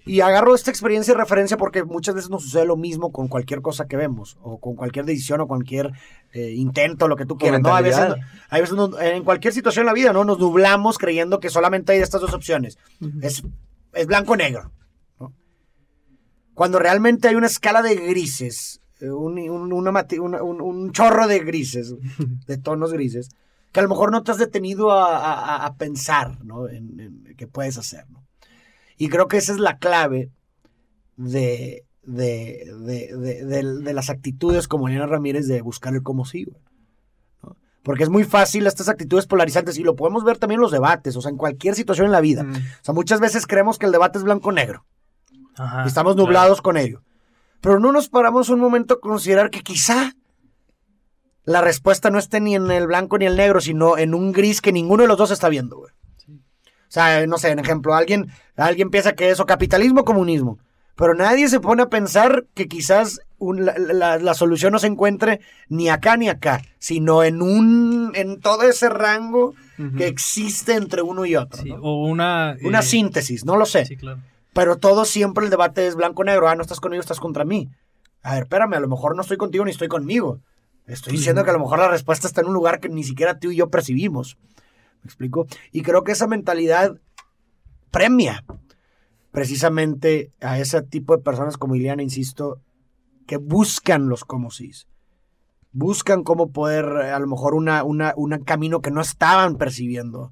Y 0.05 0.21
agarro 0.21 0.55
esta 0.55 0.71
experiencia 0.71 1.13
y 1.13 1.17
referencia 1.17 1.57
porque 1.57 1.83
muchas 1.83 2.15
veces 2.15 2.29
nos 2.29 2.43
sucede 2.43 2.65
lo 2.65 2.77
mismo 2.77 3.11
con 3.11 3.27
cualquier 3.27 3.61
cosa 3.61 3.87
que 3.87 3.97
vemos, 3.97 4.37
o 4.41 4.57
con 4.61 4.77
cualquier 4.77 5.03
decisión, 5.03 5.41
o 5.41 5.47
cualquier 5.47 5.91
eh, 6.31 6.53
intento, 6.53 7.09
lo 7.09 7.17
que 7.17 7.25
tú 7.25 7.37
quieras, 7.37 7.59
¿no? 7.61 7.75
A 7.75 7.81
veces, 8.59 8.71
nos- 8.75 9.01
en 9.01 9.25
cualquier 9.25 9.53
situación 9.53 9.81
en 9.83 9.87
la 9.87 9.93
vida, 9.93 10.13
¿no? 10.13 10.23
Nos 10.23 10.39
nublamos 10.39 10.97
creyendo 10.97 11.41
que 11.41 11.49
solamente 11.49 11.91
hay 11.91 11.99
estas 11.99 12.21
dos 12.21 12.33
opciones. 12.33 12.77
Es, 13.21 13.43
es 13.93 14.07
blanco 14.07 14.31
o 14.33 14.37
negro, 14.37 14.71
¿no? 15.19 15.33
Cuando 16.53 16.79
realmente 16.79 17.27
hay 17.27 17.35
una 17.35 17.47
escala 17.47 17.81
de 17.81 17.95
grises, 17.95 18.79
un, 19.01 19.39
un- 19.39 19.73
una 19.73 19.91
mati- 19.91 20.19
una- 20.19 20.41
un- 20.43 20.61
un 20.61 20.91
chorro 20.91 21.27
de 21.27 21.39
grises, 21.39 21.95
de 22.47 22.57
tonos 22.57 22.91
grises, 22.93 23.29
que 23.71 23.79
a 23.79 23.83
lo 23.83 23.89
mejor 23.89 24.11
no 24.11 24.23
te 24.23 24.31
has 24.31 24.37
detenido 24.37 24.91
a, 24.91 25.17
a- 25.17 25.65
a 25.65 25.75
pensar, 25.75 26.43
¿no? 26.43 26.67
En, 26.67 26.99
en 26.99 27.35
qué 27.37 27.47
puedes 27.47 27.77
hacer, 27.77 28.09
¿no? 28.09 28.23
Y 28.97 29.09
creo 29.09 29.27
que 29.27 29.37
esa 29.37 29.53
es 29.53 29.59
la 29.59 29.77
clave 29.77 30.29
de, 31.15 31.85
de, 32.03 32.65
de, 32.79 33.45
de- 33.45 33.93
las 33.93 34.09
actitudes 34.09 34.67
como 34.67 34.87
Eliana 34.87 35.05
Ramírez 35.07 35.47
de 35.47 35.61
buscar 35.61 35.93
el 35.93 36.03
cómo 36.03 36.25
sí. 36.25 36.47
Porque 37.83 38.03
es 38.03 38.09
muy 38.09 38.25
fácil 38.25 38.67
estas 38.67 38.89
actitudes 38.89 39.25
polarizantes 39.25 39.77
y 39.77 39.83
lo 39.83 39.95
podemos 39.95 40.23
ver 40.25 40.37
también 40.37 40.57
en 40.57 40.63
los 40.63 40.71
debates, 40.71 41.15
o 41.15 41.21
sea, 41.21 41.31
en 41.31 41.37
cualquier 41.37 41.75
situación 41.75 42.07
en 42.07 42.11
la 42.11 42.19
vida. 42.21 42.43
Mm. 42.43 42.55
O 42.55 42.83
sea, 42.83 42.93
muchas 42.93 43.19
veces 43.21 43.47
creemos 43.47 43.79
que 43.79 43.85
el 43.85 43.91
debate 43.93 44.17
es 44.17 44.23
blanco-negro 44.25 44.85
y 45.85 45.87
estamos 45.87 46.13
claro. 46.15 46.27
nublados 46.27 46.61
con 46.61 46.75
ello. 46.77 47.01
Pero 47.61 47.79
no 47.79 47.91
nos 47.91 48.09
paramos 48.09 48.49
un 48.49 48.59
momento 48.59 48.95
a 48.95 48.99
considerar 48.99 49.49
que 49.49 49.61
quizá 49.61 50.13
la 51.43 51.61
respuesta 51.61 52.09
no 52.09 52.19
esté 52.19 52.39
ni 52.39 52.55
en 52.55 52.69
el 52.71 52.87
blanco 52.87 53.17
ni 53.17 53.25
el 53.25 53.35
negro, 53.35 53.59
sino 53.59 53.97
en 53.97 54.13
un 54.13 54.31
gris 54.31 54.61
que 54.61 54.71
ninguno 54.71 55.03
de 55.03 55.07
los 55.07 55.17
dos 55.17 55.31
está 55.31 55.49
viendo, 55.49 55.77
güey. 55.77 55.91
O 56.31 56.91
sea, 56.91 57.25
no 57.27 57.37
sé, 57.37 57.49
en 57.51 57.59
ejemplo, 57.59 57.93
alguien, 57.93 58.31
alguien 58.55 58.89
piensa 58.89 59.13
que 59.13 59.29
eso, 59.29 59.45
capitalismo 59.45 60.01
o 60.01 60.05
comunismo. 60.05 60.57
Pero 60.95 61.13
nadie 61.13 61.47
se 61.47 61.59
pone 61.59 61.83
a 61.83 61.89
pensar 61.89 62.45
que 62.55 62.67
quizás 62.67 63.21
un- 63.37 63.63
la, 63.65 63.73
la- 63.77 64.17
la 64.17 64.33
solución 64.33 64.73
no 64.73 64.79
se 64.79 64.87
encuentre 64.87 65.39
ni 65.69 65.87
acá 65.89 66.17
ni 66.17 66.27
acá, 66.29 66.61
sino 66.77 67.23
en 67.23 67.41
un, 67.41 68.11
en 68.15 68.39
todo 68.41 68.63
ese 68.63 68.89
rango 68.89 69.53
que 69.97 70.07
existe 70.07 70.73
entre 70.73 71.01
uno 71.01 71.25
y 71.25 71.35
otro. 71.37 71.61
Sí, 71.63 71.69
¿no? 71.69 71.77
o 71.81 72.05
una... 72.05 72.57
Una 72.63 72.79
eh, 72.79 72.83
síntesis, 72.83 73.45
no 73.45 73.55
lo 73.55 73.65
sé. 73.65 73.85
Sí, 73.85 73.95
claro. 73.95 74.19
Pero 74.53 74.77
todo 74.77 75.05
siempre 75.05 75.45
el 75.45 75.49
debate 75.49 75.87
es 75.87 75.95
blanco-negro. 75.95 76.47
Ah, 76.47 76.55
no 76.55 76.61
estás 76.61 76.79
conmigo, 76.79 77.01
estás 77.01 77.19
contra 77.19 77.45
mí. 77.45 77.69
A 78.21 78.33
ver, 78.33 78.43
espérame, 78.43 78.73
a 78.73 78.79
lo 78.79 78.87
mejor 78.87 79.15
no 79.15 79.21
estoy 79.21 79.37
contigo 79.37 79.63
ni 79.65 79.71
estoy 79.71 79.87
conmigo. 79.87 80.39
Estoy 80.85 81.13
diciendo 81.13 81.43
que 81.43 81.51
a 81.51 81.53
lo 81.53 81.59
mejor 81.59 81.79
la 81.79 81.87
respuesta 81.87 82.27
está 82.27 82.41
en 82.41 82.47
un 82.47 82.53
lugar 82.53 82.79
que 82.79 82.89
ni 82.89 83.03
siquiera 83.03 83.39
tú 83.39 83.51
y 83.51 83.57
yo 83.57 83.69
percibimos. 83.69 84.37
¿Me 85.03 85.07
explico? 85.07 85.45
Y 85.71 85.83
creo 85.83 86.03
que 86.03 86.11
esa 86.11 86.27
mentalidad 86.27 86.97
premia 87.91 88.43
precisamente 89.31 90.33
a 90.41 90.59
ese 90.59 90.81
tipo 90.81 91.15
de 91.15 91.23
personas 91.23 91.57
como 91.57 91.75
Iliana, 91.75 92.01
insisto, 92.01 92.59
que 93.27 93.37
buscan 93.37 94.09
los 94.09 94.25
como 94.25 94.49
sís. 94.49 94.87
Buscan 95.71 96.23
cómo 96.23 96.51
poder, 96.51 96.85
a 96.85 97.19
lo 97.19 97.27
mejor, 97.27 97.53
una, 97.53 97.83
una, 97.83 98.13
un 98.17 98.35
camino 98.39 98.81
que 98.81 98.89
no 98.89 99.01
estaban 99.01 99.57
percibiendo 99.57 100.31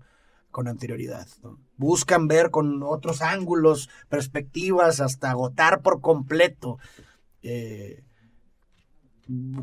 con 0.49 0.68
anterioridad. 0.68 1.28
¿no? 1.43 1.59
Buscan 1.78 2.28
ver 2.28 2.49
con 2.49 2.82
otros 2.84 3.21
ángulos, 3.21 3.89
perspectivas, 4.09 4.99
hasta 4.99 5.32
agotar 5.32 5.82
por 5.82 6.01
completo 6.01 6.80
eh, 7.43 8.03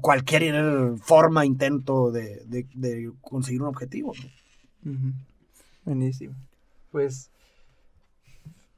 cualquier 0.00 0.96
forma, 0.98 1.46
intento 1.46 2.10
de, 2.10 3.12
conseguir 3.20 3.62
un 3.62 3.68
objetivo. 3.68 4.12
Buenísimo. 5.84 6.34
Pues, 6.90 7.30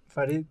Farid, 0.08 0.44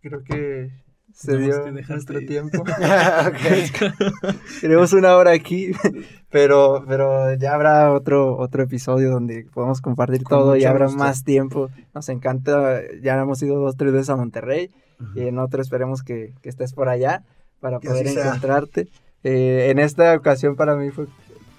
creo 0.00 0.22
que 0.22 0.70
se 1.14 1.32
Tenemos 1.32 1.64
dio 1.74 1.84
nuestro 1.88 2.20
ir. 2.20 2.28
tiempo. 2.28 2.64
Tenemos 4.60 4.92
una 4.92 5.16
hora 5.16 5.32
aquí, 5.32 5.72
pero, 6.30 6.84
pero 6.86 7.34
ya 7.34 7.54
habrá 7.54 7.92
otro, 7.92 8.36
otro 8.36 8.62
episodio 8.62 9.10
donde 9.10 9.46
podamos 9.52 9.80
compartir 9.80 10.22
Con 10.22 10.38
todo 10.38 10.56
y 10.56 10.64
habrá 10.64 10.86
gusto. 10.86 10.98
más 10.98 11.24
tiempo. 11.24 11.70
Nos 11.94 12.08
encanta, 12.08 12.80
ya 13.02 13.20
hemos 13.20 13.42
ido 13.42 13.58
dos, 13.60 13.76
tres 13.76 13.92
veces 13.92 14.10
a 14.10 14.16
Monterrey 14.16 14.70
y 15.16 15.22
en 15.22 15.38
otro 15.40 15.60
esperemos 15.60 16.02
que, 16.04 16.32
que 16.42 16.48
estés 16.48 16.72
por 16.74 16.88
allá 16.88 17.24
para 17.60 17.80
Que 17.80 17.88
poder 17.88 18.06
encontrarte. 18.06 18.88
Eh, 19.24 19.68
en 19.70 19.78
esta 19.78 20.14
ocasión 20.14 20.54
para 20.56 20.76
mí 20.76 20.90
fue, 20.90 21.06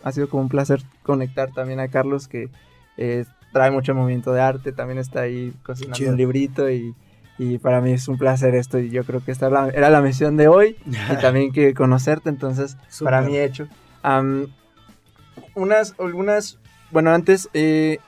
ha 0.04 0.12
sido 0.12 0.30
como 0.30 0.43
un 0.43 0.49
placer 0.49 0.82
conectar 1.04 1.51
también 1.54 1.80
a 1.80 1.88
Carlos 1.89 2.28
que 2.28 2.49
eh, 2.97 3.26
trae 3.51 3.72
mucho 3.72 3.93
movimiento 3.95 4.32
de 4.34 4.41
arte, 4.41 4.72
también 4.72 4.97
está 4.97 5.22
ahí 5.22 5.54
cocinando 5.64 5.95
Chido. 5.97 6.12
un 6.12 6.18
librito 6.18 6.70
y, 6.70 6.93
y 7.38 7.57
para 7.57 7.81
mí 7.81 7.91
es 7.93 8.07
un 8.07 8.17
placer 8.17 8.55
esto 8.55 8.79
y 8.79 8.89
yo 8.89 9.03
creo 9.03 9.23
que 9.23 9.31
esta 9.31 9.47
era 9.73 9.89
la, 9.89 10.01
misión 10.01 10.38
de 10.38 10.47
hoy 10.47 10.77
y 10.86 11.15
también 11.21 11.51
que 11.51 11.73
conocerte, 11.73 12.29
entonces 12.29 12.77
para 13.03 13.21
mí 13.21 13.38
hecho. 13.38 13.67
Am, 14.03 14.47
unas, 15.55 15.95
algunas, 15.99 16.59
bueno, 16.91 17.11
antes, 17.11 17.49
eh, 17.53 17.99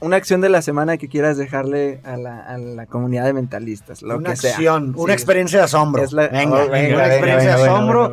una 0.00 0.16
acción 0.16 0.40
de 0.40 0.48
la 0.48 0.62
semana 0.62 0.96
que 0.96 1.08
quieras 1.08 1.36
dejarle 1.36 2.00
a 2.04 2.16
la, 2.16 2.40
a 2.40 2.58
la 2.58 2.86
comunidad 2.86 3.24
de 3.24 3.32
mentalistas, 3.32 4.02
lo 4.02 4.16
una 4.16 4.30
que 4.30 4.36
sea. 4.36 4.52
acción, 4.52 4.94
una 4.96 5.12
experiencia 5.12 5.58
de 5.58 5.64
asombro. 5.66 6.02
Es 6.02 6.12
la- 6.12 6.28
venga, 6.28 6.64
oh, 6.64 6.68
venga, 6.68 6.70
venga, 6.70 6.94
una 6.96 7.06
experiencia 7.06 7.56
de 7.56 7.62
asombro. 7.62 8.12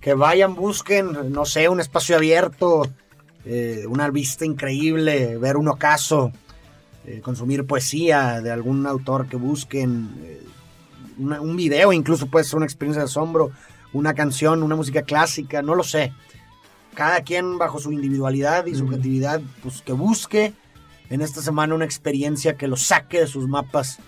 Que 0.00 0.14
vayan, 0.14 0.54
busquen, 0.54 1.32
no 1.32 1.44
sé, 1.44 1.68
un 1.68 1.80
espacio 1.80 2.16
abierto, 2.16 2.88
eh, 3.44 3.84
una 3.88 4.08
vista 4.10 4.44
increíble, 4.44 5.36
ver 5.36 5.56
un 5.56 5.68
ocaso, 5.68 6.32
eh, 7.06 7.20
consumir 7.22 7.66
poesía 7.66 8.40
de 8.40 8.50
algún 8.50 8.86
autor 8.86 9.28
que 9.28 9.36
busquen, 9.36 10.10
eh, 10.22 10.42
una- 11.18 11.40
un 11.40 11.56
video 11.56 11.92
incluso 11.92 12.26
puede 12.26 12.44
ser 12.44 12.56
una 12.56 12.66
experiencia 12.66 13.00
de 13.02 13.06
asombro, 13.06 13.50
una 13.92 14.12
canción, 14.14 14.62
una 14.62 14.76
música 14.76 15.02
clásica, 15.02 15.62
no 15.62 15.74
lo 15.74 15.82
sé. 15.84 16.12
Cada 16.94 17.20
quien 17.22 17.58
bajo 17.58 17.78
su 17.78 17.92
individualidad 17.92 18.66
y 18.66 18.74
subjetividad, 18.74 19.40
pues 19.62 19.82
que 19.82 19.92
busque 19.92 20.52
en 21.10 21.20
esta 21.20 21.40
semana 21.42 21.74
una 21.74 21.84
experiencia 21.84 22.56
que 22.56 22.66
lo 22.68 22.76
saque 22.76 23.20
de 23.20 23.26
sus 23.26 23.46
mapas 23.48 23.98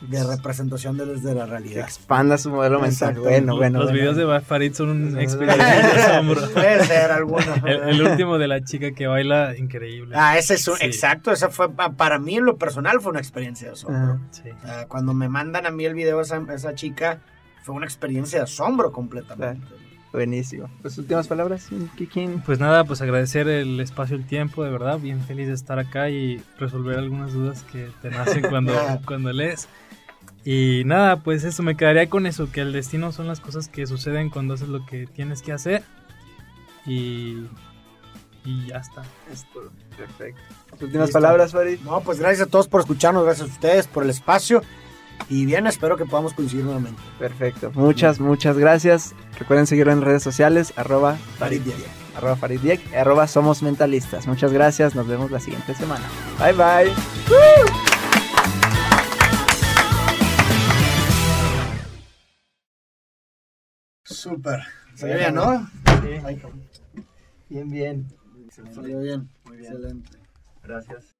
de 0.00 0.24
representación 0.24 0.96
de- 0.96 1.04
desde 1.06 1.34
la 1.34 1.44
Que 1.44 1.50
realidad. 1.50 1.84
expanda 1.84 2.38
su 2.38 2.50
modelo 2.50 2.80
mental. 2.80 3.18
Bueno, 3.18 3.56
bueno. 3.56 3.78
Los 3.80 3.90
bueno. 3.92 3.98
videos 4.12 4.16
de 4.16 4.40
Farid 4.40 4.72
son 4.72 4.90
una 4.90 5.22
experiencia 5.22 5.64
de 5.66 6.02
asombro. 6.02 6.48
Puede 6.54 6.84
ser 6.86 7.10
alguno. 7.12 7.54
El, 7.66 7.88
el 7.90 8.02
último 8.02 8.38
de 8.38 8.48
la 8.48 8.64
chica 8.64 8.92
que 8.92 9.06
baila, 9.06 9.54
increíble. 9.58 10.14
Ah, 10.18 10.38
ese 10.38 10.54
es 10.54 10.66
un- 10.68 10.76
Sí. 10.78 10.86
exacto, 10.86 11.32
esa 11.32 11.48
fue 11.50 11.70
pa- 11.70 11.90
para 11.92 12.18
mí 12.18 12.36
en 12.36 12.44
lo 12.46 12.56
personal 12.56 13.00
fue 13.00 13.10
una 13.10 13.20
experiencia 13.20 13.66
de 13.68 13.72
asombro. 13.74 14.00
Ajá. 14.14 14.18
Sí. 14.30 14.50
O 14.62 14.66
sea, 14.66 14.86
cuando 14.88 15.12
me 15.12 15.28
mandan 15.28 15.66
a 15.66 15.70
mí 15.70 15.84
el 15.84 15.94
video 15.94 16.16
de 16.16 16.22
esa, 16.22 16.42
esa 16.54 16.74
chica, 16.74 17.18
fue 17.62 17.74
una 17.74 17.84
experiencia 17.86 18.38
de 18.38 18.44
asombro 18.44 18.92
completamente. 18.92 19.66
Buenísimo. 20.12 20.68
Pues 20.82 20.98
últimas 20.98 21.28
palabras, 21.28 21.68
Kikin. 21.96 22.40
Pues 22.40 22.58
nada, 22.58 22.82
pues 22.82 23.00
agradecer 23.00 23.46
el 23.46 23.78
espacio, 23.78 24.16
el 24.16 24.26
tiempo, 24.26 24.64
de 24.64 24.70
verdad, 24.70 24.98
bien 24.98 25.20
feliz 25.20 25.46
de 25.46 25.54
estar 25.54 25.78
acá 25.78 26.08
y 26.10 26.42
resolver 26.58 26.98
algunas 26.98 27.32
dudas 27.32 27.62
que 27.70 27.88
te 28.02 28.10
nacen 28.10 28.42
cuando, 28.48 28.72
cuando 29.06 29.32
lees. 29.32 29.68
Y 30.44 30.82
nada, 30.86 31.16
pues 31.20 31.44
eso, 31.44 31.62
me 31.62 31.76
quedaría 31.76 32.08
con 32.08 32.26
eso, 32.26 32.50
que 32.50 32.60
el 32.62 32.72
destino 32.72 33.12
son 33.12 33.26
las 33.26 33.40
cosas 33.40 33.68
que 33.68 33.86
suceden 33.86 34.30
cuando 34.30 34.54
haces 34.54 34.68
lo 34.68 34.86
que 34.86 35.06
tienes 35.06 35.42
que 35.42 35.52
hacer. 35.52 35.82
Y, 36.86 37.44
y 38.44 38.66
ya 38.68 38.78
está. 38.78 39.02
Perfecto. 39.96 40.40
Últimas 40.80 41.08
Listo. 41.08 41.12
palabras, 41.12 41.52
Farid. 41.52 41.78
No, 41.80 42.00
pues 42.00 42.18
gracias 42.18 42.48
a 42.48 42.50
todos 42.50 42.68
por 42.68 42.80
escucharnos, 42.80 43.24
gracias 43.24 43.48
a 43.50 43.52
ustedes 43.52 43.86
por 43.86 44.02
el 44.02 44.10
espacio. 44.10 44.62
Y 45.28 45.44
bien, 45.44 45.66
espero 45.66 45.98
que 45.98 46.06
podamos 46.06 46.32
coincidir 46.32 46.64
nuevamente. 46.64 47.02
Perfecto. 47.18 47.70
Muchas, 47.74 48.18
muchas 48.18 48.56
gracias. 48.56 49.14
Recuerden 49.38 49.66
seguirlo 49.66 49.92
en 49.92 50.00
redes 50.00 50.22
sociales, 50.22 50.72
arroba 50.76 51.16
Farid 51.38 51.60
Diaria. 51.60 51.86
arroba 52.16 52.36
Farid 52.36 52.60
Diek, 52.60 52.94
arroba 52.94 53.26
Somos 53.28 53.62
Mentalistas. 53.62 54.26
Muchas 54.26 54.52
gracias. 54.54 54.94
Nos 54.94 55.06
vemos 55.06 55.30
la 55.30 55.38
siguiente 55.38 55.74
semana. 55.74 56.06
Bye, 56.38 56.54
bye. 56.54 57.89
Súper. 64.10 64.60
Salió 64.94 65.16
bien, 65.16 65.34
¿no? 65.34 65.70
Bien, 67.48 67.70
bien. 67.70 68.06
Salió 68.74 69.00
bien. 69.00 69.28
Excelente. 69.52 70.18
Gracias. 70.62 71.19